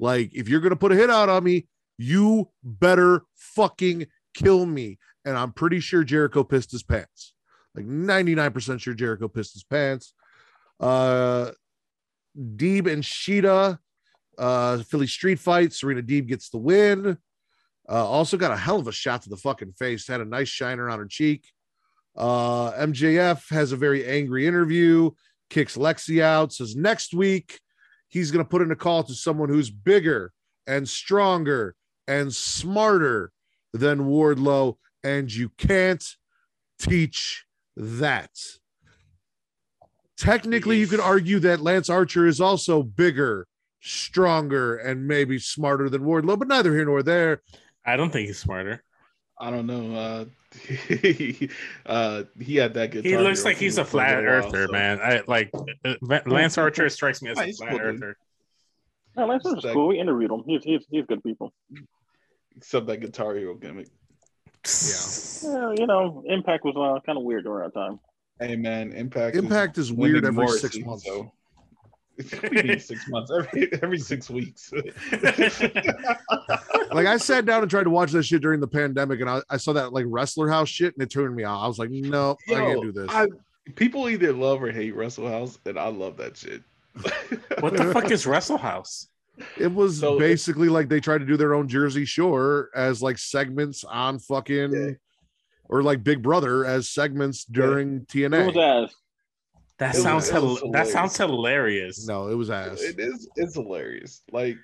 [0.00, 1.66] Like, if you're going to put a hit out on me,
[1.98, 4.98] you better fucking kill me.
[5.24, 7.34] And I'm pretty sure Jericho pissed his pants.
[7.74, 10.14] Like 99% sure Jericho pissed his pants.
[10.80, 11.50] Uh,
[12.36, 13.78] Deeb and Shida,
[14.38, 15.72] uh, Philly street fight.
[15.72, 17.18] Serena Deeb gets the win.
[17.88, 20.06] Uh, also got a hell of a shot to the fucking face.
[20.06, 21.46] Had a nice shiner on her cheek.
[22.16, 25.10] Uh, MJF has a very angry interview,
[25.50, 27.60] kicks Lexy out, says next week
[28.08, 30.32] he's going to put in a call to someone who's bigger
[30.66, 31.76] and stronger
[32.08, 33.30] and smarter
[33.72, 34.76] than Wardlow.
[35.04, 36.04] And you can't
[36.80, 37.44] teach
[37.76, 38.30] that.
[40.16, 43.46] Technically, you could argue that Lance Archer is also bigger,
[43.80, 47.42] stronger, and maybe smarter than Wardlow, but neither here nor there.
[47.86, 48.82] I don't think he's smarter.
[49.38, 49.94] I don't know.
[49.94, 50.24] Uh,
[50.66, 51.50] he,
[51.86, 53.04] uh, he had that good.
[53.04, 54.98] He looks like he's a flat earther, man.
[55.00, 55.50] I like
[55.84, 55.94] uh,
[56.26, 57.86] Lance Archer strikes me as a flat cool, dude.
[57.86, 58.16] earther.
[59.16, 59.88] No, Lance is cool.
[59.88, 60.42] We interviewed him.
[60.46, 61.52] He's he's he's good people.
[62.58, 63.88] Except that Guitar Hero gimmick.
[64.66, 68.00] Yeah, Well, you know, Impact was uh, kind of weird during that time.
[68.40, 69.36] Hey man, Impact.
[69.36, 71.04] Impact is weird every Morrissey, six months.
[71.04, 71.32] So.
[72.16, 74.72] What do you mean six months every every six weeks.
[76.90, 79.42] Like I sat down and tried to watch that shit during the pandemic, and I,
[79.50, 81.62] I saw that like wrestler house shit, and it turned me off.
[81.62, 83.10] I was like, no, I can't do this.
[83.10, 83.26] I,
[83.76, 86.62] people either love or hate Wrestle House, and I love that shit.
[87.60, 89.08] What the fuck is Wrestle House?
[89.58, 93.18] It was So- basically like they tried to do their own Jersey Shore as like
[93.18, 94.90] segments on fucking, Yeah.
[95.68, 98.84] or like Big Brother as segments during It was TNA.
[98.84, 98.94] ass.
[99.78, 100.92] That It was- sounds it hel- was that hilarious.
[100.92, 102.06] sounds hilarious.
[102.08, 102.82] No, it was ass.
[102.82, 103.28] It is.
[103.36, 104.22] It's hilarious.
[104.32, 104.56] Like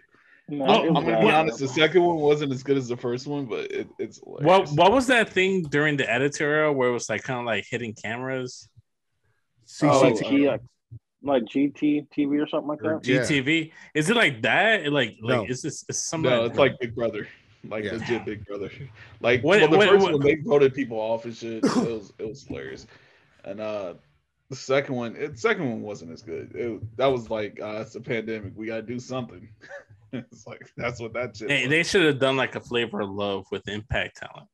[0.46, 2.98] No, Well, it I'm gonna be honest, the second one wasn't as good as the
[2.98, 4.44] first one, but it, it's hilarious.
[4.46, 7.64] What what was that thing during the editorial where it was like kind of like
[7.70, 8.68] hitting cameras?
[9.66, 10.64] CC Oh, like, uh, G-
[11.24, 13.02] like GT TV or something like that.
[13.02, 13.20] G- Yeah.
[13.22, 13.72] GTV?
[13.94, 14.92] Is it like that?
[14.92, 15.40] Like No.
[15.42, 16.36] like is this is somebody?
[16.36, 17.26] No, it's like Big Brother,
[17.68, 17.92] like Yeah.
[17.94, 18.70] legit Big Brother.
[19.20, 21.64] Like What- well, the what- first what- one, they voted people off and shit.
[21.64, 22.86] It was it was hilarious,
[23.44, 23.94] and uh,
[24.50, 26.54] the second one, it, second one wasn't as good.
[26.54, 28.52] It, that was like uh, it's a pandemic.
[28.54, 29.48] We gotta do something.
[30.12, 31.48] it's like that's what that shit.
[31.48, 31.70] They, was.
[31.70, 34.48] they should have done like a flavor of love with Impact talent,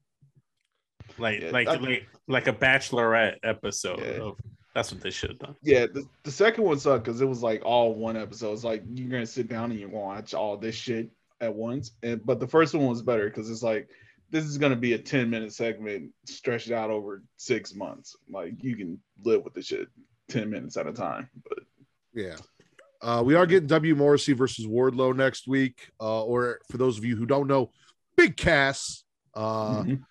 [1.18, 4.22] like Yeah, like that- like like a Bachelorette episode Yeah.
[4.22, 4.38] of
[4.74, 5.56] That's what they should have done.
[5.62, 8.52] Yeah, the, the second one sucked because it was like all one episode.
[8.52, 11.10] It's like you're gonna sit down and you're watch all this shit
[11.40, 11.92] at once.
[12.02, 13.88] And but the first one was better because it's like
[14.30, 18.14] this is gonna be a 10 minute segment stretched out over six months.
[18.30, 19.88] Like you can live with the shit
[20.28, 21.28] 10 minutes at a time.
[21.48, 21.58] But
[22.14, 22.36] Yeah.
[23.02, 25.90] Uh, we are getting W Morrissey versus Wardlow next week.
[26.00, 27.72] Uh, or for those of you who don't know,
[28.16, 29.02] Big Cass
[29.34, 30.02] uh, Mhm.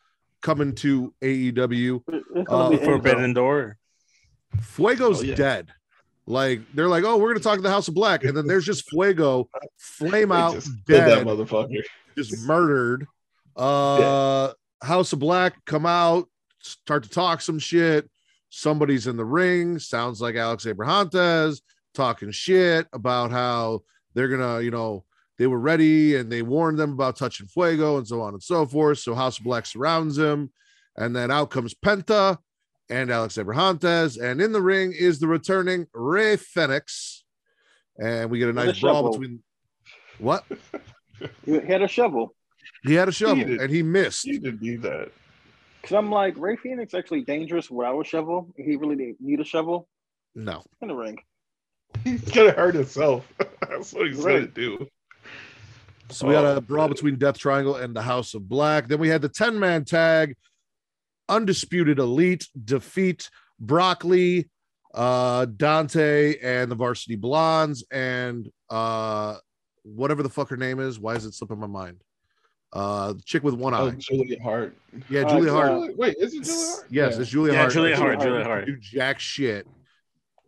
[0.42, 2.02] coming to AEW.
[2.08, 2.84] Uh, for Enzo.
[2.86, 3.78] Forbidden Door.
[4.58, 5.36] Fuego's Oh, yeah.
[5.36, 5.70] dead.
[6.28, 8.66] Like they're like, oh, we're gonna talk to the House of Black, and then there's
[8.66, 11.82] just Fuego, flame out, just that dead, motherfucker.
[12.16, 13.08] just murdered.
[13.56, 16.30] Uh, House of Black come out,
[16.62, 18.10] start to talk some shit.
[18.50, 19.80] Somebody's in the ring.
[19.80, 21.62] Sounds like Alex Abrahantes
[21.94, 23.82] talking shit about how
[24.14, 25.04] they're gonna, you know,
[25.38, 28.66] they were ready and they warned them about touching Fuego and so on and so
[28.66, 29.00] forth.
[29.00, 30.52] So House of Black surrounds him,
[30.96, 32.38] and then out comes Penta
[32.90, 37.22] and Alex Abrahantes, and in the ring is the returning Rey Fénix,
[38.02, 39.42] and we get a With a nice brawl between.
[40.18, 40.44] What?
[41.46, 42.34] He had a shovel.
[42.84, 43.62] He had a shovel did.
[43.62, 44.26] and he missed.
[44.26, 45.12] He didn't need that.
[45.84, 48.54] Cause I'm like Rey Fénix actually dangerous without a shovel.
[48.58, 49.88] He really didn't need a shovel
[50.36, 50.64] No.
[50.82, 51.18] in the ring.
[52.04, 53.26] He's gonna hurt himself.
[53.70, 54.88] That's what he's gonna do.
[56.10, 56.94] So we had Oh, a brawl man.
[56.96, 58.88] between Death Triangle and the House of Black.
[58.88, 60.36] Then we had the 10 man tag,
[61.30, 63.30] Undisputed Elite defeat
[63.60, 64.50] Broccoli,
[64.94, 69.38] uh, Dante, and the Varsity Blondes, and uh,
[69.84, 71.00] whatever the fuck her name is.
[71.00, 72.02] Why is it slipping my mind?
[72.74, 73.80] Uh, the chick with one eye.
[73.80, 74.76] Oh, Julia Hart.
[75.10, 75.98] Yeah, uh, Julia uh, Hart.
[75.98, 76.86] Wait, is it Julia Hart?
[76.92, 77.74] Yes, it's Julia Yeah, Hart.
[77.74, 78.16] Julia She Hart.
[78.16, 78.28] Hart.
[78.28, 78.66] Julia Hart.
[78.66, 79.68] Do jack shit.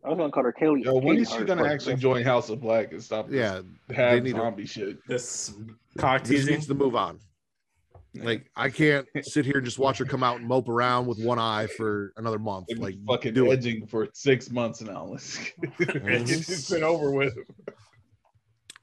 [0.03, 0.83] I was gonna call her Kaylee.
[0.83, 3.27] Yo, when Kate is she Hart, gonna but- actually join House of Black and stop
[3.27, 3.61] this Yeah,
[3.95, 4.97] half need to- zombie shit?
[5.07, 5.53] This
[5.97, 6.53] cock this teasing.
[6.55, 7.19] needs to move on.
[8.15, 11.19] Like I can't sit here and just watch her come out and mope around with
[11.23, 12.65] one eye for another month.
[12.67, 13.89] They've Like fucking do it.
[13.89, 15.05] for six months now.
[15.05, 15.37] Let's
[15.77, 17.37] get this over with.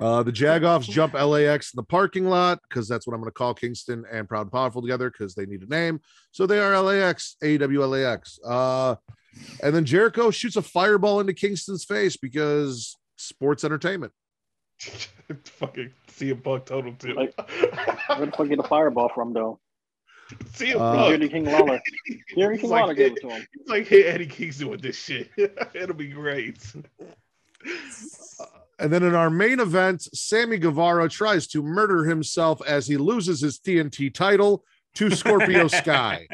[0.01, 3.35] Uh, the Jagoffs jump LAX in the parking lot because that's what I'm going to
[3.35, 6.01] call Kingston and Proud and Powerful together because they need a name.
[6.31, 8.39] So they are LAX, AEW LAX.
[8.47, 8.95] Uh,
[9.63, 14.13] and then Jericho shoots a fireball into Kingston's face because sports entertainment.
[15.45, 17.15] fucking CM Punk total too.
[17.15, 17.35] Like-
[18.09, 19.61] Where the fuck get the fireball from though?
[20.53, 21.09] CM Uh, Punk.
[21.09, 21.81] Jerry King Lawler.
[22.37, 23.47] Jerry He's King like, Lawler gave it to him.
[23.57, 25.31] He's like, hey, Eddie Kingston with this shit.
[25.75, 26.59] It'll be great.
[28.79, 33.41] And then in our main event, Sammy Guevara tries to murder himself as he loses
[33.41, 34.65] his TNT title
[34.95, 36.29] to Scorpio Sky.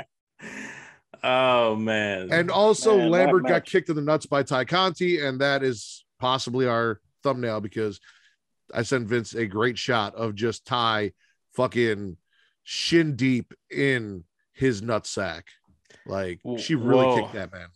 [1.22, 2.28] Oh man.
[2.30, 6.04] And also, Man, Lambert got kicked in the nuts by Tay Conti, and that is
[6.20, 7.98] possibly our thumbnail because
[8.72, 11.12] I sent Vince a great shot of just Tay
[11.52, 12.16] fucking
[12.62, 15.42] shin deep in his nutsack.
[16.06, 17.16] Like she really Whoa.
[17.22, 17.68] kicked that man.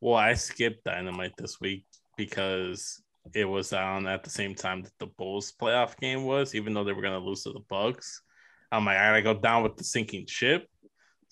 [0.00, 1.86] well, I skipped Dynamite this week
[2.16, 3.02] because
[3.34, 6.84] it was on at the same time that the Bulls playoff game was, even though
[6.84, 8.22] they were gonna lose to the Bucks.
[8.70, 10.68] I'm like, I gotta go down with the sinking ship.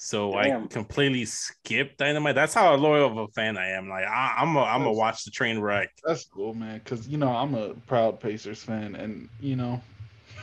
[0.04, 2.34] So I completely skipped Dynamite.
[2.34, 3.88] That's how loyal of a fan I am.
[3.88, 5.90] Like I, I'm a, I'm gonna watch the train wreck.
[6.04, 6.80] That's cool, man.
[6.82, 9.80] Because you know I'm a proud Pacers fan, and you know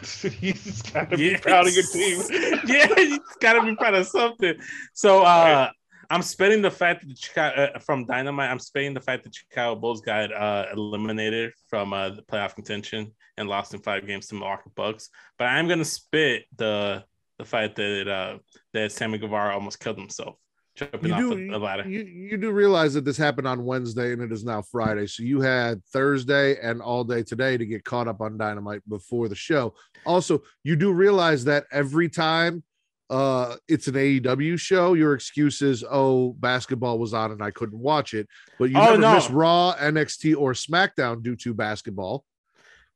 [0.39, 1.41] you just gotta be Yes.
[1.41, 2.21] proud of your team.
[2.67, 4.55] yeah, you gotta be proud of something.
[4.93, 5.69] So uh
[6.09, 8.49] I'm spending the fact that the Chicago uh, from Dynamite.
[8.49, 13.11] I'm spending the fact that Chicago Bulls got uh, eliminated from uh, the playoff contention
[13.37, 15.09] and lost in five games to Milwaukee Bucks.
[15.37, 17.03] But I'm gonna spit the
[17.39, 18.37] the fact that uh,
[18.73, 20.35] that Sammy Guevara almost killed himself
[20.75, 21.89] jumping You off do, ladder.
[21.89, 25.07] you, you do realize that this happened on Wednesday and it is now Friday.
[25.07, 29.27] So you had Thursday and all day today to get caught up on Dynamite before
[29.27, 29.73] the show.
[30.05, 32.63] Also, you do realize that every time
[33.09, 37.79] uh it's an AEW show, your excuse is, oh, basketball was on and I couldn't
[37.79, 38.27] watch it.
[38.59, 39.15] But you Oh, never no.
[39.15, 42.23] miss Raw, NXT, or SmackDown due to basketball.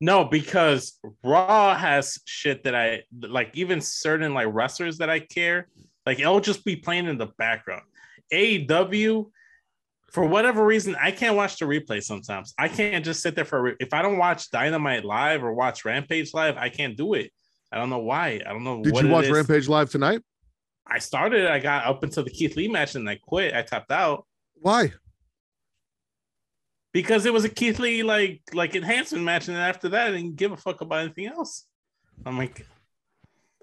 [0.04, 5.70] No, because Raw has shit that I like, even certain like wrestlers that I care,
[6.06, 7.84] like it'll just be playing in the background.
[8.34, 9.32] AEW,
[10.12, 12.54] for whatever reason, I can't watch the replay sometimes.
[12.60, 15.86] I can't just sit there for re- if I don't watch Dynamite live or watch
[15.86, 17.32] Rampage live, I can't do it.
[17.72, 18.42] I don't know why.
[18.46, 18.84] I don't know.
[18.84, 19.30] Did you watch.
[19.30, 20.20] Rampage Live tonight?
[20.86, 21.48] I started.
[21.48, 23.54] I got up until the Keith Lee match and I quit.
[23.54, 24.26] I tapped out
[24.56, 24.92] Why?
[26.94, 30.12] Because it was a Keith Lee like like enhancement match, and then after that, I
[30.12, 31.66] didn't give a fuck about anything else.
[32.26, 32.66] I'm like,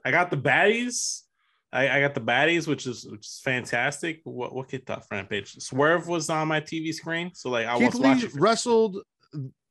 [0.04, 1.22] I got the baddies.
[1.72, 4.20] I, I got the baddies, which is which is fantastic.
[4.24, 5.54] What what kicked off Rampage?
[5.62, 8.30] Swerve was on my TV screen, so like I Keith was Lee watching.
[8.34, 8.98] Wrestled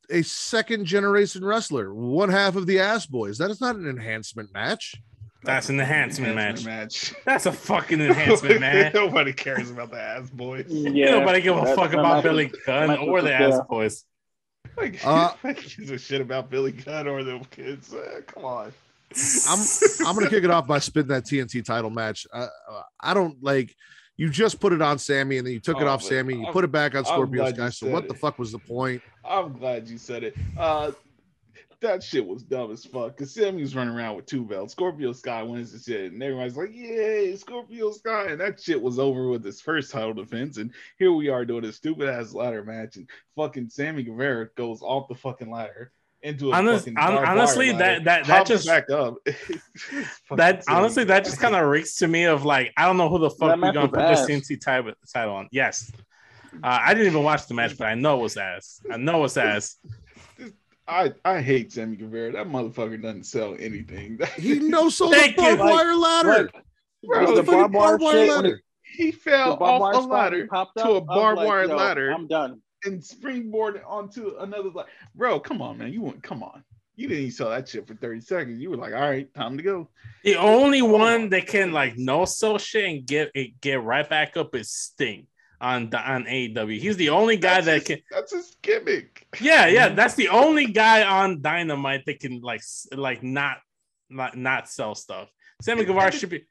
[0.09, 3.37] a second generation wrestler, one half of the Ass Boys.
[3.37, 4.95] That is not an enhancement match.
[5.43, 6.65] That's an enhancement match.
[6.65, 7.13] match.
[7.25, 8.91] That's a fucking enhancement, man.
[8.93, 10.65] Nobody cares about the ass boys.
[10.67, 13.53] Yeah, Nobody give a fuck about match Billy was- Gunn match or was the ass
[13.53, 14.03] uh, boys.
[14.77, 17.93] Like, Uh, gives a shit about Billy Gunn or them kids.
[17.93, 18.73] Uh, come on.
[19.49, 19.59] I'm
[20.05, 22.27] I'm gonna kick it off by spitting that TNT title match.
[22.31, 22.45] Uh,
[22.99, 23.73] I don't like
[24.17, 26.35] you just put it on Sammy and then you took it Oh, off but Sammy.
[26.35, 27.69] You I'm- put it back on I'm Scorpio Sky.
[27.69, 28.19] So said what the it.
[28.19, 29.01] fuck was the point?
[29.25, 30.35] I'm glad you said it.
[30.57, 30.91] Uh,
[31.81, 33.15] that shit was dumb as fuck.
[33.17, 34.73] Cause Sammy was running around with two belts.
[34.73, 38.99] Scorpio Sky wins the shit, and everybody's like, "Yay, Scorpio Sky!" And that shit was
[38.99, 40.57] over with his first title defense.
[40.57, 44.81] And here we are doing a stupid ass ladder match, and fucking Sammy Guevara goes
[44.81, 45.91] off the fucking ladder
[46.21, 49.15] into a Honest- fucking hon- barbed wire honestly, ladder, that- that- that just- back up.
[50.35, 53.19] That honestly, that just kind of reeks to me of like I don't know who
[53.19, 54.27] the fuck That we match gonna was put this ass.
[54.49, 55.47] TNT title title on.
[55.51, 55.91] Yes,
[56.63, 58.81] uh, I didn't even watch the match, but I know it was ass.
[58.91, 59.77] I know it was ass.
[60.89, 62.31] I I hate Sammy Guevara.
[62.33, 64.19] That motherfucker doesn't sell anything.
[64.37, 65.43] He no sold a Thank you.
[65.43, 66.29] barbed wire ladder.
[66.53, 66.63] Like,
[67.03, 68.61] Bro, the the barbed wire barbed wire ladder.
[68.83, 71.47] he fell barbed off a ladder it popped to up, a I was barbed like,
[71.47, 72.11] wire yo, ladder.
[72.11, 72.61] I'm done.
[72.85, 76.63] and springboarded onto another like bro come on man you went come on
[76.95, 79.55] you didn't even sell that shit for 30 seconds you were like all right time
[79.57, 79.89] to go
[80.25, 84.35] The only one that can like no sell shit and get it get right back
[84.37, 85.27] up is Sting
[85.61, 86.79] on the- on AEW.
[86.79, 87.99] He's the only guy that's that his, can.
[88.11, 92.61] that's his gimmick Yeah, yeah, that's the only guy on Dynamite that can like
[92.93, 93.57] like not
[94.09, 95.29] not not sell stuff.
[95.61, 96.45] Sammy Guevara should be.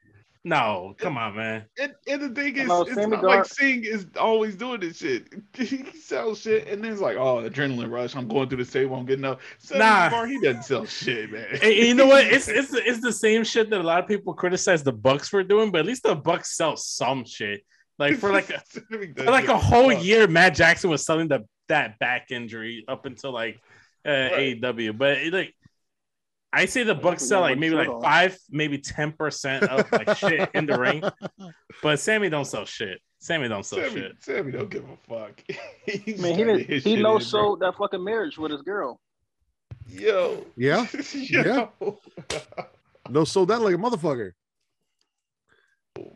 [0.45, 1.65] No, come on, man.
[1.77, 4.79] and, and the thing is No, it's Sammy not Gar- like Sting is always doing
[4.79, 8.63] this shit he sells shit and then it's like oh adrenaline rush I'm going through
[8.63, 10.07] the table I'm getting up Sammy Nah.
[10.09, 12.23] Guevara, he doesn't sell shit man And- and you know what?
[12.25, 15.43] It's it's it's the same shit that a lot of people criticize the Bucks for
[15.43, 17.65] doing, but at least the Bucks sell some shit.
[17.99, 20.03] Like for like a, for like a whole fuck.
[20.03, 23.59] year, Matt Jackson was selling the that back injury up until like
[24.05, 24.59] uh, Right.
[24.61, 24.97] AEW.
[24.97, 25.53] But it, like,
[26.51, 28.01] I say the Yeah, Bucks sell like maybe like on.
[28.01, 31.03] five, maybe ten percent of like shit in the ring.
[31.83, 32.99] But Sammy don't sell shit.
[33.19, 34.11] Sammy don't sell Sammy, shit.
[34.21, 35.41] Sammy don't give a fuck
[35.85, 38.99] He's Man, he did, he no in, sold that fucking marriage with his girl.
[39.87, 41.69] yo Yeah, Yo.
[43.09, 44.31] no sold that like a motherfucker.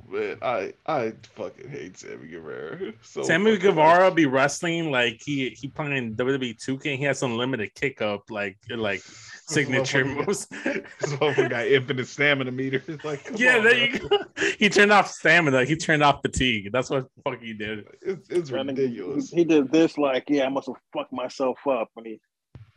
[0.09, 2.93] Man, I I fucking hate Sammy Guevara.
[3.01, 4.15] So Sammy fucking Guevara much.
[4.15, 6.97] be wrestling like he he playing WWE 2K.
[6.97, 9.01] He has unlimited kick up like like
[9.47, 10.45] signature motherfucker got- moves.
[10.47, 12.81] This motherfucker got infinite stamina meter.
[13.03, 14.19] Like, yeah, on, there you go.
[14.59, 15.65] He turned off stamina.
[15.65, 16.71] He turned off fatigue.
[16.71, 17.85] That's what fuck he did.
[18.01, 19.29] It's, it's That ridiculous.
[19.29, 22.19] He did this like, yeah, I must have fucked myself up when he,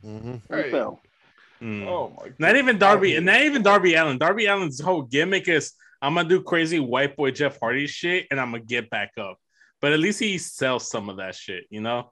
[0.05, 0.41] Mhm.
[0.49, 0.71] he Right.
[0.71, 1.01] fell.
[1.63, 1.87] Mm.
[1.87, 2.25] Oh my!
[2.29, 2.35] God.
[2.39, 4.19] Not even Darby, and not even Darby Allin.
[4.19, 5.73] Darby Allin's whole gimmick is
[6.03, 9.39] I'm gonna do crazy white boy Jeff Hardy shit, and I'm gonna get back up.
[9.81, 12.11] But at least he sells some of that shit, you know.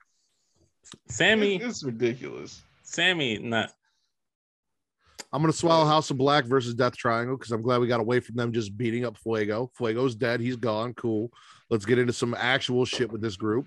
[1.08, 2.62] Sammy, It's, it's ridiculous.
[2.82, 3.70] Sammy, not.
[5.32, 8.20] I'm gonna swallow House of Black versus Death Triangle because I'm glad we got away
[8.20, 9.70] from them just beating up Fuego.
[9.76, 10.40] Fuego's dead.
[10.40, 10.94] He's gone.
[10.94, 11.30] Cool.
[11.70, 13.66] Let's get into some actual shit with this group.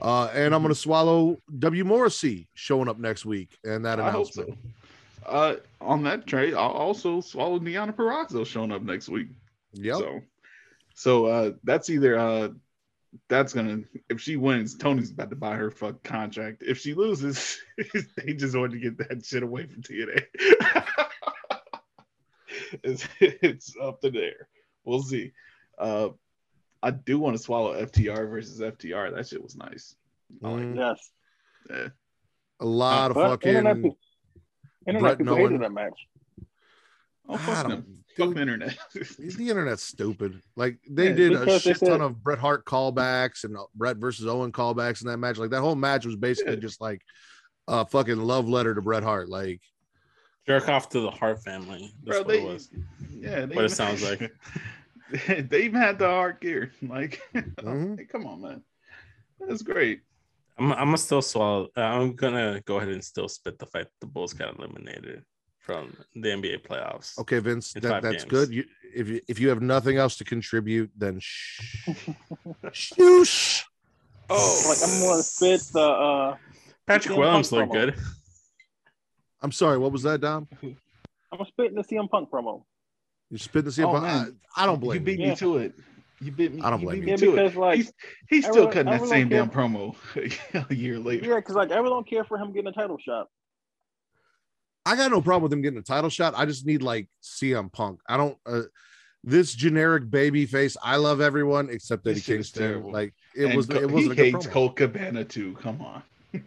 [0.00, 4.34] Uh, and I'm gonna swallow W Morrissey showing up next week and that I hope
[4.36, 4.50] announcement.
[4.50, 4.85] so.
[5.26, 9.28] Uh, on that trade, I'll also swallowed Deonna Purrazzo showing up next week.
[9.72, 9.96] Yep.
[9.98, 10.20] So,
[10.94, 12.48] so uh, that's either uh,
[13.28, 16.62] that's gonna if she wins, Tony's about to buy her fuck contract.
[16.66, 17.58] If she loses,
[18.16, 20.24] they just want to get that shit away from TNA.
[22.82, 24.48] it's, it's up to there.
[24.84, 25.32] We'll see.
[25.78, 26.08] Uh,
[26.82, 29.14] I do want to swallow FTR versus FTR.
[29.14, 29.96] That shit was nice.
[30.42, 31.10] I like Mm, Yes.
[31.70, 31.88] Yeah.
[32.60, 33.96] a lot of But internet, fucking.
[34.86, 35.52] Pe- internet Brett people Nolan.
[35.52, 36.06] hated that match.
[37.28, 37.98] Oh, I fuck don't- them.
[38.16, 38.78] Fuck the internet.
[38.94, 40.40] the internet's stupid.
[40.56, 43.98] Like they Yeah, did a because they shit ton of Bret Hart callbacks and Bret
[43.98, 45.36] versus Owen callbacks in that match.
[45.36, 46.60] Like that whole match was basically Yeah.
[46.60, 47.02] just like
[47.68, 49.28] a fucking love letter to Bret Hart.
[49.28, 49.60] Like
[50.46, 51.92] Jerk off to the Hart family.
[52.04, 52.70] That's Bro, what they, it was.
[53.10, 54.32] yeah, they What it sounds like.
[55.50, 56.72] they even had the hard gear.
[56.80, 57.98] Like, Mhm.
[57.98, 58.62] hey, come on, man,
[59.40, 60.00] that's great.
[60.58, 61.68] I'm, I'm gonna still swallow.
[61.76, 65.22] uh, I'm gonna go ahead and still spit the fact that the Bulls got eliminated
[65.58, 67.18] from the NBA playoffs.
[67.18, 68.30] okay, Vince, that, that's games.
[68.30, 68.50] good.
[68.50, 68.64] You,
[68.94, 71.60] if you if you have nothing else to contribute, then shh.
[72.72, 73.62] Shoosh.
[74.30, 76.36] Oh, Like I'm gonna spit the uh
[76.86, 77.72] Patrick CM Williams looked promo.
[77.72, 77.94] good.
[79.42, 79.78] I'm sorry.
[79.78, 80.48] What was that, Dom?
[80.62, 82.62] I'm spitting the CM Punk promo.
[83.30, 84.36] You spit the Oh, I, man.
[84.56, 85.24] I don't blame you beat you.
[85.24, 85.34] me Yeah.
[85.34, 85.74] to it.
[86.20, 86.62] You beat me.
[86.62, 87.02] I don't blame you.
[87.04, 87.56] me Yeah, to it.
[87.56, 87.92] like he's,
[88.28, 91.28] he's still everyone- cutting that same damn care- promo a year later.
[91.28, 93.26] yeah, because like everyone don't care for him getting a title shot.
[94.86, 96.34] I got no problem with him getting a title shot.
[96.36, 98.00] I just need like CM Punk.
[98.08, 98.38] I don't.
[98.46, 98.62] Uh,
[99.24, 100.76] this generic baby face.
[100.82, 102.62] I love everyone except Eddie This shit is Kingston.
[102.62, 102.92] terrible.
[102.92, 103.66] Like it And was.
[103.66, 104.52] Co- It wasn't he a good hates promo.
[104.52, 105.54] Colt Cabana too.
[105.60, 106.02] Come on.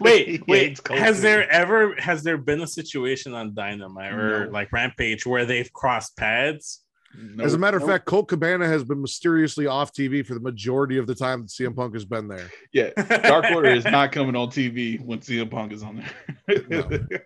[0.00, 0.80] wait, wait.
[0.88, 4.50] Has there ever has there been a situation on Dynamite or No.
[4.52, 6.80] like Rampage where they've crossed pads?
[7.12, 7.60] As a Nope.
[7.60, 7.90] matter of Nope.
[7.90, 11.48] fact, Colt Cabana has been mysteriously off TV for the majority of the time that
[11.48, 12.48] CM Punk has been there.
[12.72, 12.90] yeah,
[13.22, 16.04] Dark Order is not coming on TV when CM Punk is on
[16.48, 17.08] there.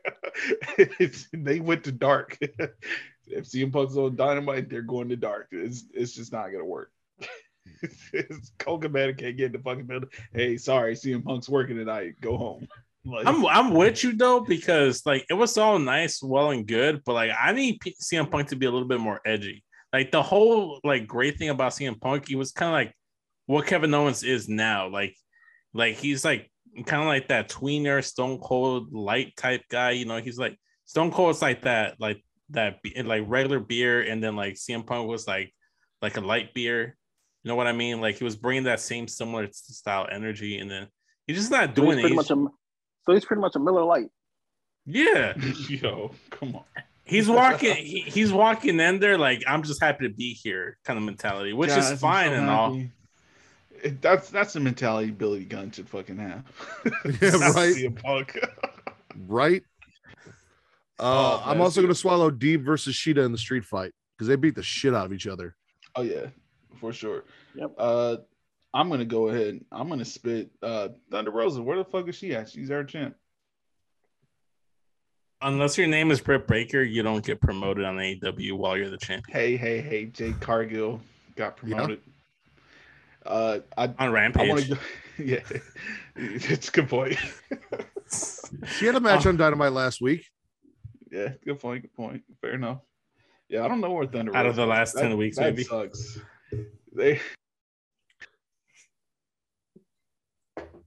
[0.79, 2.39] it's, they went to dark.
[3.27, 5.49] if CM Punk's on Dynamite, they're going to dark.
[5.53, 6.91] It's it's just not gonna work.
[8.13, 10.09] it's, Colt Cabana can't get in the fucking building.
[10.33, 12.15] Hey, sorry, CM Punk's working tonight.
[12.21, 12.67] Go home.
[13.07, 17.03] Like, I'm I'm with you though because like it was all nice, well and good,
[17.05, 19.63] but like I need P- CM Punk to be a little bit more edgy.
[19.95, 22.97] Like the whole like great thing about CM Punk, he was kind of like
[23.47, 24.89] what Kevin Owens is now.
[24.89, 25.15] Like
[25.73, 26.51] like he's like
[26.85, 29.93] kind of like that tweener Stone Cold light type guy.
[29.93, 34.35] You know, he's like Stone Cold's like that like that like regular beer, and then
[34.35, 35.55] like CM Punk was like
[36.03, 36.97] like a light beer.
[37.45, 38.01] You know what I mean?
[38.01, 40.89] Like he was bringing that same similar style energy, and then
[41.29, 42.09] he's just not doing he's it.
[42.09, 42.47] He's- much a
[43.07, 44.09] so he's pretty much a Miller Lite.
[44.87, 45.35] yeah.
[45.69, 46.65] yo, come on.
[47.05, 47.77] He's walking.
[47.77, 51.53] He, he's walking in there like I'm just happy to be here, kind of mentality,
[51.53, 52.77] which Guys, is fine so and all.
[53.83, 56.45] It- that's that's the mentality Billy Gunn should fucking have.
[57.21, 57.75] Yeah, Not right.
[57.75, 58.39] CM Punk.
[59.29, 59.63] Right?
[60.99, 61.03] Uh,
[61.41, 64.37] Oh, I'm also going to swallow Deeb versus Shida in the street fight because they
[64.37, 65.55] beat the shit out of each other.
[65.97, 66.27] Oh yeah,
[66.81, 67.25] for sure.
[67.57, 67.73] Yep.
[67.77, 68.17] Uh,
[68.73, 69.61] I'm gonna go ahead.
[69.71, 70.51] I'm gonna spit.
[70.63, 71.63] Uh, Thunder Rosa.
[71.63, 72.49] Where the fuck is she at?
[72.49, 73.17] She's our champ.
[75.45, 78.97] Unless your name is Britt Baker, you don't get promoted on AEW while you're the
[78.97, 80.07] champion Hey, hey, hey.
[80.07, 81.01] Jade Cargill
[81.37, 82.01] got promoted.
[83.27, 84.69] Uh, I on I want Rampage.
[84.69, 84.81] to go.
[85.17, 85.39] Yeah,
[86.17, 87.17] it's a good point.
[88.79, 90.27] She had a match on Dynamite last week.
[91.13, 91.83] yeah, good point.
[91.83, 92.23] Good point.
[92.41, 92.81] Fair enough.
[93.49, 94.69] Yeah, I don't know where Thunder Out of the is.
[94.69, 95.63] last 10 weeks, that maybe.
[95.63, 96.19] sucks.
[96.93, 97.21] They.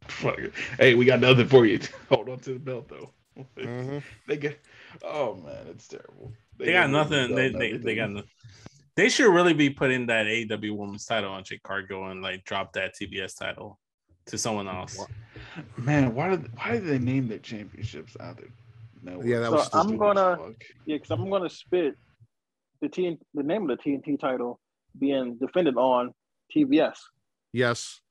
[0.07, 0.51] Fuck it.
[0.77, 1.79] Hey, we got nothing for you.
[2.09, 3.11] Hold on to the belt though.
[3.57, 4.03] Mhm.
[4.27, 4.59] They get.
[5.03, 6.33] Oh man, it's terrible.
[6.57, 7.35] They got nothing.
[7.35, 8.29] They, rid of they, they got nothing.
[8.95, 12.73] They should really be putting that AEW Women's title on Jade Cargill and like drop
[12.73, 13.79] that TBS title
[14.25, 14.97] to someone else.
[15.77, 18.49] Man, why did why did they name their championships out there?
[19.03, 20.37] No, Yeah, that So was I'm gonna-
[20.85, 21.95] Yeah, because I'm gonna spit
[22.81, 24.59] the TN, the name of the TNT title
[24.97, 26.13] being defended on
[26.55, 26.97] TBS.
[27.53, 28.01] Yes.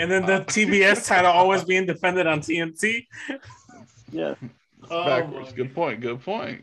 [0.00, 3.06] And then the TBS title always being defended on TNT.
[4.14, 4.34] Yeah,
[4.90, 5.50] Oh, backwards.
[5.50, 6.00] my Good point.
[6.00, 6.62] Good point.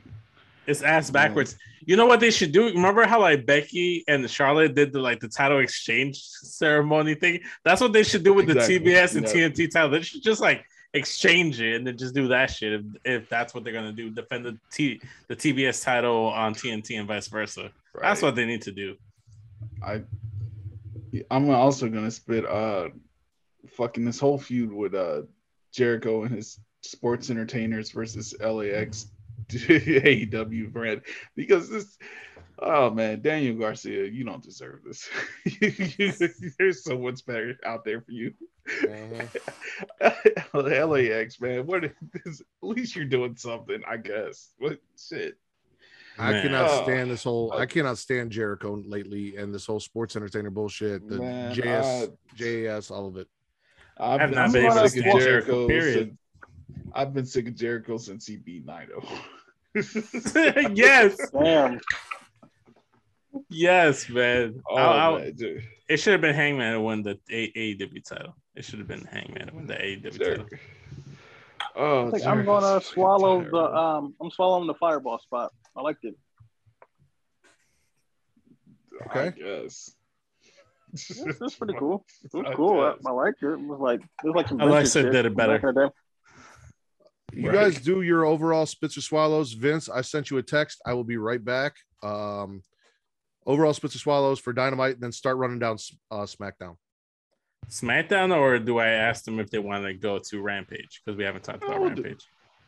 [0.68, 1.58] It's ass backwards.
[1.86, 2.66] You know what they should do?
[2.68, 7.42] Remember how like Becky and Charlotte did the like the title exchange ceremony thing?
[7.66, 8.78] That's what they should do with Exactly.
[8.78, 9.50] the TBS and Yeah.
[9.50, 9.90] TNT title.
[9.90, 10.64] They should just like
[10.94, 14.12] exchange it and then just do that shit if, if that's what they're gonna do.
[14.12, 17.72] Defend the T the TBS title on TNT and vice versa.
[18.00, 18.96] That's what they need to do.
[19.84, 20.04] I
[21.32, 22.90] I'm also gonna spit uh
[23.76, 25.24] fucking this whole feud with uh
[25.74, 29.08] Jericho and his sports entertainers versus LAX
[29.50, 31.02] AEW brand
[31.36, 31.98] because this
[32.60, 35.10] oh man Daniel Garcia you don't deserve this
[36.60, 38.34] there's so much better out there for you
[40.54, 41.84] LAX man what
[42.26, 45.38] is, at least you're doing something I guess what shit
[46.18, 46.44] I Man.
[46.44, 47.54] cannot stand this whole.
[47.54, 51.08] I cannot stand Jericho lately and this whole sports entertainer bullshit.
[51.08, 53.28] The Man, JS, uh, JAS, all of it.
[53.98, 55.68] I've I've not been able to sick of stand Jericho, Jericho.
[55.68, 56.18] period.
[56.74, 59.04] Since, I've been sick of Jericho since he beat Naito.
[60.76, 61.80] yes, damn.
[63.50, 64.62] yes, man.
[64.70, 65.64] Oh, I'll- I'll- man, dude.
[65.88, 68.36] it should have been Hangman to win the A- AEW title.
[68.56, 70.46] It should have been Hangman to win the AEW title.
[71.74, 74.14] Oh, I think I'm gonna fucking swallow the um.
[74.20, 75.54] I'm swallowing the fireball spot.
[75.76, 76.16] I liked it.
[79.06, 79.34] Okay.
[79.38, 79.96] Yes.
[80.92, 82.06] It's, it's pretty cool.
[82.26, 82.82] It was I cool.
[82.82, 83.06] I, guess.
[83.06, 83.48] I liked it.
[83.54, 84.60] It was like it was like some.
[84.60, 85.54] Alexa vintage shit did it from better.
[85.54, 85.94] back in the day.
[87.34, 87.54] You Right.
[87.74, 89.54] guys do your overall spits or swallows.
[89.54, 90.82] Vince, I sent you a text.
[90.86, 91.76] I will be right back.
[92.04, 92.62] Um,
[93.46, 95.78] overall spits or swallows for Dynamite, and then start running down
[96.12, 96.76] uh, SmackDown.
[97.70, 101.02] SmackDown, or do I ask them if they want to go to Rampage?
[101.06, 102.26] Because we haven't talked about Oh, we'll do- Rampage.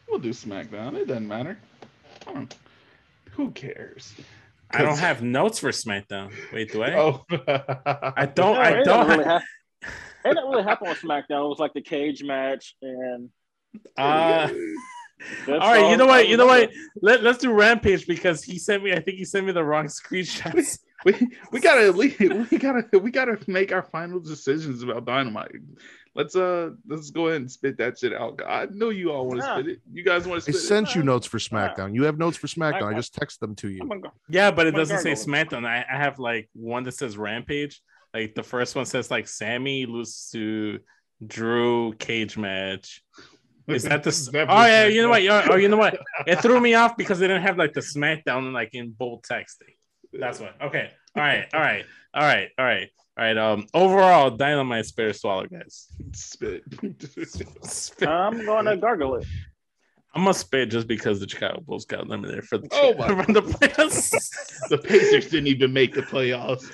[0.10, 0.96] We'll do SmackDown.
[0.96, 1.58] It doesn't matter.
[3.32, 4.14] Who cares?
[4.72, 6.32] I don't have notes for SmackDown.
[6.52, 6.94] Wait, do I?
[6.98, 7.26] Oh,
[8.18, 8.56] I don't.
[8.56, 9.08] Yeah, I it don't.
[9.08, 9.44] didn't really Have, hap-
[10.26, 11.46] it didn't really happen on SmackDown.
[11.46, 13.30] It was like the cage match and.
[13.98, 14.48] Uh,
[15.48, 16.28] that's all right, you know what?
[16.28, 16.70] You know what?
[17.02, 18.92] Let, let's do Rampage because he sent me.
[18.94, 20.80] I think he sent me the wrong screenshots.
[21.06, 21.14] we
[21.52, 22.18] we gotta leave,
[22.52, 25.52] we gotta we gotta make our final decisions about dynamite.
[26.16, 28.40] Let's uh let's go ahead and spit that shit out.
[28.48, 29.54] I know you all want to Yeah.
[29.56, 29.80] spit it.
[29.92, 30.68] You guys want to I spit it?
[30.68, 31.96] sent you notes for SmackDown.
[31.96, 32.84] You have notes for SmackDown.
[32.84, 33.82] I I- just text them to you.
[33.84, 34.12] go.
[34.30, 35.14] yeah, but it doesn't say.
[35.14, 35.66] SmackDown.
[35.66, 37.82] I, I have like one that says Rampage.
[38.14, 40.80] Like the first one says like Sammy loses to
[41.26, 43.04] Drew cage match.
[43.68, 44.10] Is that the?
[44.10, 45.26] Is that oh yeah, you know what?
[45.28, 46.00] Oh, oh, you know what?
[46.28, 49.76] It threw me off because they didn't have like the SmackDown like in bold texting.
[50.12, 50.56] That's what.
[50.62, 50.92] Okay.
[51.16, 51.48] All right.
[51.54, 51.86] All right.
[52.14, 52.50] All right.
[52.58, 52.90] All right.
[53.18, 53.38] All right.
[53.38, 53.66] Um.
[53.74, 55.88] Overall, Dynamite spare swallow, guys.
[56.14, 56.64] Spit.
[57.64, 58.08] Spit.
[58.08, 59.28] I'm going to gargle it.
[60.16, 63.34] I'm gonna spit just because the Chicago Bulls got eliminated for the Oh my for
[63.34, 64.12] the playoffs.
[64.70, 66.70] the Pacers didn't even make the playoffs.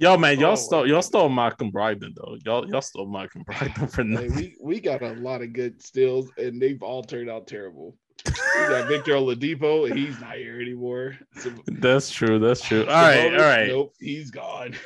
[0.00, 2.36] Yo, man, y'all Oh, stole y'all stole Malcolm Brogdon though.
[2.44, 4.34] Y'all y'all stole Malcolm Brogdon for Hey, nothing.
[4.34, 7.96] we, we got a lot of good steals, and they've all turned out terrible.
[8.26, 8.32] We
[8.66, 11.16] got Victor Oladipo, and he's not here anymore.
[11.36, 12.38] So- That's true.
[12.38, 12.80] That's true.
[12.82, 13.32] All right.
[13.34, 13.68] All right.
[13.68, 14.74] Nope, he's gone.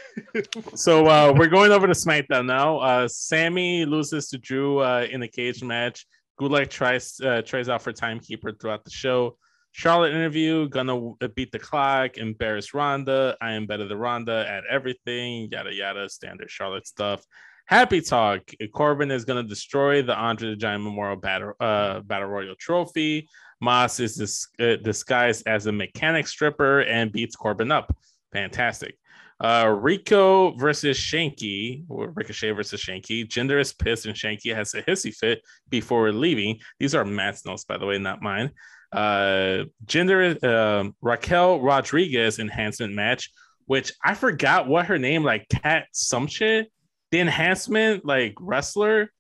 [0.75, 2.79] So uh, we're going over to SmackDown now.
[2.79, 6.07] Uh, Sammy loses to Drew uh, in a cage match.
[6.41, 9.37] Gulak tries uh, tries out for timekeeper throughout the show.
[9.77, 13.37] Charlotte interview, gonna beat the clock, embarrass Ronda.
[13.41, 17.27] I am better than Ronda at everything, yada yada, standard Charlotte stuff.
[17.67, 18.43] Happy talk.
[18.73, 23.29] Corbin is gonna destroy the Andre the Giant Memorial Battle uh, Battle Royal Trophy.
[23.61, 27.93] Moss is dis- uh, disguised as a mechanic stripper and beats Corbin up.
[28.33, 28.97] Fantastic.
[29.41, 33.27] Uh, Rico versus Shanky, Ricochet versus Shanky.
[33.27, 36.61] Jinder is pissed and Shanky has a hissy fit before leaving.
[36.79, 38.53] These are Matt's notes, by the way, not mine.
[38.95, 43.31] Uh, Jinder, um, Raquel Rodriguez enhancement match,
[43.67, 46.71] which I forgot what her name, like Cat some shit.
[47.11, 49.11] The enhancement, like wrestler,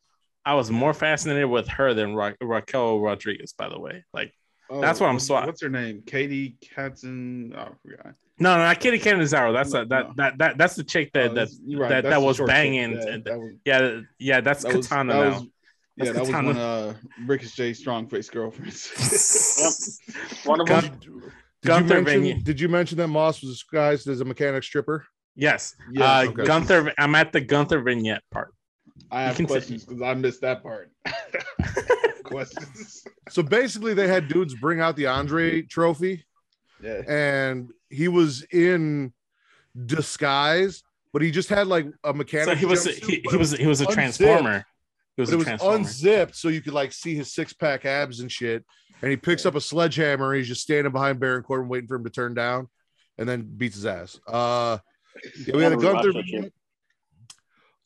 [0.44, 4.04] I was more fascinated with her than Ra- Raquel Rodriguez, by the way.
[4.12, 4.32] Like,
[4.70, 6.02] That's what I'm Oh, What's her name?
[6.06, 7.54] Katie Katzen.
[7.56, 8.14] Oh, I forgot.
[8.40, 9.52] no, no, not Kitty Canizaro.
[9.52, 10.12] That's No, a, that, no.
[10.16, 12.92] that that that's the chick that Oh, that right, that, that was banging.
[12.92, 15.38] Yeah, that was- yeah, yeah, that's that was- Katana that now.
[15.40, 15.48] was-
[15.96, 16.46] Yeah, That's that was Katana.
[16.48, 16.96] one of
[17.26, 20.00] Ricochet's strong face girlfriends.
[20.44, 20.92] One of Gun- them.
[20.98, 21.22] Did you,
[21.62, 25.06] Gunther mention, Vigny- did you mention that Moss was disguised as a mechanic stripper?
[25.36, 25.74] Yes.
[25.92, 26.44] Yes, uh, okay.
[26.44, 26.92] Gunther.
[26.98, 28.52] I'm at the Gunther vignette part.
[29.10, 30.90] I have questions because I missed that part.
[32.24, 33.04] questions.
[33.28, 36.24] So basically, they had dudes bring out the Andre trophy,
[36.82, 37.02] Yeah.
[37.08, 39.12] and he was in
[39.86, 42.46] disguise, but he just had like a mechanic.
[42.48, 43.94] So he was jumpsuit, he, he was he was a unzipped.
[43.94, 44.64] transformer.
[45.16, 48.30] He was it was unzipped, so you could like see his six pack abs and
[48.30, 48.64] shit.
[49.00, 50.32] And he picks up a sledgehammer.
[50.32, 52.68] And he's just standing behind Baron Corbin, waiting for him to turn down,
[53.18, 54.18] and then beats his ass.
[54.26, 54.78] Uh,
[55.46, 56.50] yeah, we had a Wanna Gunther.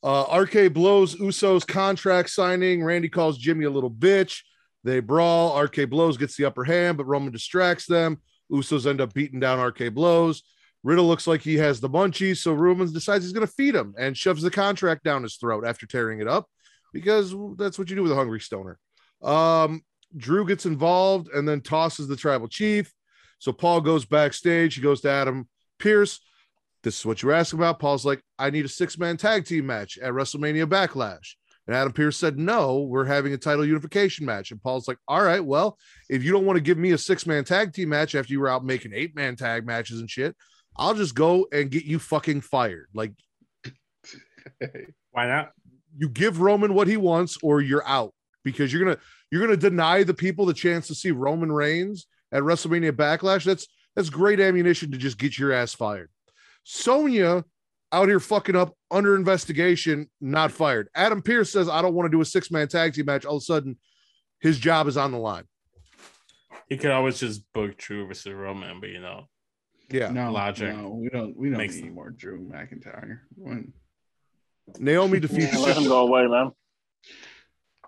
[0.01, 2.83] Uh, RK-Bro Usos contract signing.
[2.83, 4.41] Randy calls Jimmy a little bitch.
[4.83, 5.61] They brawl.
[5.61, 8.21] RK-Bro gets the upper hand, but Roman distracts them.
[8.51, 10.33] Usos end up beating down RK-Bro.
[10.83, 13.93] Riddle looks like he has the munchies, so Roman decides he's going to feed him
[13.99, 16.47] and shoves the contract down his throat after tearing it up
[16.93, 18.77] because that's what you do with a hungry stoner.
[19.21, 19.81] Um,
[20.15, 22.91] Drew gets involved and then tosses the tribal chief.
[23.39, 24.75] So Paul goes backstage.
[24.75, 25.47] He goes to Adam
[25.77, 26.19] Pearce.
[26.83, 27.79] This is what you're asking about.
[27.79, 31.35] Paul's like, I need a six man tag team match at WrestleMania Backlash.
[31.67, 34.51] And Adam Pearce said, No, we're having a title unification match.
[34.51, 35.77] And Paul's like, All right, well,
[36.09, 38.39] if you don't want to give me a six man tag team match after you
[38.39, 40.35] were out making eight man tag matches and shit,
[40.77, 42.87] I'll just go and get you fucking fired.
[42.93, 43.13] Like,
[45.11, 45.51] Why not?
[45.97, 48.13] You give Roman what he wants or you're out
[48.43, 48.97] because you're gonna
[49.31, 53.43] you're gonna deny the people the chance to see Roman Reigns at WrestleMania Backlash.
[53.45, 56.09] That's that's great ammunition to just get your ass fired.
[56.63, 57.43] Sonya
[57.91, 60.89] out here fucking up under investigation, not fired.
[60.95, 63.25] Adam Pearce says I don't want to do a six man tag team match.
[63.25, 63.77] All of a sudden,
[64.39, 65.45] his job is on the line.
[66.69, 69.27] You could always just book Drew versus Roman, but you know,
[69.89, 70.11] Yeah.
[70.11, 70.71] No, Logic.
[70.75, 71.35] No, we don't.
[71.35, 73.21] We don't Makes need more Drew McIntyre.
[73.35, 73.73] When-
[74.79, 76.51] Naomi defeats Yeah, let him go away, man.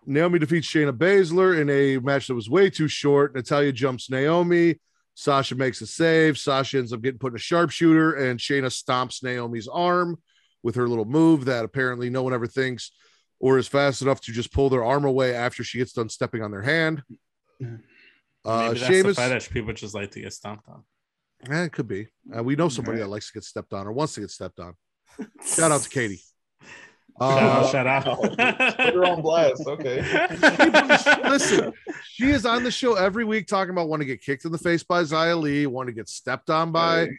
[0.06, 3.36] Naomi defeats Shayna Baszler in a match that was way too short.
[3.36, 4.80] Natalya jumps Naomi.
[5.14, 6.38] Sasha makes a save.
[6.40, 10.18] Sasha ends up getting put in a sharpshooter, and Shayna stomps Naomi's arm
[10.64, 12.92] with her little move that apparently no one ever thinks
[13.40, 16.42] or is fast enough to just pull their arm away after she gets done stepping
[16.44, 17.04] on their hand.
[17.64, 17.68] Uh,
[18.74, 19.50] maybe that's the fetish.
[19.52, 20.84] People just like to get stomped on.
[21.52, 22.08] eh, it could be.
[22.36, 23.04] Uh, we know somebody Right.
[23.06, 24.74] that likes to get stepped on or wants to get stepped on.
[25.46, 26.22] Shout out to Katie.
[27.20, 28.22] Shout Uh, out, shout out.
[28.78, 29.64] Put her on blast.
[29.68, 30.02] Okay.
[31.30, 31.74] Listen,
[32.04, 34.58] she is on the show every week talking about wanting to get kicked in the
[34.58, 37.10] face by Xia Li, want to get stepped on by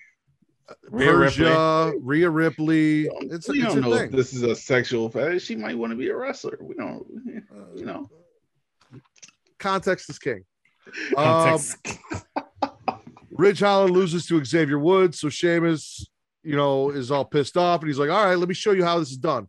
[0.90, 3.06] Rhea Persia, Rhea Ripley.
[3.23, 4.06] It's, we it's don't a know thing.
[4.06, 5.44] if this is a sexual fetish.
[5.44, 6.59] She might want to be a wrestler.
[6.60, 7.06] We don't.
[7.77, 8.10] You know.
[9.59, 10.44] Context is king.
[11.16, 11.24] Um,
[11.60, 11.77] Context.
[13.31, 16.06] Ridge Holland loses to Xavier Woods, so Sheamus,
[16.43, 18.85] you know, is all pissed off, and he's like, "All right, let me show you
[18.85, 19.47] how this is done."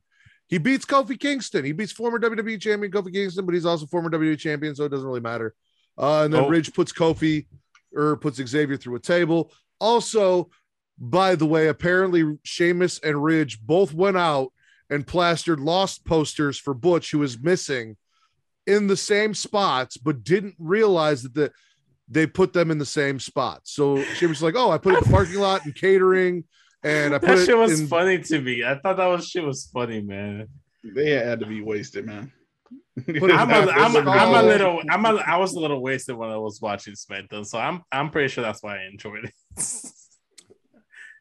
[0.54, 1.66] He beats Kofi Kingston.
[1.66, 4.90] He beats former WWE champion Kofi Kingston, but he's also former WWE champion, so it
[4.90, 5.56] doesn't really matter.
[5.98, 6.48] Uh, and then Oh.
[6.48, 7.48] Ridge puts Kofi
[7.92, 9.52] or puts Xavier through a table.
[9.80, 10.52] Also,
[11.00, 14.54] by the way, apparently Sheamus and Ridge both went out
[14.92, 17.98] and plastered lost posters for Butch, who was missing
[18.68, 21.52] in the same spots, but didn't realize that the
[22.08, 23.72] they put them in the same spots.
[23.72, 26.44] So she was like, "Oh, I put it in the parking lot and catering,
[26.84, 28.64] and I put That it shit was in- funny to me.
[28.64, 30.48] I thought that was shit was funny, man.
[30.84, 32.32] They had to be wasted, man.
[33.08, 36.30] I'm a, I'm, a, I'm a little, I'm a, I was a little wasted when
[36.30, 39.34] I was watching SmackDown, so I'm, I'm pretty sure that's why I enjoyed it.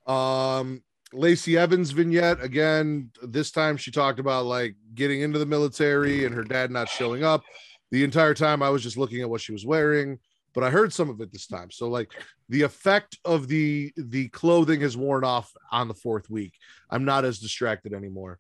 [0.06, 0.82] Um,
[1.12, 3.10] Lacey Evans vignette again.
[3.22, 7.22] This time she talked about like getting into the military and her dad not showing
[7.22, 7.42] up.
[7.90, 10.18] The entire time I was just looking at what she was wearing,
[10.54, 11.70] but I heard some of it this time.
[11.70, 12.12] So like
[12.48, 16.54] the effect of the the clothing has worn off on the fourth week.
[16.90, 18.38] I'm not as distracted anymore.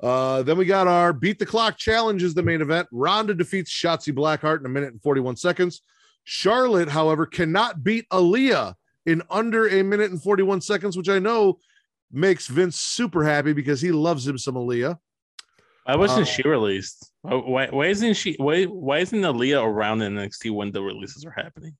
[0.00, 2.88] Uh, then we got our beat the clock challenge is the main event.
[2.90, 5.80] Ronda defeats Shotzi Blackheart in a minute and 41 seconds.
[6.24, 8.74] Charlotte, however, cannot beat Aaliyah
[9.06, 11.58] in under a minute and 41 seconds, which I know
[12.10, 14.98] makes Vince super happy because he loves him some Aaliyah.
[15.84, 17.11] Why wasn't Uh, she released?
[17.22, 18.34] Why, why, why isn't she?
[18.38, 21.76] Why, why isn't Aaliyah around in NXT when the releases are happening?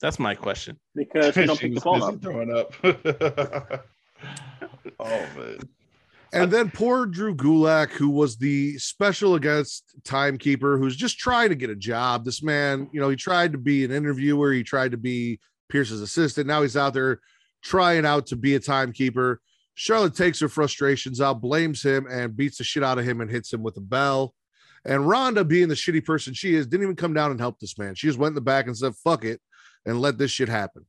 [0.00, 0.78] That's my question.
[0.94, 2.22] because you don't She pick the was phone up.
[2.22, 2.72] throwing up.
[4.98, 5.58] oh man.
[6.32, 11.56] And then poor Drew Gulak, who was the special against timekeeper, who's just trying to
[11.56, 12.24] get a job.
[12.24, 16.00] This man, you know, he tried to be an interviewer, he tried to be Pearce's
[16.00, 16.46] assistant.
[16.46, 17.20] Now he's out there
[17.62, 19.40] trying out to be a timekeeper.
[19.74, 23.30] Charlotte takes her frustrations out, blames him, and beats the shit out of him and
[23.30, 24.32] hits him with a bell.
[24.84, 27.78] And Ronda, being the shitty person she is, didn't even come down and help this
[27.78, 27.94] man.
[27.94, 29.40] She just went in the back and said, fuck it,
[29.84, 30.86] and let this shit happen.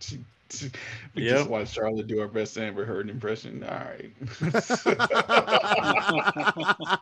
[0.00, 0.18] She,
[0.50, 0.70] she,
[1.14, 1.36] we Yep.
[1.36, 3.64] just watched Charlotte do her best Amber Heard impression.
[3.64, 4.12] All right.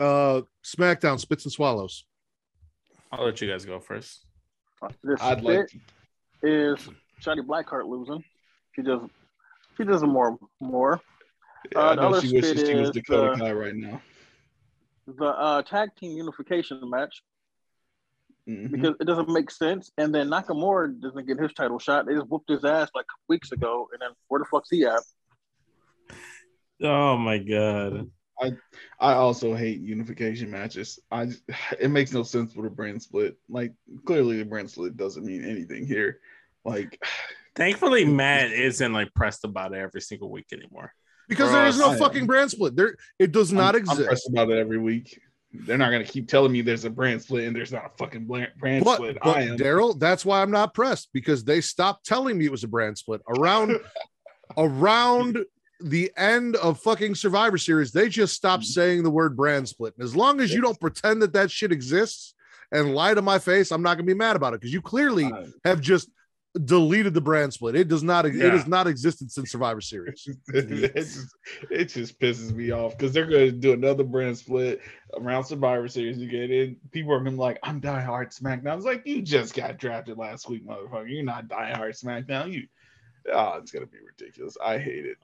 [0.00, 2.04] uh SmackDown spits and swallows.
[3.12, 4.24] I'll let you guys go first.
[5.02, 5.82] This I'd like spit
[6.42, 6.88] is
[7.22, 8.22] Shotzi Blackheart losing.
[8.74, 9.00] She does.
[9.76, 10.38] She does more.
[10.60, 11.00] More.
[11.72, 13.52] Yeah, Uh, I the know other she wishes spit she was is, Dakota uh, Kai
[13.52, 14.00] right now.
[15.06, 17.22] The uh, tag team unification match
[18.48, 18.70] Mhm.
[18.70, 19.90] because it doesn't make sense.
[19.98, 22.06] And then Nakamura doesn't get his title shot.
[22.06, 23.88] They just whooped his ass like weeks ago.
[23.92, 25.00] And then where the fuck's he at?
[26.82, 28.10] Oh my god.
[28.40, 28.52] I
[29.00, 30.98] I also hate unification matches.
[31.10, 31.28] I
[31.80, 33.36] it makes no sense with a brand split.
[33.48, 33.72] Like
[34.06, 36.20] clearly the brand split doesn't mean anything here.
[36.64, 36.98] Like
[37.56, 40.92] Thankfully, Matt isn't like pressed about it every single week anymore.
[41.28, 42.74] Because there is no fucking brand split.
[42.74, 44.06] There it does not I'm, I'm exist.
[44.06, 45.20] pressed about it every week.
[45.52, 48.26] They're not gonna keep telling me there's a brand split and there's not a fucking
[48.26, 48.52] brand,
[48.84, 49.18] But, split.
[49.22, 52.68] but Daryl, that's why I'm not pressed because they stopped telling me it was a
[52.68, 53.76] brand split around
[54.56, 55.38] around
[55.80, 57.92] the end of fucking Survivor Series.
[57.92, 58.68] They just stopped Mhm.
[58.68, 59.94] saying the word brand split.
[59.96, 62.34] And as long as you don't pretend that that shit exists
[62.72, 65.30] and lie to my face, I'm not gonna be mad about it because you clearly
[65.64, 66.10] have just
[66.66, 67.74] deleted the brand split.
[67.76, 68.26] It does not.
[68.26, 68.50] It Yeah.
[68.50, 70.28] has not existed since Survivor Series.
[70.48, 71.36] it, just,
[71.70, 74.80] it just pisses me off because they're going to do another brand split
[75.14, 76.50] around Survivor Series again.
[76.50, 78.76] And people are going to be like, I'm diehard SmackDown.
[78.76, 81.10] It's like, you just got drafted last week, motherfucker.
[81.10, 82.52] You're not diehard SmackDown.
[82.52, 82.66] You,
[83.32, 84.56] oh, it's going to be ridiculous.
[84.64, 85.16] I hate it.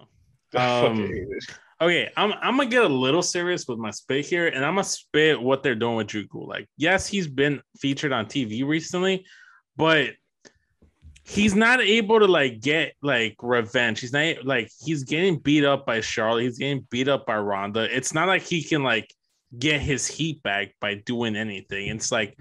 [0.57, 1.45] I Um, fucking hate it.
[1.81, 4.85] Okay, I'm I'm gonna get a little serious with my spit here, and I'm gonna
[4.85, 6.47] spit what they're doing with Drew Gulak.
[6.47, 9.27] Like, yes, he's been featured on TV recently,
[9.77, 10.11] but
[11.25, 14.01] he's not able to like get like revenge.
[14.01, 16.43] He's not like he's getting beat up by Charlotte.
[16.43, 17.95] He's getting beat up by Ronda.
[17.95, 19.13] It's not like he can like
[19.59, 21.89] get his heat back by doing anything.
[21.89, 22.37] It's like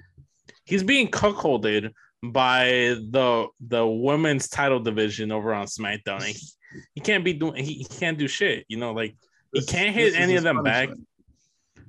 [0.66, 1.92] he's being cuckolded
[2.24, 2.66] by
[3.10, 6.18] the the women's title division over on SmackDown.
[6.18, 6.48] And he,
[6.96, 8.66] he can't be doing he, he can't do shit.
[8.68, 9.16] You know, like
[9.54, 10.90] he This- can't hit any of them back.
[10.90, 11.08] punishment.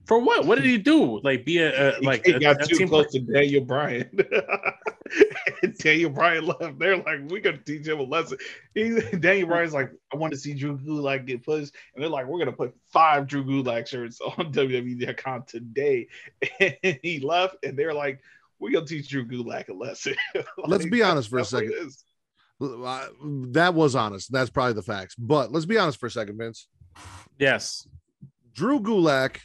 [0.06, 0.44] For what?
[0.44, 1.18] What did he do?
[1.22, 4.10] Like be a, a like he a, got a too team close to Daniel Bryan.
[5.62, 6.78] And Daniel Bryan left.
[6.78, 8.38] They're like, we're gonna teach him a lesson.
[8.74, 12.26] He, Daniel Bryan's like, I want to see Drew Gulak get pushed, and they're like,
[12.26, 16.08] we're gonna put five Drew Gulak shirts on WWE.com today.
[16.60, 18.20] And he left, and they're like,
[18.58, 20.14] we're gonna teach Drew Gulak a lesson.
[20.66, 21.86] Let's be honest for a that's what it second.
[21.86, 22.04] is.
[23.52, 24.32] That was honest.
[24.32, 25.14] That's probably the facts.
[25.16, 26.68] But let's be honest for a second, Vince.
[27.38, 27.86] Yes.
[28.54, 29.38] Drew Gulak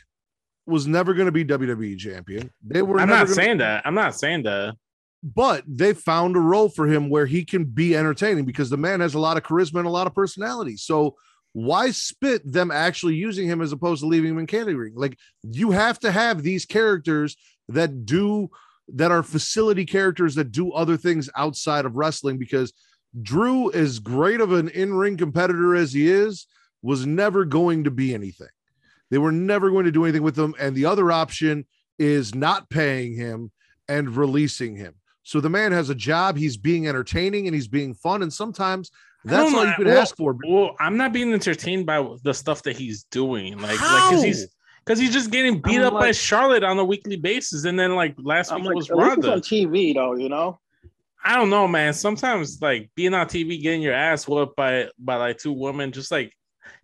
[0.67, 2.51] was never going to be WWE champion.
[2.63, 2.99] They were.
[2.99, 3.81] I'm not gonna- saying that.
[3.85, 4.75] I'm not saying that.
[5.21, 9.01] But they found a role for him where he can be entertaining because the man
[9.01, 10.77] has a lot of charisma and a lot of personality.
[10.77, 11.15] So
[11.53, 14.93] why spit them actually using him as opposed to leaving him in candy ring?
[14.95, 17.35] Like you have to have these characters
[17.67, 18.49] that do
[18.95, 22.73] that are facility characters that do other things outside of wrestling because
[23.21, 26.47] Drew, as great of an in-ring competitor as he is,
[26.81, 28.47] was never going to be anything.
[29.11, 30.55] They were never going to do anything with him.
[30.59, 31.65] And the other option
[31.97, 33.51] is not paying him
[33.87, 34.95] and releasing him.
[35.29, 36.37] So the man has a job.
[36.37, 38.23] He's being entertaining and he's being fun.
[38.23, 38.89] And sometimes
[39.23, 40.35] That's all you could well, ask for.
[40.43, 43.55] Well, I'm not being entertained by the stuff that he's doing.
[43.59, 44.09] Like, like How?
[44.09, 44.47] because he's
[44.83, 47.93] because he's just getting beat I'm up by Charlotte on a weekly basis, and then
[47.93, 50.59] like last I'm week like, was at least it's on TV though, you know.
[51.23, 51.93] I don't know, man.
[51.93, 56.09] Sometimes like being on TV, getting your ass whooped by by like two women, just
[56.09, 56.35] like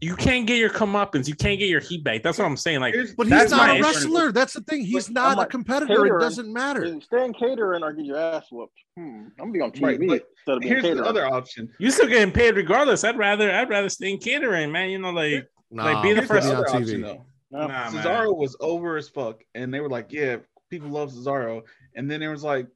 [0.02, 2.24] you can't get your comeuppance, you can't get your heat back.
[2.24, 2.80] That's what I'm saying.
[2.80, 3.84] Like, Here's- But he's not my a issue.
[3.84, 4.32] wrestler.
[4.32, 4.84] That's the thing.
[4.86, 6.06] He's I'm not a like, competitor.
[6.06, 6.84] It doesn't matter.
[6.84, 8.78] Is Stay in catering or get your ass whooped.
[8.98, 9.04] Hmm.
[9.04, 11.70] I'm gonna be on TV Right, but instead of being Here's the other option.
[11.80, 13.04] You're still getting paid regardless.
[13.04, 14.90] I'd rather I'd rather stay in catering, man.
[14.90, 17.02] You know, like Nah, being the Here's first- the on option TV.
[17.02, 17.26] though.
[17.52, 17.60] Yeah.
[17.60, 17.92] nah, man.
[17.92, 20.38] Cesaro was over as fuck, and they were like, "Yeah,
[20.70, 21.62] people love Cesaro,"
[21.96, 22.68] and then there was like,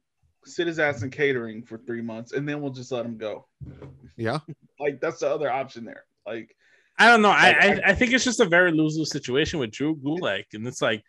[0.44, 3.46] "Sit his ass in catering for three months, and then we'll just let him go."
[4.16, 4.38] Yeah.
[4.78, 6.04] Like that's the other option there.
[6.26, 6.54] Like,
[6.98, 7.30] I don't know.
[7.30, 10.44] I, Like, I I think it's just a very lose lose situation with Drew Gulak,
[10.52, 11.02] and it's like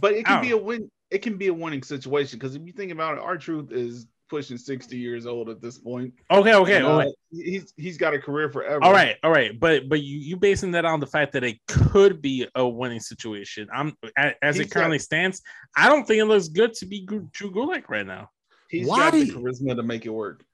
[0.00, 0.90] but it can be a win.
[1.10, 4.56] It can be a winning situation because if you think about it, R-Truth is pushing
[4.56, 6.14] sixty years old at this point.
[6.30, 7.12] okay, okay, And, uh, okay.
[7.32, 8.82] he's he's got a career forever.
[8.84, 11.58] All right, all right, but but you you basing that on the fact that it
[11.66, 13.68] could be a winning situation.
[13.74, 15.42] I'm a- as He's it currently stands.
[15.76, 18.30] I don't think it looks good to be Drew Gulak right now.
[18.68, 19.10] He's Why?
[19.10, 20.44] got the charisma to make it work.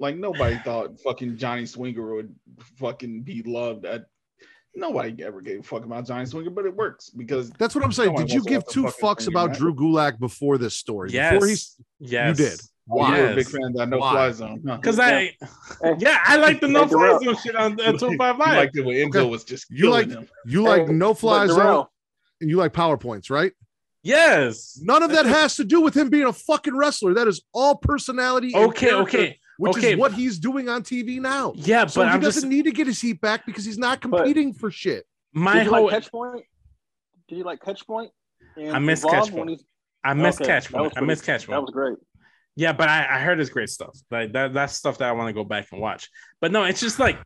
[0.00, 2.34] Like nobody thought fucking Johnny Swinger would
[2.78, 3.84] fucking be loved.
[3.84, 4.06] At
[4.74, 7.92] nobody ever gave a fuck about Johnny Swinger, but it works because That's what I'm
[7.92, 8.14] saying.
[8.16, 9.52] Did you give two fucks about.
[9.54, 11.10] Drew Gulak before this story?
[11.12, 12.60] Yes, Before he's yes, you did.
[12.86, 14.12] why you're a big fan of that no Why?
[14.12, 14.62] fly zone.
[14.66, 14.76] Huh?
[14.76, 15.36] Because I, Hey,
[15.98, 17.24] yeah, I like the no Hey, fly Daryl.
[17.24, 18.56] zone shit on uh, two five You five.
[18.56, 19.28] liked it when Enzo Okay.
[19.28, 20.26] was just You like- him.
[20.46, 21.86] you like Hey, no fly zone Daryl,
[22.40, 23.52] and you like PowerPoints, right?
[24.02, 24.78] Yes.
[24.82, 27.12] None of that has to do with him being a fucking wrestler.
[27.14, 28.52] That is all personality.
[28.54, 29.92] Okay, okay, Which okay.
[29.92, 31.52] is what he's doing on TV now.
[31.54, 33.76] Yeah, So but he I'm doesn't just need to get his heat back because he's
[33.78, 35.04] not competing for shit.
[35.34, 35.84] my whole.
[35.84, 36.44] like Catch Point?
[37.28, 38.10] Did you like Catch Point?
[38.56, 39.60] And I missed Catch Point.
[40.02, 40.84] I missed Okay, catch point.
[40.84, 41.98] was I missed pretty- catch That was great.
[42.56, 43.94] Yeah, but I, I heard his great stuff.
[44.10, 46.08] Like that that's stuff that I want to go back and watch.
[46.40, 47.18] But no, it's just like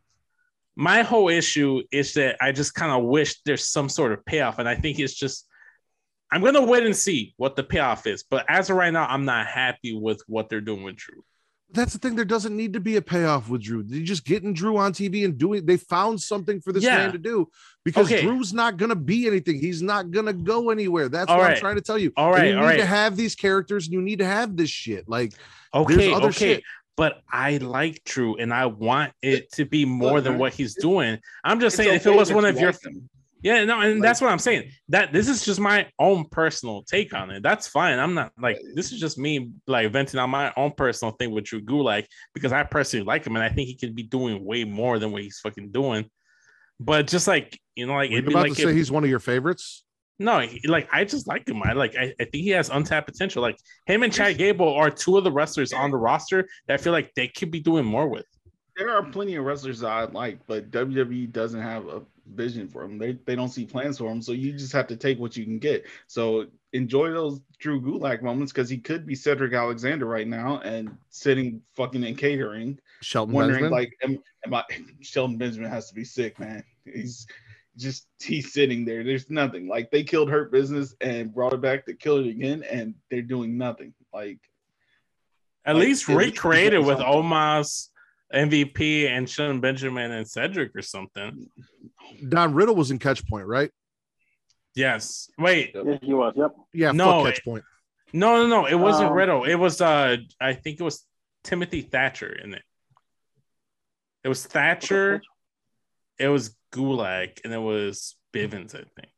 [0.75, 4.59] my whole issue is that I just kind of wish there's some sort of payoff.
[4.59, 5.47] And I think it's just
[6.33, 8.25] I'm gonna wait and see what the payoff is.
[8.29, 11.23] But as of right now, I'm not happy with what they're doing with Drew.
[11.75, 12.15] That's the thing.
[12.15, 13.83] There doesn't need to be a payoff with Drew.
[13.83, 15.65] They just getting Drew on TV and doing.
[15.65, 16.97] They found something for this Yeah.
[16.97, 17.49] man to do
[17.83, 18.21] because Okay.
[18.21, 19.59] Drew's not gonna be anything.
[19.59, 21.09] He's not gonna go anywhere.
[21.09, 22.11] That's All what I'm trying to tell you.
[22.17, 22.77] All right, and right, you all need right.
[22.77, 25.07] to have these characters, and you need to have this shit.
[25.09, 25.33] Like
[25.73, 26.55] Okay, there's other okay.
[26.55, 26.63] shit.
[26.97, 31.19] But I like Drew and I want it to be more than what he's doing.
[31.43, 33.09] I'm just It's saying if it was one you of your like him.
[33.41, 34.71] Yeah, no, and Like- that's what I'm saying.
[34.89, 37.43] That this is just my own personal take on it.
[37.43, 37.99] That's fine.
[37.99, 41.43] I'm not like this is just me like venting on my own personal thing with
[41.45, 44.63] Drew Gulak because I personally like him and I think he could be doing way
[44.63, 46.09] more than what he's fucking doing.
[46.79, 48.91] But just like you know, like You're it'd be about like to say if- he's
[48.91, 49.83] one of your favorites.
[50.17, 51.61] no, he- like I just like him.
[51.61, 53.41] I like I, I think he has untapped potential.
[53.43, 56.77] Like him and Chad Gable are two of the wrestlers on the roster that I
[56.81, 58.25] feel like they could be doing more with.
[58.75, 62.01] There are plenty of wrestlers that I like, but WWE doesn't have a
[62.33, 62.97] vision for them.
[62.97, 65.43] They they don't see plans for them, so you just have to take what you
[65.43, 65.85] can get.
[66.07, 70.97] So enjoy those Drew Gulak moments because he could be Cedric Alexander right now and
[71.09, 73.71] sitting fucking in catering, Shelton wondering Benjamin.
[73.71, 74.63] like, am, am I?
[75.01, 76.63] Shelton Benjamin has to be sick, man.
[76.85, 77.27] He's
[77.77, 79.03] just he's sitting there.
[79.03, 79.67] There's nothing.
[79.67, 83.21] Like they killed Hurt Business and brought it back to kill it again, and they're
[83.21, 83.93] doing nothing.
[84.13, 84.39] Like
[85.65, 87.89] At Like, least at least recreate it he's with doing Omos,
[88.33, 91.47] MVP, and Sean Benjamin and Cedric or something.
[92.27, 93.71] Don Riddle was in Catch Point, right?
[94.75, 95.29] Yes.
[95.37, 95.71] Wait.
[95.73, 96.33] Yeah, he was.
[96.35, 96.55] Yep.
[96.73, 97.63] Yeah, No, fuck Catch Point.
[98.13, 98.65] No, no, no.
[98.65, 99.43] It wasn't Um, Riddle.
[99.45, 101.05] It was uh I think it was
[101.43, 102.63] Timothy Thatcher in it.
[104.23, 105.21] It was Thatcher,
[106.17, 109.11] it was Gulak, and it was Bivens, I think.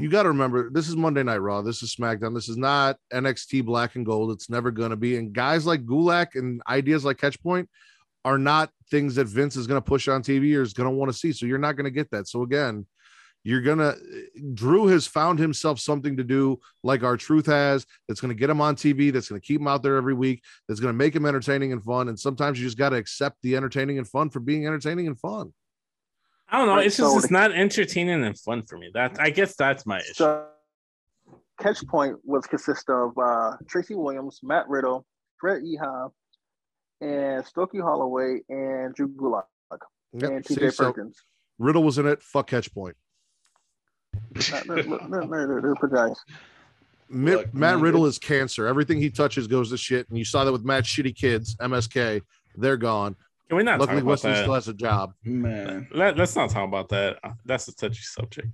[0.00, 1.60] You got to remember, this is Monday Night Raw.
[1.60, 2.34] This is SmackDown.
[2.34, 4.30] This is not NXT Black and Gold.
[4.32, 5.16] It's never going to be.
[5.16, 7.68] And guys like Gulak and ideas like Catch Point
[8.24, 10.94] are not things that Vince is going to push on TV or is going to
[10.94, 11.32] want to see.
[11.32, 12.28] So you're not going to get that.
[12.28, 12.86] So again,
[13.44, 13.96] you're going to,
[14.54, 18.60] Drew has found himself something to do like R-Truth has that's going to get him
[18.60, 21.14] on TV, that's going to keep him out there every week, that's going to make
[21.14, 22.08] him entertaining and fun.
[22.08, 25.18] And sometimes you just got to accept the entertaining and fun for being entertaining and
[25.18, 25.52] fun.
[26.50, 26.76] I don't know.
[26.76, 28.90] Right, it's just so it's not entertaining and fun for me.
[28.94, 30.14] That I guess that's my issue.
[30.14, 30.46] So,
[31.60, 35.04] Catch Point was consist of uh, Tracy Williams, Matt Riddle,
[35.38, 36.10] Fred Yehi,
[37.00, 39.44] and Stokely Hathaway and Drew Gulak
[40.14, 40.30] Yep.
[40.30, 41.16] and See, TJ so Perkins.
[41.58, 42.22] Riddle was in it.
[42.22, 42.96] Fuck Catch Point.
[44.32, 46.14] They're, they're, they're, they're
[47.52, 48.66] Matt Riddle is cancer.
[48.66, 50.08] Everything he touches goes to shit.
[50.08, 52.22] And you saw that with Matt Shitty Kids, MSK.
[52.56, 53.16] They're gone.
[53.48, 54.42] Can we not Luckily, talk about Wesley that?
[54.42, 55.12] still has a job.
[55.24, 57.18] man, Let, us not talk about that.
[57.46, 58.48] That's a touchy subject.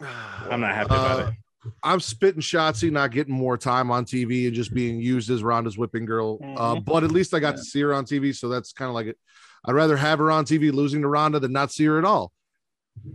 [0.00, 1.34] I'm not happy about Uh, it.
[1.82, 5.76] I'm spitting Shotzi, not getting more time on TV and just being used as Ronda's
[5.76, 6.38] whipping girl.
[6.56, 6.84] Uh, Mhm.
[6.84, 7.56] but at least I got Yeah.
[7.56, 9.18] to see her on TV, so that's kind of like it.
[9.64, 12.32] I'd rather have her on TV losing to Ronda than not see her at all.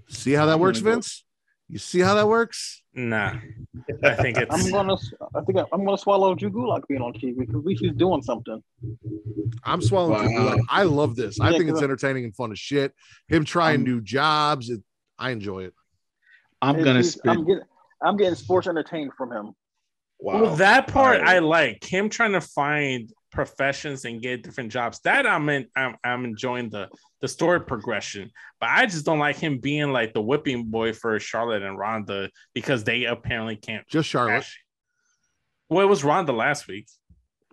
[0.10, 1.24] See how that works, Vince?
[1.70, 2.84] You see how that works?
[2.94, 3.36] Nah,
[4.04, 4.66] I think it's.
[4.66, 4.98] I'm gonna.
[5.34, 7.94] I think I, I'm gonna swallow Drew Gulak being on TV because at least he's
[7.94, 8.62] doing something.
[9.64, 10.28] I'm swallowing.
[10.28, 10.60] Drew Gulak.
[10.70, 11.40] I love this.
[11.40, 12.94] I think it's entertaining and fun as shit.
[13.30, 14.70] Him trying I'm- new jobs.
[14.70, 14.82] It,
[15.18, 15.74] I enjoy it.
[16.62, 17.32] I'm gonna spit.
[17.32, 17.64] I'm getting.
[18.04, 19.54] I'm getting sports entertained from him.
[20.20, 20.42] wow.
[20.42, 21.36] Well, that part Alright.
[21.36, 25.00] I like him trying to find professions and get different jobs.
[25.04, 26.90] That I'm in, I'm, I'm enjoying the
[27.22, 31.18] the story progression, but I just don't like him being like the whipping boy for
[31.20, 33.88] Charlotte and Ronda because they apparently can't.
[33.88, 34.46] Just Charlotte.
[35.70, 36.88] Well, it was Ronda last week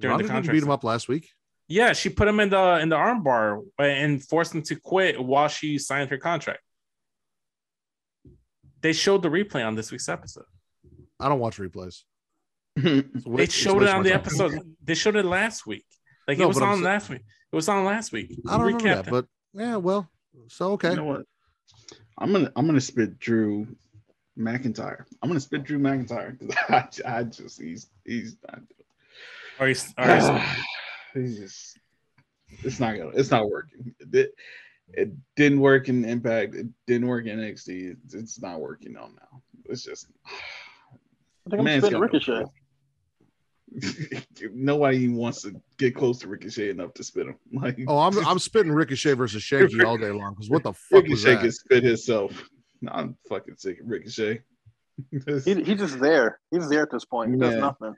[0.01, 0.55] during Ronda the didn't contract.
[0.56, 1.31] beat him up last week.
[1.68, 5.47] Yeah, she put him in the in the armbar and forced him to quit while
[5.48, 6.60] she signed her contract.
[8.82, 10.44] They showed the replay on this week's episode.
[11.19, 12.02] I don't watch replays.
[12.77, 14.19] It's They showed it on the time.
[14.20, 14.52] episode.
[14.82, 15.85] They showed it last week.
[16.27, 17.23] Like No, it was but I'm on sa- last week.
[17.52, 18.32] It was on last week.
[18.48, 20.09] I don't remember that, but yeah, well,
[20.48, 20.90] so okay.
[20.90, 21.27] You know what?
[22.19, 23.66] I'm gonna I'm gonna spit Drew
[24.39, 25.05] McIntyre.
[25.20, 28.61] I'm gonna spit Drew McIntyre because I, I just he's he's not.
[29.59, 30.57] Or he's, or he's-
[31.12, 31.78] he's just
[32.62, 33.94] it's not gonna it's not working.
[34.93, 36.55] It, did- it didn't work in Impact.
[36.55, 37.97] It didn't work in NXT.
[38.05, 39.43] It's, it's not working on now.
[39.67, 42.45] It's just I think I'm man's spitting Ricochet.
[44.53, 47.37] Nobody even wants to get close to Ricochet enough to spit him.
[47.53, 51.05] Like Oh, I'm I'm spitting Ricochet versus Shanky all day long because what the fuck
[51.05, 51.41] was Ricochet that?
[51.43, 52.45] can spit himself.
[52.89, 54.41] I'm fucking sick of Ricochet.
[55.11, 55.19] He,
[55.55, 56.41] he's just there.
[56.51, 57.33] He's there at this point.
[57.33, 57.95] He does nothing.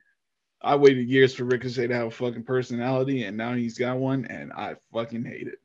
[0.61, 4.25] I waited years for Ricochet to have a fucking personality, and now he's got one,
[4.27, 5.59] and I fucking hate it.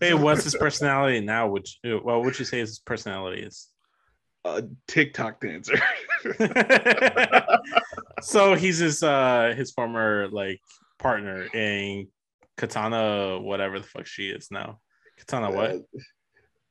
[0.00, 1.48] Hey, what's his personality now?
[1.48, 3.68] Which well, what would you say his personality is?
[4.44, 5.80] A TikTok dancer.
[8.22, 10.60] so he's his uh his former like
[10.98, 12.08] partner in
[12.56, 14.80] Katana, whatever the fuck she is now.
[15.18, 15.82] Katana what?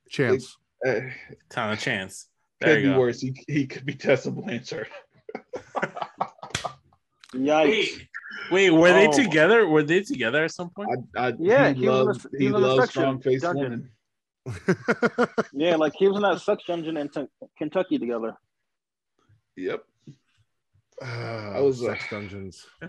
[0.08, 0.56] Chance.
[0.86, 1.00] Uh,
[1.48, 2.28] Katana Chance.
[2.60, 3.00] There could you be go.
[3.00, 3.20] worse.
[3.20, 4.88] He, he could be Tessa Blanchard.
[7.34, 7.68] Yikes.
[7.68, 8.08] Wait,
[8.50, 9.12] wait, were they Oh.
[9.12, 9.66] together?
[9.66, 10.88] Were they together at some point?
[11.16, 13.90] I, I, Yeah, he, he was in he he was in loves strong faced dungeon.
[14.44, 15.28] women.
[15.52, 17.26] Yeah, like he was in that sex dungeon in T-
[17.58, 18.34] Kentucky together.
[19.56, 19.84] Yep.
[21.02, 22.66] I was, uh, sex dungeons.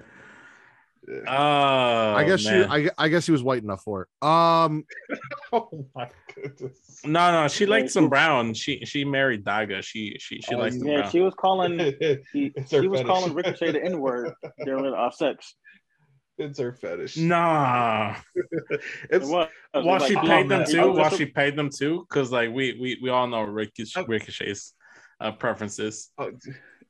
[1.27, 2.59] Oh, I guess man.
[2.81, 2.89] you.
[2.97, 4.27] I, I guess he was white enough for it.
[4.27, 4.85] Um,
[5.51, 7.01] Oh my goodness.
[7.03, 8.53] no, no, she Yeah, liked some brown.
[8.53, 9.83] She she married Daga.
[9.83, 11.11] She she she Oh, likes the Yeah, brown.
[11.11, 11.77] she was calling.
[12.33, 14.33] He, It's her she was calling Ricochet the N word
[14.65, 15.55] during uh, sex.
[16.39, 17.17] It's her fetish.
[17.17, 19.49] Nah, It's It was.
[19.73, 20.91] While was she like, paid oh, them too.
[20.91, 24.05] While just- she paid them too, because like we we we all know Ricochet, Oh.
[24.07, 24.73] Ricochet's
[25.19, 26.09] uh, preferences.
[26.17, 26.31] oh,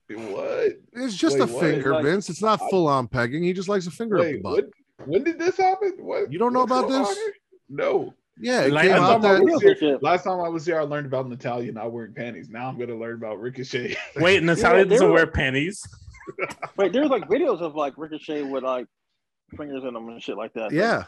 [0.10, 0.74] what?
[0.94, 1.62] it's just Wait, a what?
[1.62, 2.30] finger, Like- Vince.
[2.30, 3.44] It's not full on pegging.
[3.44, 4.54] He just likes a finger up the butt.
[4.98, 5.08] what?
[5.08, 5.94] When did this happen?
[6.00, 6.32] What?
[6.32, 7.08] You don't know about this?
[7.08, 7.34] on here?
[7.70, 8.14] No.
[8.40, 10.80] Yeah, it came Last out time I that was here- Last time I was here,
[10.80, 12.50] I learned about Natalya not wearing panties.
[12.50, 13.96] Now I'm gonna learn about Ricochet.
[14.18, 15.84] Wait, Natalya they doesn't were- wear panties.
[16.78, 18.88] Wait, there's like videos of like Ricochet with like
[19.58, 20.72] fingers in them and shit like that.
[20.72, 21.04] yeah,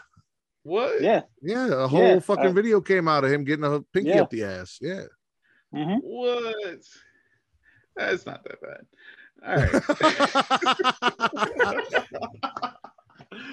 [0.64, 1.02] what?
[1.02, 1.22] Yeah.
[1.42, 4.22] yeah, a whole Yeah, fucking uh, video came out of him getting a pinky Yeah.
[4.22, 4.78] up the ass.
[4.82, 5.04] Yeah.
[5.74, 6.82] hmm What?
[7.96, 8.86] That's not that bad.
[9.44, 9.84] All right.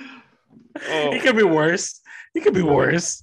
[0.88, 2.00] oh, It could be worse.
[2.34, 3.22] It could be worse.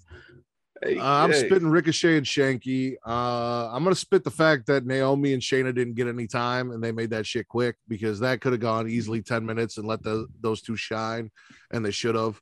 [0.84, 1.46] hey, Uh, I'm hey.
[1.48, 2.96] spitting Ricochet and Shanky.
[3.06, 6.84] Uh, I'm gonna spit the fact that Naomi and Shayna didn't get any time and
[6.84, 10.04] they made that shit quick because that could have gone easily 10 minutes and let
[10.04, 11.32] the, those two shine,
[11.72, 12.40] and they should have.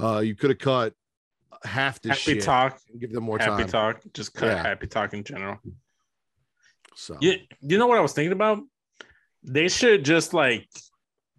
[0.00, 0.94] Uh, you could have cut
[1.64, 2.36] half this shit.
[2.36, 2.78] Happy shit talk.
[2.90, 3.58] and give them more happy time.
[3.58, 4.00] Happy talk.
[4.14, 4.62] Just cut Yeah.
[4.62, 5.58] happy talk in general.
[6.98, 8.58] So You, you know what I was thinking about?
[9.44, 10.66] They should just like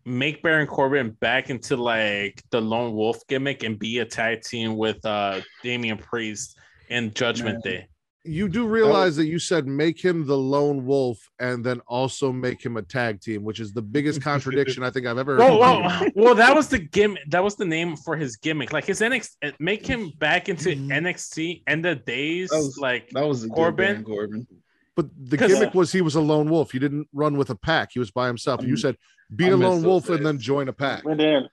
[0.06, 4.77] make Baron Corbin back into like the lone wolf gimmick and be a tag team
[4.77, 6.57] with uh Damian Priest
[6.90, 7.88] and Judgment Day.
[8.23, 12.64] you do realize that you said make him the lone wolf and then also make
[12.65, 15.40] him a tag team, which is the biggest contradiction I think I've ever heard.
[15.40, 17.23] Well, well, well, that was the gimmick.
[17.27, 18.72] That was the name for his gimmick.
[18.72, 23.27] Like his NXT, make him back into NXT and the days That was- like That
[23.27, 24.06] was Corbin?
[24.06, 24.48] Corbin.
[25.01, 26.71] Good But the 'Cause- gimmick was he was a lone wolf.
[26.71, 27.91] He didn't run with a pack.
[27.93, 28.61] He was by himself.
[28.61, 28.97] You I'm- said
[29.35, 31.05] be I a lone those wolf and then join a pack.
[31.05, 31.49] And then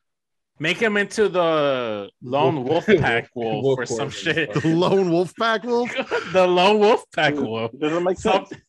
[0.58, 4.10] make him into the lone wolf Wolf- pack wolf, Wolf or some Corbin.
[4.12, 4.52] shit.
[4.54, 5.90] The lone wolf pack wolf.
[6.32, 7.70] the lone wolf pack wolf.
[7.78, 8.60] doesn't make Some- sense.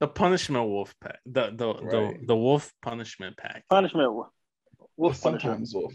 [0.00, 1.18] the punishment wolf pack.
[1.26, 1.90] The the Right.
[2.20, 3.64] the, the wolf punishment pack.
[3.68, 4.10] Punishment.
[4.14, 5.42] Wolf punishment.
[5.42, 5.92] Sometimes Wolf.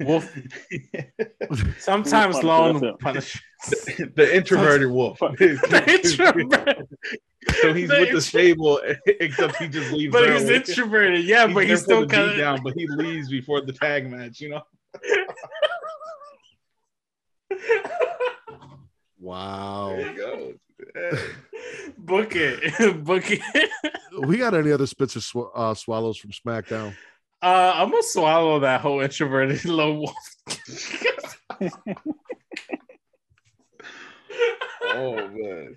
[0.00, 0.30] Wolf.
[1.78, 4.14] Sometimes Wolf lone punishment, punishment.
[4.16, 5.18] the introverted wolf.
[5.38, 6.88] The introvert.
[7.60, 10.12] so he's The with the stable, except he just leaves.
[10.12, 11.24] But he's introverted.
[11.24, 12.36] Yeah, but there he's still kind of.
[12.36, 14.40] down, but he leaves before the tag match.
[14.40, 14.62] You know.
[19.18, 19.94] Wow.
[19.96, 20.54] There you go.
[21.98, 23.04] Book it.
[23.04, 23.70] Book it.
[24.18, 26.94] We got any other spits or sw- uh, swallows from SmackDown?
[27.44, 30.14] Uh, I'm gonna swallow that whole introverted low wolf.
[34.82, 35.76] Oh man.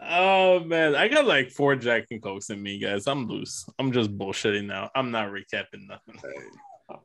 [0.00, 3.08] oh man, I got like four Jack and Cokes in me, guys.
[3.08, 3.68] I'm loose.
[3.80, 4.88] I'm just bullshitting now.
[4.94, 6.20] I'm not recapping nothing.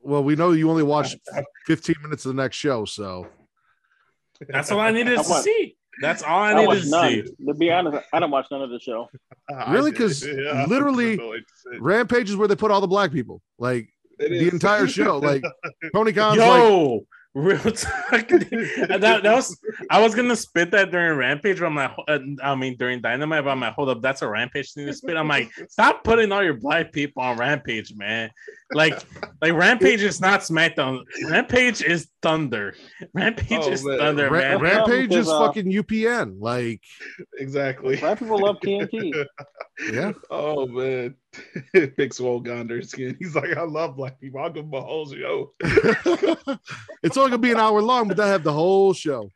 [0.03, 1.17] Well, we know you only watched
[1.65, 3.27] 15 minutes of the next show, so
[4.47, 5.77] That's all I needed I to see.
[6.01, 7.09] That's all I I needed watched to none.
[7.11, 7.45] see.
[7.47, 9.09] To be honest, I didn't watch none of the show.
[9.69, 9.91] Really?
[9.91, 11.43] Because Yeah, literally- like.
[11.79, 13.41] Rampage is where they put all the black people.
[13.59, 14.53] Like It the is.
[14.53, 15.17] entire show.
[15.17, 15.43] Like
[15.93, 17.01] Tony Khan's like, Yo,
[17.33, 18.27] real talk.
[18.27, 19.57] that, that was
[19.89, 23.43] I was gonna spit that during Rampage, but I'm like, uh, I mean during Dynamite,
[23.43, 25.15] but I'm like, hold up, that's a Rampage thing to spit.
[25.17, 28.29] I'm like, stop putting all your black people on Rampage, man.
[28.73, 28.99] Like,
[29.41, 31.03] like Rampage is not SmackDown.
[31.29, 32.73] Rampage is Thunder.
[33.13, 33.97] Rampage Oh, is man.
[33.97, 34.59] Thunder, Ra- man.
[34.61, 36.35] Rampage Because, is uh, fucking UPN.
[36.39, 36.81] Like,
[37.37, 37.97] exactly.
[37.97, 39.25] Black people love TNT.
[39.91, 40.13] yeah.
[40.29, 41.15] Oh man,
[41.73, 43.15] big swole Gondor skin.
[43.19, 44.41] He's like, I love black people.
[44.41, 45.53] I'll give them a whole show.
[47.03, 49.29] it's only gonna be an hour long, but they have the whole show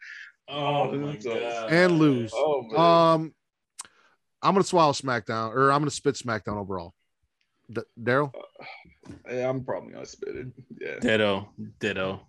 [0.47, 1.72] oh my god.
[1.72, 2.31] and lose.
[2.34, 2.80] Oh man.
[2.80, 3.34] Um,
[4.41, 6.93] I'm gonna swallow SmackDown, or I'm gonna spit SmackDown overall.
[7.72, 8.31] D- Daryl,
[9.30, 10.47] yeah, I'm probably gonna spit it.
[10.80, 10.99] Yeah.
[10.99, 11.49] Ditto,
[11.80, 12.27] ditto.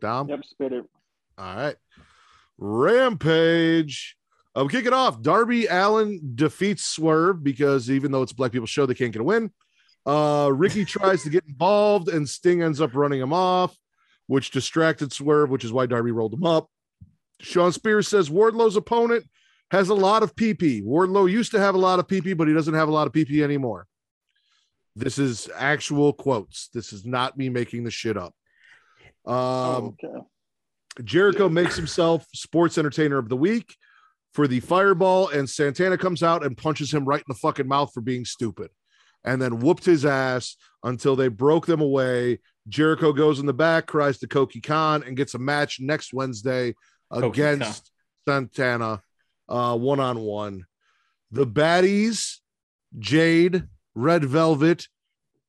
[0.00, 0.28] Dom.
[0.28, 0.84] Yep, spit it.
[1.36, 1.76] All right.
[2.58, 4.16] Rampage.
[4.58, 5.22] Uh, we kick it off.
[5.22, 9.20] Darby Allin defeats Swerve because even though it's a black people show, they can't get
[9.20, 9.52] a win.
[10.04, 13.76] Uh, Ricky tries to get involved and Sting ends up running him off,
[14.26, 16.68] which distracted Swerve, which is why Darby rolled him up.
[17.40, 19.26] Shawn Spears says Wardlow's opponent
[19.70, 20.82] has a lot of PP.
[20.82, 23.12] Wardlow used to have a lot of PP, but he doesn't have a lot of
[23.12, 23.86] PP anymore.
[24.96, 26.68] This is actual quotes.
[26.74, 28.34] This is not me making the shit up.
[29.24, 30.26] Um, oh, okay.
[31.04, 33.76] Jericho makes himself sports entertainer of the week
[34.38, 37.90] for the fireball, and Santana comes out and punches him right in the fucking mouth
[37.92, 38.70] for being stupid,
[39.24, 40.54] and then whooped his ass
[40.84, 42.38] until they broke them away.
[42.68, 46.76] Jericho goes in the back, cries to Koki Khan, and gets a match next Wednesday
[47.10, 47.90] against
[48.28, 49.02] Santana,
[49.48, 50.66] one on one.
[51.32, 52.36] The baddies,
[52.96, 53.64] Jade,
[53.96, 54.86] Red Velvet,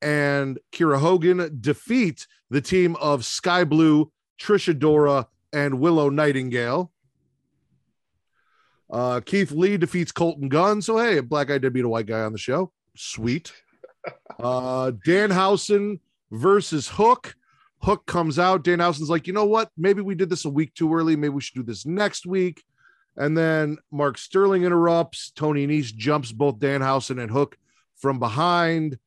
[0.02, 4.11] and Kiera Hogan defeat the team of Sky Blue,
[4.41, 6.91] Trish Adora, and Willow Nightingale.
[8.90, 10.82] Uh, Keith Lee defeats Colten Gunn.
[10.82, 12.72] So, hey, a black guy did beat a white guy on the show.
[12.95, 13.52] Sweet.
[14.40, 15.99] Uh, Danhausen
[16.32, 17.36] versus Hook.
[17.82, 18.64] Hook comes out.
[18.64, 19.70] Danhausen's like, you know what?
[19.78, 21.18] Maybe we did this a week too early.
[21.18, 22.64] Maybe we should do this next week.
[23.18, 25.32] And then Mark Sterling interrupts.
[25.32, 27.57] Tony Nese jumps both Danhausen and Hook
[27.98, 28.98] from behind.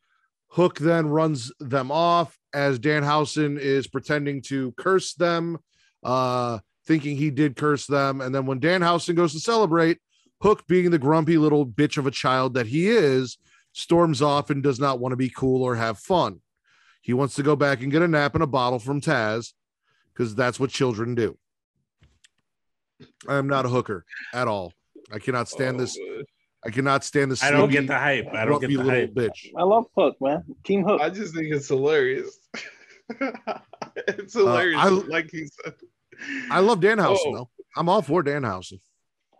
[0.48, 5.58] Hook then runs them off as Danhausen is pretending to curse them,
[6.02, 8.20] uh, thinking he did curse them.
[8.20, 9.98] And then when Danhausen goes to celebrate,
[10.42, 13.38] Hook, being the grumpy little bitch of a child that he is,
[13.72, 16.40] storms off and does not want to be cool or have fun.
[17.00, 19.52] He wants to go back and get a nap and a bottle from Taz
[20.12, 21.38] because that's what children do.
[23.28, 24.04] I am not a hooker
[24.34, 24.72] at all.
[25.12, 25.96] I cannot stand Oh, this.
[25.98, 26.24] man.
[26.64, 27.42] I cannot stand this.
[27.42, 28.28] I don't get the hype.
[28.32, 29.14] I don't get the little hype.
[29.14, 29.50] bitch.
[29.56, 30.44] I love Hook, man.
[30.64, 31.00] Team Hook.
[31.00, 32.38] I just think it's hilarious.
[33.96, 34.78] it's uh, hilarious.
[34.80, 35.74] I- like he said.
[36.50, 37.34] I love Danhausen Oh.
[37.34, 37.50] though.
[37.76, 38.80] I'm all for Danhausen.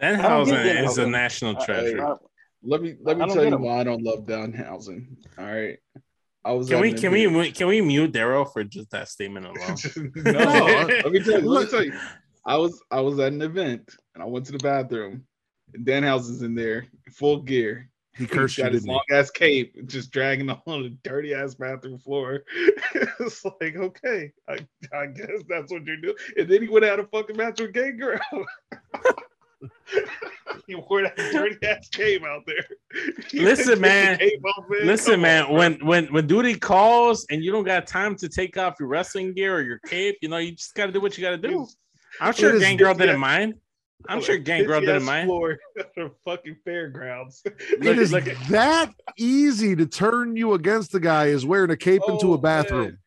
[0.03, 1.11] Danhausen get is a Danhausen.
[1.11, 2.07] national I- treasure.
[2.07, 2.15] I-
[2.65, 3.63] Let me let me tell you him.
[3.63, 5.17] why I don't love Danhausen.
[5.39, 5.79] All right.
[6.45, 9.09] I was Can we an can we mu- can we mute Daryl for just that
[9.09, 9.77] statement alone?
[10.17, 10.33] no,
[11.05, 11.49] let me tell you.
[11.49, 11.93] Let me tell you.
[12.45, 15.25] I was I was at an event and I went to the bathroom.
[15.75, 17.89] And Danhausen's in there, full gear.
[18.15, 21.55] He He's cursed you, got his long ass cape, just dragging on the dirty ass
[21.55, 22.45] bathroom floor.
[22.95, 24.59] it's like, okay, I,
[24.95, 26.17] I guess that's what you're doing.
[26.37, 28.21] And then he went out a fucking match with Gay Girl.
[30.67, 32.67] he wore that dirty ass cape out there.
[33.33, 34.19] Listen, man.
[34.83, 38.29] Listen, Come man, on, when when when duty calls and you don't got time to
[38.29, 41.01] take off your wrestling gear or your cape, you know, you just got to do
[41.01, 41.67] what you got to do.
[42.21, 43.55] I'm sure Gang Girl didn't mind.
[44.09, 45.27] I'm sure a Gang Girl didn't mind.
[45.29, 47.43] Floor at the fucking fairgrounds.
[47.47, 48.11] It Look- is
[48.51, 52.39] that easy to turn you against the guy is wearing a cape into Oh, a
[52.39, 52.83] bathroom.
[52.83, 52.99] man.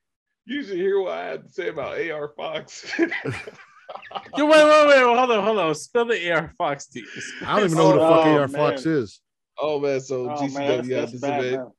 [0.45, 2.91] You should hear what I had to say about AR Fox.
[2.99, 5.75] Yo, wait, wait, wait, hold on, hold on.
[5.75, 7.03] Spill the AR Fox tea.
[7.45, 9.21] I don't even know who the fuck Oh, AR Fox is.
[9.59, 11.61] oh man, so Oh, GCW man, that's, had that's this bad, event.
[11.63, 11.71] man.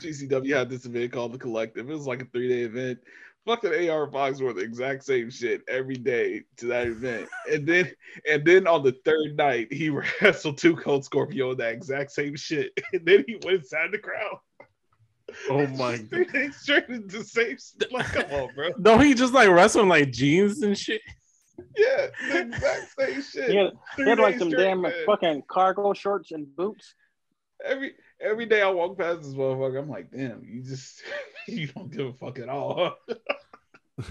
[0.00, 1.88] GCW had this event called the Collective.
[1.90, 2.98] It was like a three day event.
[3.46, 7.90] Fucking AR Fox wore the exact same shit every day to that event, and then
[8.28, 9.88] and then on the third night he
[10.20, 13.98] wrestled two Cold Scorpio in that exact same shit, and then he went inside the
[13.98, 14.38] crowd.
[15.48, 16.26] Oh my god.
[16.32, 17.56] They straight into the same.
[17.90, 18.70] Like, come on, bro.
[18.78, 21.00] No, he just like wrestling like jeans and shit.
[21.76, 23.50] Yeah, the exact same shit.
[23.50, 24.92] He had, he had like some damn man.
[25.06, 26.94] fucking cargo shorts and boots.
[27.64, 31.02] Every every day I walk past this motherfucker, I'm like, damn, you just
[31.48, 32.96] you don't give a fuck at all.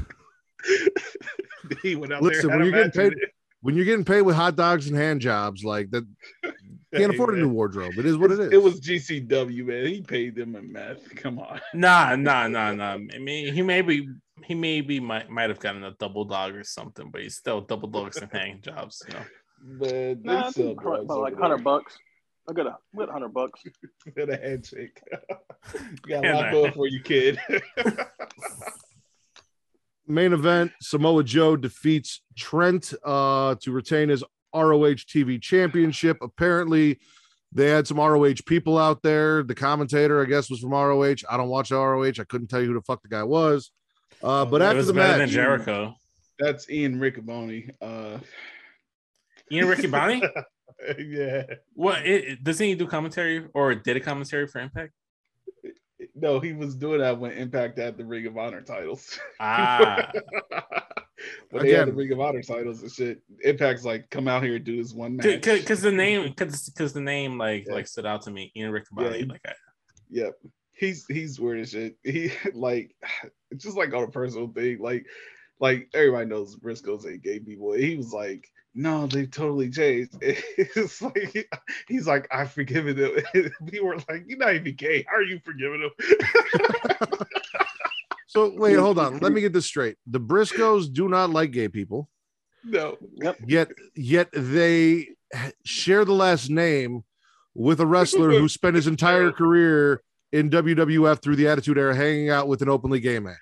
[1.81, 2.57] he went out Listen, there.
[2.57, 3.29] when you're getting match paid-
[3.61, 6.05] When you're getting paid with hot dogs and hand jobs, like that,
[6.43, 6.53] with
[6.93, 7.93] can't Hey, afford a new wardrobe.
[7.97, 8.51] It is what it is.
[8.53, 9.85] It was GCW, man.
[9.87, 11.13] He paid them in meth.
[11.15, 11.59] Come on.
[11.73, 12.93] Nah, nah, nah, nah.
[12.93, 14.07] I mean, he maybe
[14.45, 17.89] he maybe might might have gotten a double dog or something, but he's still double
[17.89, 19.03] dogs and hang jobs.
[19.07, 19.25] You know.
[19.61, 21.97] Man, they Nah, I sell think about drugs like hundred bucks.
[22.49, 23.61] I got a I got hundred bucks.
[24.15, 24.99] Get a handshake.
[25.73, 27.39] you got a lot going for you, kid.
[30.07, 34.23] Main event: Samoa Joe defeats Trent uh, to retain his
[34.53, 36.17] ROH TV Championship.
[36.21, 36.99] Apparently,
[37.51, 39.43] they had some ROH people out there.
[39.43, 41.17] The commentator, I guess, was from ROH.
[41.29, 42.13] I don't watch ROH.
[42.19, 43.71] I couldn't tell you who the fuck the guy was.
[44.23, 45.95] Uh, but It after the match, than Jericho.
[46.39, 47.69] That's Ian Riccaboni.
[47.79, 48.17] Uh,
[49.51, 50.23] Ian Ricky Bonnie.
[50.99, 51.43] yeah.
[51.73, 54.93] What it, it- doesn't he do commentary or did a commentary for Impact?
[56.15, 59.17] No, he was doing that when Impact had the Ring of Honor titles.
[59.39, 60.11] Ah,
[61.51, 64.55] when they had the Ring of Honor titles and shit, Impact's like, come out here
[64.55, 65.41] and do this one match.
[65.41, 67.73] because the name because because the name like Yeah.
[67.73, 68.51] like stood out to me.
[68.55, 69.19] Ian Ricky Bonnie.
[69.19, 69.25] Yeah.
[69.27, 69.53] Like I,
[70.11, 70.33] Yep.
[70.73, 71.97] He's he's weird as shit.
[72.03, 72.95] He like
[73.57, 74.79] just like on a personal thing.
[74.79, 75.05] Like
[75.59, 77.79] like everybody knows Briscoe's a gay b boy.
[77.79, 80.15] He was like, no, they totally changed.
[80.21, 81.49] It's like
[81.87, 83.15] he's like, I've forgiven them.
[83.61, 85.05] We were like, you're not even gay.
[85.07, 85.91] How are you forgiving him?
[88.27, 89.19] so wait, hold on.
[89.19, 89.97] Let me get this straight.
[90.07, 92.09] The Briscoes do not like gay people,
[92.63, 92.97] no.
[93.15, 93.37] Yep.
[93.47, 95.09] yet yet they
[95.65, 97.03] share the last name
[97.53, 102.29] with a wrestler who spent his entire career in WWF through the Attitude Era, hanging
[102.29, 103.35] out with an openly gay man.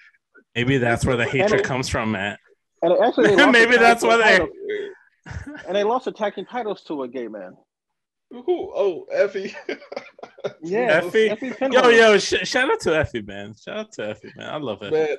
[0.57, 2.39] Maybe that's where the hatred it- comes from, Matt.
[2.81, 4.49] And it actually, they lost Maybe that's why they- titles-
[5.67, 7.55] And they lost the tag team titles to a gay man.
[8.31, 8.43] Who?
[8.75, 9.55] Oh, Effie.
[10.61, 11.29] Yeah, Effie?
[11.29, 11.91] Effie Yo, Pinhole.
[11.91, 13.53] yo, sh- shout out to Effie, man.
[13.55, 14.49] Shout out to Effie, man.
[14.49, 14.93] I love it.
[14.93, 15.17] Man,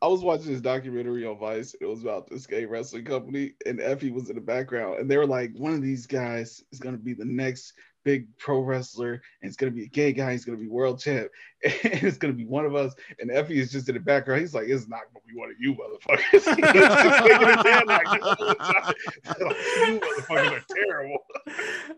[0.00, 1.74] I was watching this documentary on Vice.
[1.80, 4.98] It was about this gay wrestling company, and Effie was in the background.
[5.00, 7.72] And they were like, one of these guys is going to be the next
[8.06, 10.30] big pro wrestler, and it's going to be a gay guy.
[10.30, 11.28] He's going to be world champ,
[11.64, 12.94] and it's going to be one of us.
[13.18, 14.40] And Effie is just in the background.
[14.40, 16.22] He's like, it's not going to be one of you motherfuckers.
[16.30, 16.58] He's just
[17.02, 18.94] shaking his head like, "No, it's not."
[19.26, 21.18] Like, you motherfuckers are terrible.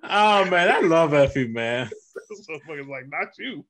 [0.05, 1.91] Oh man, I love Effie, man.
[2.31, 3.65] this motherfucker's like, not you.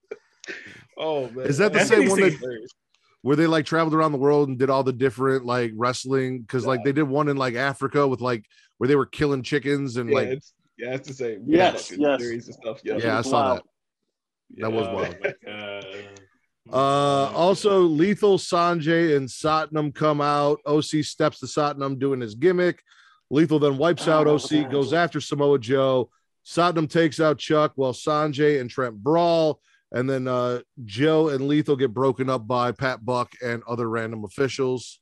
[0.96, 2.68] Oh man, Is that the Effie same one that
[3.22, 6.42] where they like traveled around the world and did all the different like wrestling?
[6.42, 8.44] Because like they did one in like Africa with like
[8.76, 11.42] where they were killing chickens and yeah, like it's yeah, it's the same.
[11.46, 12.20] Yes, yes.
[12.20, 12.80] series and stuff.
[12.84, 13.58] Yeah, yeah, I saw wild.
[13.58, 14.60] that.
[14.62, 15.94] That was wild.
[16.70, 20.60] Uh, also, Lethal Sanjay and Satnam come out.
[20.66, 22.82] OC steps to Satnam doing his gimmick.
[23.30, 24.70] Lethal then wipes out Oh, OC, man.
[24.70, 26.10] goes after Samoa Joe.
[26.44, 29.60] Satnam takes out Chuck while Sanjay and Trent brawl.
[29.92, 34.24] And then uh, Joe and Lethal get broken up by Pat Buck and other random
[34.24, 35.00] officials.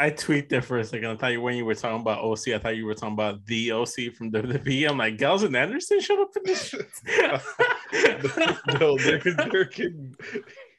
[0.00, 1.10] I tweaked there for a second.
[1.10, 3.44] I thought you when you were talking about OC, I thought you were talking about
[3.46, 4.88] the OC from WWE.
[4.88, 6.88] I'm like, Gals and Anderson showed up in this shit.
[8.80, 10.14] no, they're, they're getting,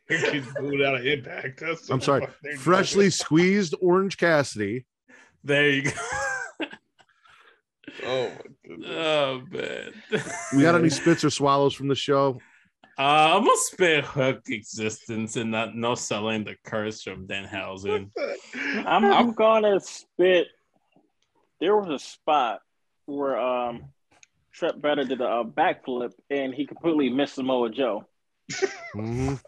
[0.08, 1.60] they're getting booed out of impact.
[1.60, 2.58] That's I'm sorry, the doing.
[2.58, 4.86] freshly squeezed Orange Cassidy.
[5.44, 5.92] there you go.
[8.06, 8.90] Oh my goodness.
[8.90, 9.94] oh man.
[10.56, 12.40] We got any spits or swallows from the show?
[13.00, 18.10] Uh, I'm gonna spit Hook existence and not no selling the curse from Danhausen.
[18.86, 20.48] I'm, I'm gonna spit.
[21.62, 22.60] There was a spot
[23.06, 23.86] where um
[24.52, 28.06] Trent Beretta did a, uh backflip and he completely missed Samoa Joe.
[28.96, 29.40] Mhm.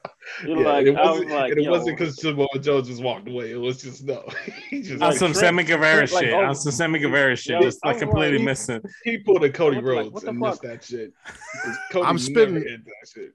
[0.45, 3.49] Yeah, like, it was wasn't, like, it wasn't because Samoa Joe just walked away.
[3.51, 4.23] It was just no.
[4.69, 6.33] he just On Like some Trent- Sammy Guevara Trent, like, shit.
[6.35, 7.53] oh, On some Sammy Guevara shit.
[7.55, 8.81] yo, just I like completely like- missing.
[9.03, 10.49] he pulled a Cody I like, Rhodes and fuck?
[10.49, 11.11] missed that shit.
[11.91, 13.31] Cody I'm never spitting- that shit.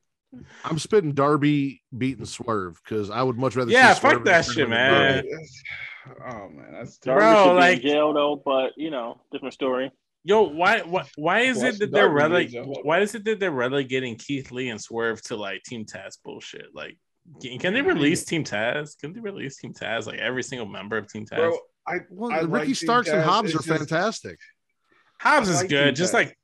[0.64, 3.70] I'm spitting Darby beating Swerve because I would much rather.
[3.70, 4.70] Yeah, see fuck Swerve that than shit, Darby.
[4.70, 5.24] man.
[6.24, 9.54] Oh man, that's Darby Bro, should be like- in jail though, but you know, different
[9.54, 9.90] story.
[10.22, 12.84] Yo, why, why, why is Watch it that they're Darby rele- Rays, I hope.
[12.84, 16.66] Why is it that they're relegating Keith Lee and Swerve to like Team Taz bullshit?
[16.74, 16.96] Like,
[17.42, 18.96] can, can they release Team Taz?
[18.98, 20.06] Can they release Team Taz?
[20.06, 21.36] Like every single member of Team Taz.
[21.38, 21.58] bro.
[21.88, 24.38] I, Well, I Ricky like Team Starks and Hobbs it's are just- fantastic.
[25.20, 25.96] Hobbs I is like good.
[25.96, 26.36] Just like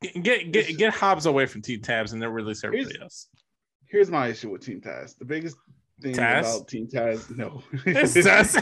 [0.00, 3.28] get get get Hobbs away from Team Taz and then release everybody Here's- else.
[3.88, 5.18] Here's my issue with Team Taz.
[5.18, 5.56] The biggest
[6.00, 6.40] thing Taz?
[6.40, 8.54] about Team Taz, no, It's Taz.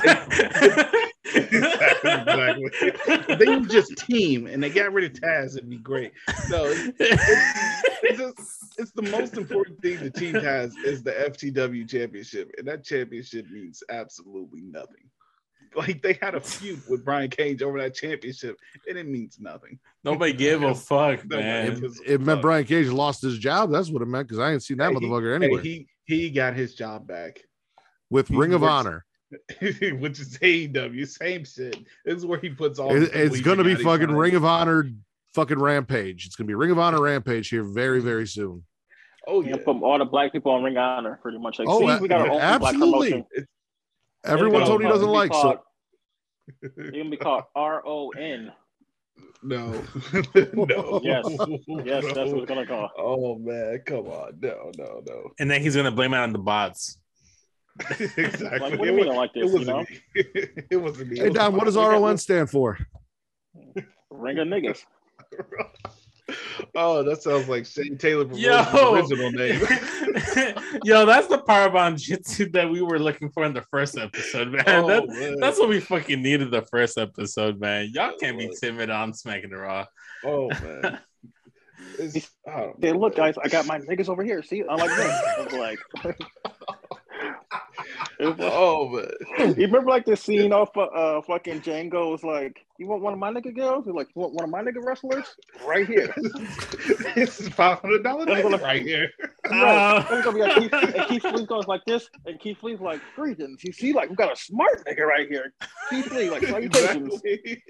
[1.24, 2.70] exactly.
[3.06, 6.12] If they were just team and they got rid of Taz, it'd be great.
[6.48, 11.88] No, it's, it's, just- it's the most important thing the team has is the FTW
[11.88, 15.10] championship, and that championship means absolutely nothing.
[15.76, 18.56] Like they had a feud with Brian Cage over that championship,
[18.88, 19.78] and it means nothing.
[20.04, 21.78] Nobody give a fuck, man.
[21.80, 22.42] gives It, it meant.
[22.42, 23.70] Brian Cage lost his job.
[23.70, 25.88] That's what it meant because I ain't seen that Hey, he- motherfucker hey, anywhere he
[26.04, 27.40] he got his job back,
[28.10, 29.04] with he Ring of works- Honor.
[29.60, 31.06] which is AEW.
[31.06, 31.76] Same shit.
[32.04, 32.94] This is where he puts all.
[32.96, 34.10] It- it's gonna be fucking.
[34.10, 34.90] Ring of Honor,
[35.34, 36.26] fucking Rampage.
[36.26, 38.64] It's gonna be Ring of Honor Rampage here very, very soon.
[39.26, 39.56] Oh You yeah.
[39.56, 41.58] can put all the black people on Ring of Honor, pretty much.
[41.58, 43.10] Like, Oh, see, a- we got our own black absolutely.
[43.10, 43.46] promotion.
[44.24, 45.32] Everyone It's Tony gonna- doesn't it'll be like.
[45.34, 45.58] So called-
[46.62, 48.52] It's gonna be called R O N.
[49.42, 49.70] No,
[50.54, 51.00] no.
[51.02, 51.24] Yes.
[51.84, 52.90] Yes, that's what it's gonna call.
[52.98, 55.30] Oh man, come on, no, no, no.
[55.38, 56.98] And then he's gonna blame it on the bots.
[57.90, 58.48] exactly.
[58.48, 59.52] Like, what do It you mean was- like it this?
[59.52, 60.00] You wasn't know, me.
[60.70, 61.18] it wasn't me.
[61.18, 62.78] Hey Don, what does RON stand for?
[64.10, 64.80] Ring of niggas.
[66.74, 68.94] Oh, that sounds like Shane Taylor from Yo.
[68.94, 69.60] original name.
[70.84, 74.48] Yo, that's the power bomb jitsu that we were looking for in the first episode,
[74.52, 74.64] man.
[74.66, 75.36] Oh, That- man.
[75.40, 77.90] that's what we fucking needed the first episode, man.
[77.92, 79.84] Y'all can't be timid on Smacking the Raw.
[80.24, 80.98] Oh man.
[81.98, 84.42] It's, I Hey, look, guys, I got my niggas over here.
[84.42, 85.22] See, I'm like this.
[85.38, 85.52] It was
[86.04, 86.18] like,
[88.20, 88.88] it Oh
[89.38, 89.54] man.
[89.54, 93.12] you remember like this scene off uh, uh fucking Django was like, you want one
[93.12, 93.84] of my nigga girls?
[93.86, 95.26] He's like, you want one of my nigga wrestlers?
[95.66, 96.12] Right here.
[97.14, 99.10] this is five hundred dollars That's what I'm- right here.
[99.50, 99.96] Right.
[100.10, 103.00] Uh, gonna be like Keith, and Keith Lee goes like this, and Keith Lee's like,
[103.16, 103.64] greetings.
[103.64, 105.54] You see, like we got a smart nigga right here.
[105.88, 107.14] Keith Lee, like salutations.
[107.24, 107.62] Exactly.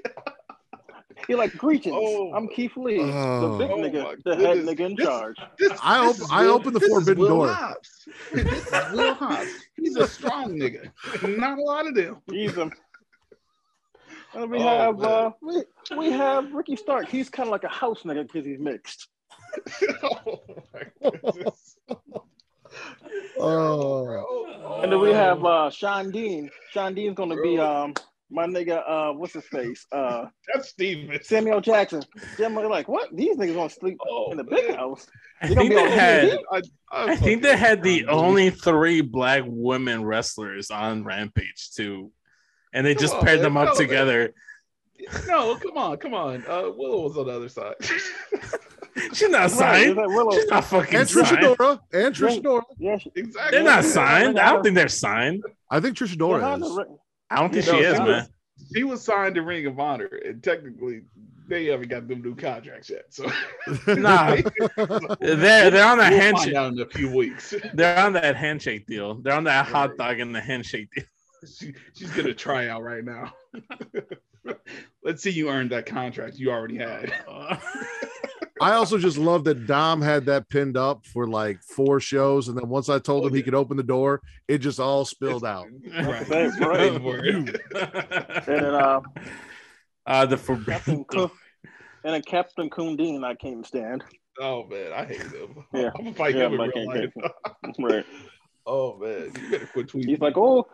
[1.26, 1.96] He like greetings.
[1.98, 2.32] Oh.
[2.34, 3.58] I'm Keith Lee, Oh.
[3.58, 4.74] the big Oh nigga, the head goodness.
[4.74, 5.36] nigga in This- charge.
[5.58, 7.48] This, I this op- is I Will- opened the forbidden door.
[7.48, 8.08] Hobbs.
[8.32, 9.50] This is Will Hobbs.
[9.76, 10.90] He's a strong nigga.
[11.38, 12.18] Not a lot of them.
[12.30, 12.70] He's a
[14.34, 15.10] and we Oh, have man.
[15.10, 15.62] uh we,
[15.96, 17.08] we have Ricky Stark.
[17.08, 19.08] He's kind of like a house nigga because he's mixed.
[20.02, 20.40] oh
[20.74, 21.76] my goodness.
[23.40, 26.50] Oh, And then we have uh Shawn Dean.
[26.72, 27.94] Shawn Dean's gonna be um
[28.30, 29.86] my nigga uh what's his face?
[29.92, 31.18] Uh That's Steven.
[31.22, 32.02] Samuel Jackson.
[32.36, 33.08] Samuel like what?
[33.16, 34.76] These niggas gonna sleep Oh, in the big man.
[34.78, 35.06] house.
[35.40, 36.24] I You gonna think be they on had.
[36.30, 36.38] TV?
[36.52, 36.60] I,
[37.12, 42.10] I think they had the only three black women wrestlers on Rampage too,
[42.72, 43.42] and they Come just on, paired man.
[43.44, 44.34] them up Come on, together.
[45.26, 46.44] No, come on, come on.
[46.46, 47.74] Uh, Willow was on the other side.
[49.14, 49.96] She's not signed.
[49.96, 51.56] it's like She's not fucking and Trisha signed.
[51.56, 52.62] Dora, and Trish Adora.
[52.78, 53.50] Yeah, exactly.
[53.52, 54.40] They're not signed.
[54.40, 55.44] I don't think they're signed.
[55.70, 56.78] I think Trish Adora is.
[57.30, 58.06] I don't think No, she is, she man.
[58.08, 58.30] was-
[58.74, 61.02] She was signed to Ring of Honor, and technically,
[61.48, 63.04] they haven't got them new contracts yet.
[63.10, 63.24] So
[63.94, 64.36] Nah,
[65.20, 66.54] they're they're on that we'll handshake.
[66.54, 67.54] in a few weeks.
[67.74, 69.14] They're on that handshake deal.
[69.22, 71.04] They're on that hot dog and the handshake deal.
[71.56, 73.32] she, she's gonna try out right now.
[75.02, 77.12] Let's see you earned that contract you already had.
[77.28, 77.56] Uh,
[78.60, 82.56] I also just love that Dom had that pinned up for like four shows, and
[82.58, 85.44] then once I told Oh, him he could open the door, it just all spilled
[85.44, 85.66] out.
[85.92, 86.26] Right.
[86.26, 86.92] That's Right.
[86.92, 87.48] And
[88.46, 89.00] then uh,
[90.06, 91.04] uh, the Captain forbidden.
[91.04, 91.32] Cook,
[92.04, 94.04] and then Captain Kundin, I can't stand.
[94.40, 95.64] Oh man, I hate him.
[95.74, 95.90] Yeah.
[95.96, 97.10] I'm gonna fight Yeah, him in I real can't life.
[97.14, 98.06] take Right.
[98.66, 100.08] Oh man, you better quit tweeting.
[100.08, 100.66] He's like, oh,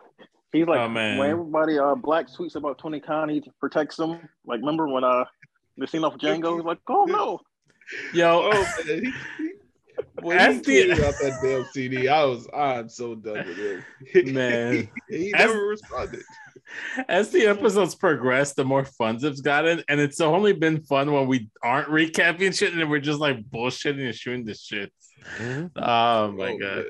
[0.51, 1.17] he's like, Oh, man.
[1.17, 4.19] when everybody uh black tweets about Tony Khan, he protects them.
[4.45, 5.25] Like, remember when uh
[5.77, 6.55] the scene off Django?
[6.55, 7.39] He's like, oh no,
[8.13, 9.11] Yo, oh man, he,
[9.43, 9.51] he,
[10.21, 13.57] when As he the- tweeted out that damn CD, I was, I'm so done with
[13.57, 14.33] him.
[14.33, 14.89] Man.
[15.09, 16.21] he As- never responded.
[17.07, 21.27] as the episodes progress, the more fun it's gotten, and it's only been fun when
[21.27, 24.91] we aren't recapping shit and we're just like bullshitting and shooting this shit.
[25.37, 25.71] Mhm.
[25.75, 26.59] Oh my Oh, god.
[26.59, 26.85] man.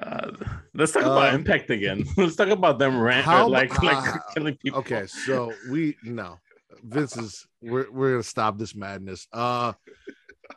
[0.00, 0.30] Uh,
[0.74, 2.04] let's talk about Uh, Impact again.
[2.16, 4.80] let's talk about them rant how- like like uh, killing people.
[4.80, 6.38] Okay, so we no,
[6.82, 9.26] Vince is we're we're gonna stop this madness.
[9.32, 9.72] Uh,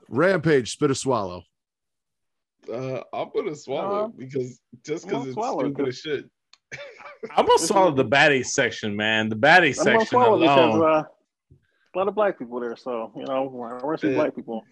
[0.09, 1.43] Rampage, spit a swallow.
[2.71, 6.25] Uh, I'm gonna swallow Uh, because just because it's swallow it, stupid 'cause- as shit.
[7.35, 9.29] I'm gonna swallow the baddie section, man.
[9.29, 10.81] The baddie I'm section swallow because alone.
[10.89, 11.03] uh,
[11.93, 12.75] a lot of black people there.
[12.75, 13.39] So you know, I
[13.85, 14.19] want to see Yeah.
[14.21, 14.63] black people.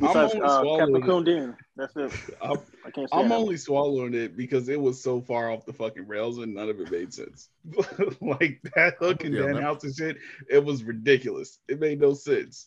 [0.00, 2.12] Besides only uh, Captain swallowing Kundin, that's it.
[2.42, 6.06] I'm, I can't I'm only swallowing it because it was so far off the fucking
[6.06, 7.48] rails and none of it made sense.
[8.20, 9.62] like that hook and Yeah, Dan.
[9.62, 10.16] House and shit,
[10.50, 11.60] it was ridiculous.
[11.68, 12.66] It made no sense.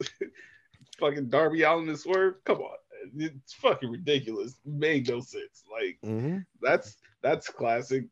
[0.99, 2.75] fucking Darby Allin and Swerve, come on.
[3.17, 4.57] It's fucking ridiculous.
[4.65, 5.63] It made no sense.
[5.71, 6.45] Like Mhm.
[6.61, 8.05] that's that's classic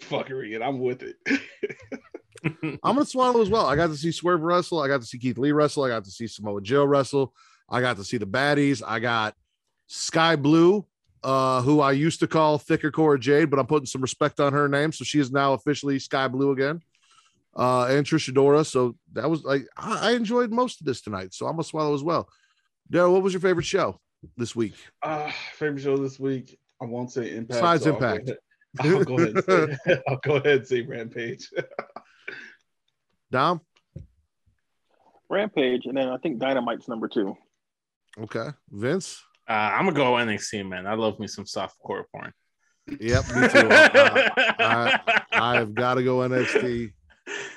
[0.00, 1.16] fuckery, and I'm with it.
[2.44, 3.66] I'm gonna swallow as well.
[3.66, 4.80] I got to see Swerve wrestle.
[4.80, 5.84] I got to see Keith Lee wrestle.
[5.84, 7.34] I got to see Samoa Joe wrestle.
[7.70, 8.82] I got to see the baddies.
[8.86, 9.34] I got
[9.86, 10.84] Skye Blue,
[11.22, 14.52] uh, who I used to call Thicker Cora Jade, but I'm putting some respect on
[14.52, 16.80] her name, so she is now officially Skye Blue again.
[17.56, 18.64] Uh, and Trish Adora.
[18.64, 21.34] So that was like I, I enjoyed most of this tonight.
[21.34, 22.28] So I'm gonna swallow as well.
[22.92, 24.00] Daryl, what was your favorite show
[24.36, 24.74] this week?
[25.02, 26.58] Uh, favorite show this week.
[26.80, 27.48] I won't say Impact.
[27.60, 28.28] Besides so I'll go Impact.
[28.28, 28.38] ahead-
[28.78, 29.34] I'll go ahead.
[29.36, 31.50] And say, I'll go ahead and say Rampage.
[33.32, 33.60] Dom.
[35.28, 37.36] Rampage, and then I think Dynamite's number two.
[38.18, 39.22] Okay, Vince.
[39.48, 40.86] Uh, I'm gonna go NXT, man.
[40.86, 42.32] I love me some soft core porn.
[42.98, 43.68] Yep, me too.
[43.68, 44.28] Uh,
[44.58, 46.92] I, I've got to go NXT.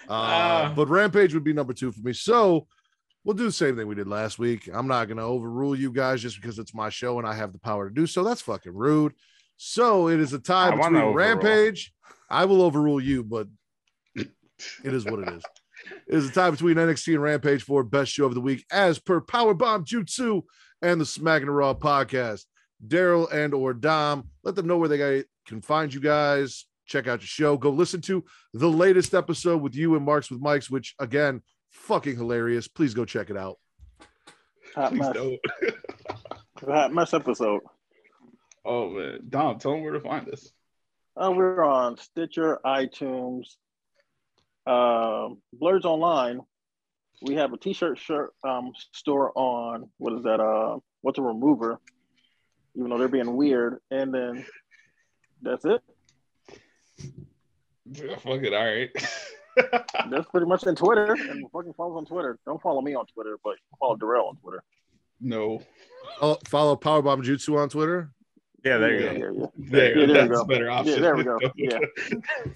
[0.08, 0.74] Uh, Uh.
[0.76, 2.14] but Rampage would be number two for me.
[2.14, 2.68] So
[3.24, 4.70] we'll do the same thing we did last week.
[4.72, 7.52] I'm not going to overrule you guys just because it's my show and I have
[7.54, 8.24] the power to do so.
[8.24, 9.14] That's fucking rude.
[9.58, 11.14] So it is a tie I between.
[11.14, 11.94] Rampage.
[12.30, 13.48] I will overrule you, but
[14.16, 14.28] it
[14.84, 15.44] is what it is.
[16.08, 19.00] It is a tie between NXT and Rampage for best show of the week, as
[19.00, 20.44] per Powerbomb Jutsu
[20.82, 22.44] and the Smacking the Raw podcast.
[22.86, 26.66] Daryl and or Dom, let them know where they can find you guys.
[26.86, 27.58] Check out your show.
[27.58, 31.42] Go listen to the latest episode with you and Marks with Mikes, which again,
[31.72, 32.68] fucking hilarious.
[32.68, 33.58] Please go check it out.
[34.76, 35.14] Hot Please mess.
[35.14, 35.40] don't.
[36.68, 37.62] Hot mess episode.
[38.66, 40.52] Oh man, Dom, tell them where to find us.
[41.16, 43.56] Uh, we're on Stitcher, iTunes,
[44.66, 46.42] um, Blurs Online.
[47.22, 50.40] We have a T-shirt shirt um, store on what is that?
[50.40, 51.80] Uh, what's a remover?
[52.76, 54.46] Even though they're being weird, and then
[55.42, 55.82] that's it.
[57.86, 58.90] Yeah, Fuck it, all right.
[60.10, 61.14] That's pretty much in Twitter.
[61.14, 62.40] And fucking follow us on Twitter.
[62.46, 64.64] Don't follow me on Twitter, but follow Darrell on Twitter.
[65.20, 65.62] no.
[66.22, 68.13] Oh, follow Powerbomb Jutsu on Twitter.
[68.64, 69.18] Yeah, there you yeah, go.
[69.18, 69.46] Yeah, yeah.
[69.58, 70.42] There, Yeah, there we that's go.
[70.42, 70.94] a better option.
[70.94, 71.38] Yeah, there we go.
[71.58, 71.80] Yeah.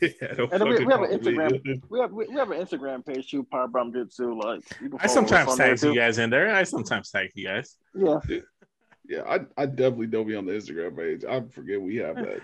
[0.01, 0.09] yeah
[0.51, 1.19] And then we- we have an.
[1.19, 1.81] Instagram.
[1.89, 4.41] We have we, we have an Instagram page too, Powerbomb Jutsu.
[4.41, 4.63] Like
[5.01, 6.53] I sometimes tag you guys in there.
[6.55, 7.75] I sometimes tag you guys.
[7.93, 8.19] Yeah,
[9.07, 11.25] Yeah, I, I definitely don't be on the Instagram page.
[11.25, 12.39] I forget we have that.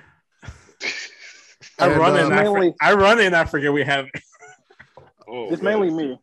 [1.79, 2.33] I And, run uh, in.
[2.33, 3.33] I, for- I run in.
[3.33, 4.07] I forget we have.
[5.27, 5.79] oh, it's man.
[5.79, 6.19] mainly me.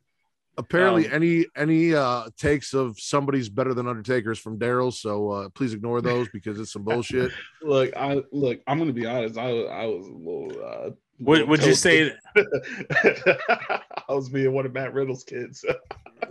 [0.60, 4.92] Apparently, Um, any any uh takes of somebody's better than Undertaker's from Daryl.
[4.92, 7.32] So uh please ignore those because it's some bullshit.
[7.62, 8.60] Look, I look.
[8.66, 9.36] I'm gonna be honest.
[9.38, 10.52] I was I was a little.
[10.64, 12.12] uh Would, would you say?
[12.36, 15.64] I was being one of Matt Riddle's kids.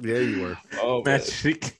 [0.01, 0.57] Yeah, you were.
[0.81, 1.01] oh.
[1.03, 1.79] Matt Sheik?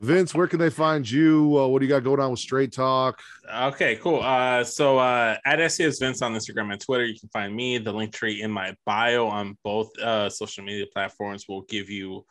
[0.00, 1.58] Vince, where can they find you?
[1.58, 3.20] Uh, what do you got going on with Straight Talk?
[3.52, 4.20] Okay, cool.
[4.22, 7.78] Uh, so uh, at SES Vince on Instagram and Twitter, you can find me.
[7.78, 12.24] The link tree in my bio on both uh, social media platforms will give you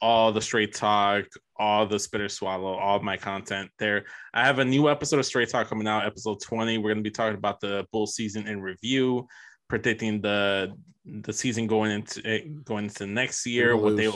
[0.00, 1.26] all the straight talk,
[1.56, 4.04] all the spitter swallow, all of my content there.
[4.34, 6.78] I have a new episode of Straight Talk coming out, episode 20.
[6.78, 9.28] We're going to be talking about the bull season in review,
[9.68, 10.74] predicting the
[11.04, 13.76] the season going into going into next year.
[13.76, 14.10] What they?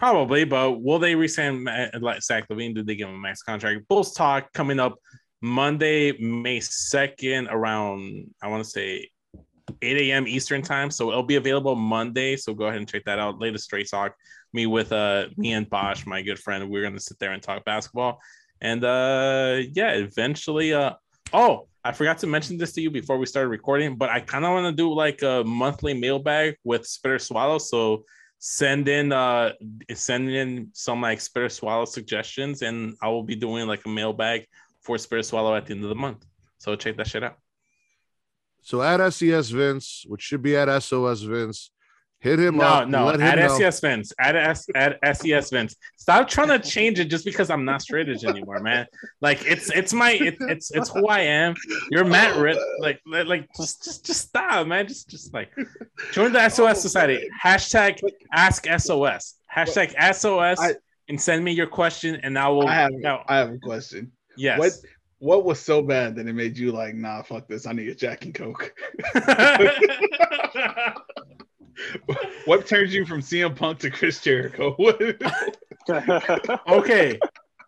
[0.00, 1.66] Probably, but will they resign
[2.22, 2.74] Zach LaVine?
[2.74, 3.86] Did they give him a max contract?
[3.86, 4.96] Bulls talk coming up
[5.42, 9.10] Monday, May 2nd, around I want to say
[9.82, 10.26] 8 a.m.
[10.26, 10.90] Eastern time.
[10.90, 12.36] So it'll be available Monday.
[12.36, 13.40] So go ahead and check that out.
[13.40, 14.14] Latest straight talk.
[14.54, 16.70] Me with uh me and Bosch, my good friend.
[16.70, 18.22] We're gonna sit there and talk basketball.
[18.62, 20.94] And uh yeah, eventually uh
[21.34, 24.46] oh I forgot to mention this to you before we started recording, but I kind
[24.46, 27.58] of want to do like a monthly mailbag with Spitter Swallow.
[27.58, 28.04] So
[28.40, 29.52] send in uh
[29.94, 34.46] send in some like Spitter Swallow suggestions, and I will be doing like a mailbag
[34.80, 36.24] for Spirit Swallow at the end of the month.
[36.58, 37.36] So check that shit out.
[38.62, 41.70] So at SES Vince, which should be at SOS Vince,
[42.20, 42.88] hit him No, up.
[42.88, 43.58] no, him at know.
[43.58, 45.76] SES Vince, at S at SES Vince.
[45.96, 48.86] Stop trying to change it just because I'm not straight edge anymore, man.
[49.20, 51.54] Like it's it's my it, it's it's who I am.
[51.90, 52.58] You're Matt Ritt.
[52.78, 54.86] Like like like, just just just stop, man.
[54.86, 55.50] Just just like
[56.12, 57.28] join the SOS oh, Society.
[57.42, 58.00] Hashtag
[58.32, 59.34] Ask SOS.
[59.54, 60.60] Hashtag SOS.
[60.60, 60.74] I-
[61.08, 62.68] and send me your question, and I will.
[62.68, 64.12] I have no, I have a question.
[64.36, 64.58] yes.
[64.58, 64.72] What
[65.18, 67.66] what was so bad that it made you like, nah, fuck this.
[67.66, 68.72] I need a Jack and Coke.
[72.44, 74.76] what turns you from CM Punk to Chris Jericho?
[76.68, 77.18] okay.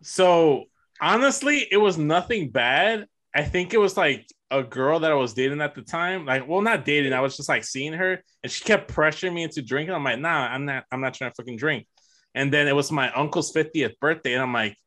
[0.01, 0.65] So
[1.01, 3.07] honestly, it was nothing bad.
[3.35, 6.25] I think it was like a girl that I was dating at the time.
[6.25, 7.13] Like, well, not dating.
[7.13, 9.95] I was just like seeing her, and she kept pressuring me into drinking.
[9.95, 10.85] I'm like, nah, I'm not.
[10.91, 11.87] I'm not trying to fucking drink.
[12.35, 14.77] And then it was my uncle's 50th birthday, and I'm like,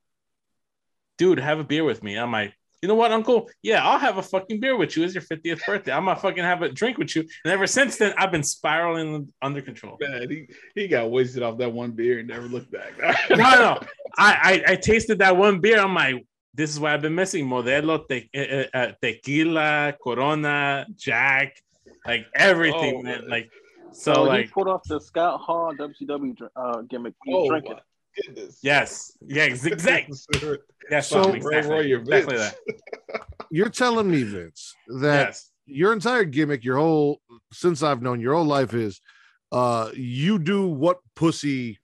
[1.19, 2.17] dude, have a beer with me.
[2.17, 3.49] I'm like, you know what, uncle?
[3.63, 5.05] Yeah, I'll have a fucking beer with you.
[5.05, 5.93] It's your 50th birthday.
[5.93, 7.23] I'm gonna fucking have a drink with you.
[7.45, 9.97] And ever since then, I've been spiraling under control.
[10.01, 12.93] Man, he, he got wasted off that one beer and never looked back.
[13.31, 13.81] no, no.
[14.19, 15.79] I, I I tasted that one beer.
[15.81, 16.25] I'm like,
[16.55, 21.57] this is what I've been missing: Modelo, te, uh, uh, tequila, Corona, Jack,
[22.07, 23.21] like everything, Oh, man.
[23.21, 23.29] man.
[23.29, 23.51] Like,
[23.93, 27.15] so So like, he pulled off the Scott Hall WCW dr- uh, gimmick.
[27.25, 27.77] He oh drinking.
[28.29, 28.59] My goodness.
[28.63, 30.17] yes, yeah, exactly.
[30.91, 32.55] Yes, So- Bob, exactly, Roy, you're exactly Vince.
[33.13, 33.21] that.
[33.51, 37.21] You're telling me, Vince, that Yes, your entire gimmick, your whole
[37.53, 39.01] since I've known your whole life is
[39.53, 41.79] uh you do what pussy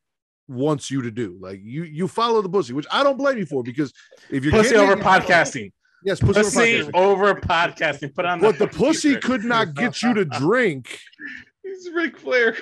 [0.48, 1.36] wants you to do.
[1.40, 3.92] Like you you follow the pussy, which I don't blame you for because
[4.30, 5.72] if you're pussy over it- podcasting.
[6.04, 6.94] Yes, pussy, over podcasting.
[6.94, 8.14] over podcasting.
[8.14, 9.22] Put on But the fucking pussy t-shirt.
[9.22, 10.98] could not get you to drink.
[11.72, 12.56] He's Ric Flair.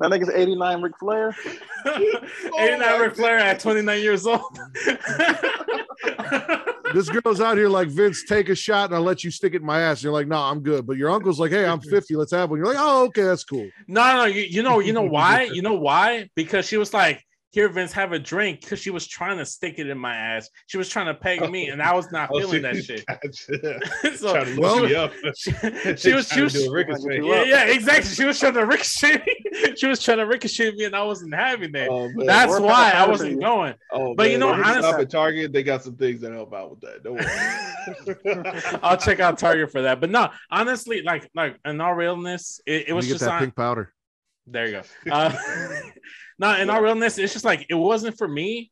[0.00, 1.36] That nigga's, 89 Ric Flair.
[1.86, 4.58] 89 Ric Flair at 29 years old.
[6.94, 9.62] This girl's out here like Vince, take a shot and I'll let you stick it
[9.62, 9.98] in my ass.
[9.98, 10.86] And you're like, no, I'm good.
[10.86, 12.58] But your uncle's like, hey, I'm 50, let's have one.
[12.58, 13.66] You're like, oh, okay, that's cool.
[13.88, 15.44] No, no, you, you know, you know why?
[15.44, 16.28] You know why?
[16.34, 19.78] Because she was like, "Here, Vince, have a drink," because she was trying to stick
[19.78, 20.50] it in my ass.
[20.66, 23.04] She was trying to peg me, and I was not Oh, feeling that shit.
[24.18, 25.12] So Trying to well, me up.
[25.36, 25.50] she,
[25.96, 28.10] she was, she Trying was, to do a yeah, yeah, exactly.
[28.10, 29.22] She was trying to ricochet.
[29.76, 31.88] She was trying to ricochet me, and I wasn't having it.
[31.90, 32.26] Oh, man.
[32.26, 33.40] That's Work why I wasn't you.
[33.40, 33.74] going.
[33.92, 36.32] Oh, but you man, know, if you stop at Target, they got some things that
[36.32, 37.02] help out with that.
[37.02, 38.80] Don't worry.
[38.82, 40.00] I'll check out Target for that.
[40.00, 43.32] But no, honestly, like, like in all realness, it, it was me get just that
[43.32, 43.92] on, pink powder.
[44.46, 44.82] There you go.
[45.12, 45.32] Uh,
[46.38, 48.70] no, in all realness, it's just like it wasn't for me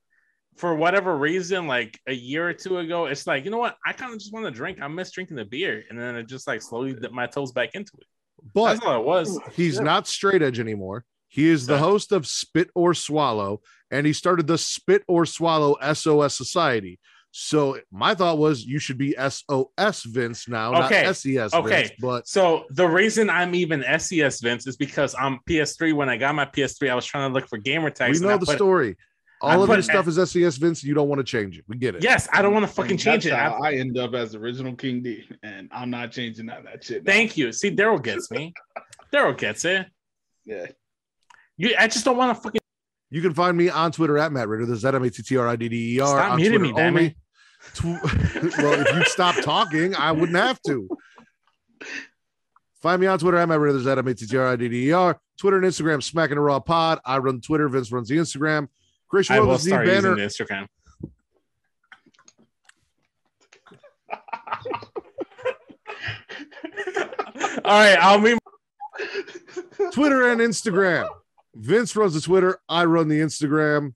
[0.57, 1.67] for whatever reason.
[1.67, 3.77] Like a year or two ago, it's like you know what?
[3.87, 4.79] I kind of just want to drink.
[4.81, 7.71] I miss drinking the beer, and then it just like slowly dipped my toes back
[7.75, 8.07] into it.
[8.55, 9.39] But That's all it was.
[9.55, 9.83] he's Yeah.
[9.83, 11.05] not straight edge anymore.
[11.29, 13.61] He is the host of Spit or Swallow,
[13.91, 16.99] and he started the Spit or Swallow SOS Society.
[17.33, 21.05] So my thought was you should be SOS Vince now, Okay.
[21.05, 21.83] not SES Okay.
[21.83, 21.93] Vince.
[22.01, 25.93] But So the reason I'm even SES Vince is because I'm PS3.
[25.93, 28.21] When I got my PS3, I was trying to look for gamer tags.
[28.21, 28.97] we know the put- story.
[29.43, 30.85] I All of put your stuff is SES Vince.
[30.85, 31.65] You don't want to change it.
[31.67, 32.03] We get it.
[32.03, 33.31] Yes, I don't want to fucking And change it.
[33.31, 36.65] that's I- how I end up as original King D, and I'm not changing that,
[36.65, 37.05] that shit.
[37.07, 37.13] now.
[37.13, 37.51] Thank you.
[37.53, 38.53] See, Daryl gets me.
[39.15, 39.87] Daryl gets it.
[40.45, 40.67] Yeah.
[41.57, 42.61] You, I just don't want to fucking.
[43.11, 44.67] You can find me on Twitter at Matt Ridder.
[44.67, 46.07] There's that M A T T R I D D E R.
[46.09, 47.17] Stop on muting Twitter me, damn only.
[47.85, 50.89] well, if you stop talking, I wouldn't have to.
[52.83, 54.57] Find me on Twitter at Matt at There's that M A T T R I
[54.57, 55.19] D D E R.
[55.39, 56.99] Twitter and Instagram, Smacking a Raw Pod.
[57.05, 57.69] I run Twitter.
[57.69, 58.69] Vince runs the Instagram.
[59.09, 60.17] Creation I will is the start using banner.
[60.17, 60.67] the Instagram.
[67.65, 68.37] All right, I'll be
[69.93, 71.09] Twitter and Instagram.
[71.55, 72.59] Vince runs the Twitter.
[72.69, 73.95] I run the Instagram.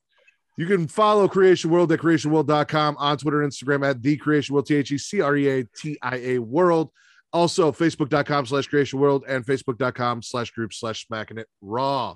[0.57, 4.67] You can follow Creation World at creationworld.com on Twitter and Instagram at the Creation World,
[4.67, 6.91] T H E C R E A T I A World.
[7.35, 12.15] Also, facebook.com slash creation world and facebook.com slash group slash smacking it raw.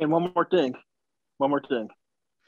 [0.00, 0.74] And one more thing.
[1.38, 1.88] One more thing.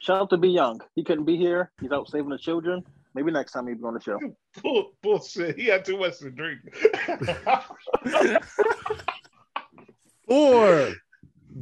[0.00, 0.80] Shout out to Be Young.
[0.96, 1.70] He couldn't be here.
[1.80, 2.82] He's out saving the children.
[3.14, 4.18] Maybe next time he'll be on the show.
[4.62, 5.56] Bull, bullshit.
[5.56, 6.58] He had too much to drink.
[10.28, 10.92] For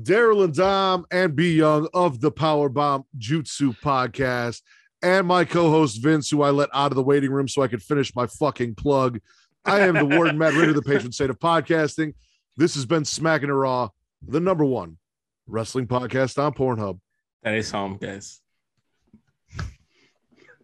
[0.03, 4.61] Daryl and Dom and B Young of the Power Bomb Jutsu podcast,
[5.03, 7.83] and my co-host Vince, who I let out of the waiting room so I could
[7.83, 9.21] finish my fucking plug.
[9.65, 12.15] I am the Warden Matt Ridder, the patron saint of podcasting.
[12.57, 13.91] This has been Smacking It Raw,
[14.27, 14.99] the number one
[15.47, 16.99] wrestling podcast on Pornhub.
[17.43, 18.41] That is home, guys.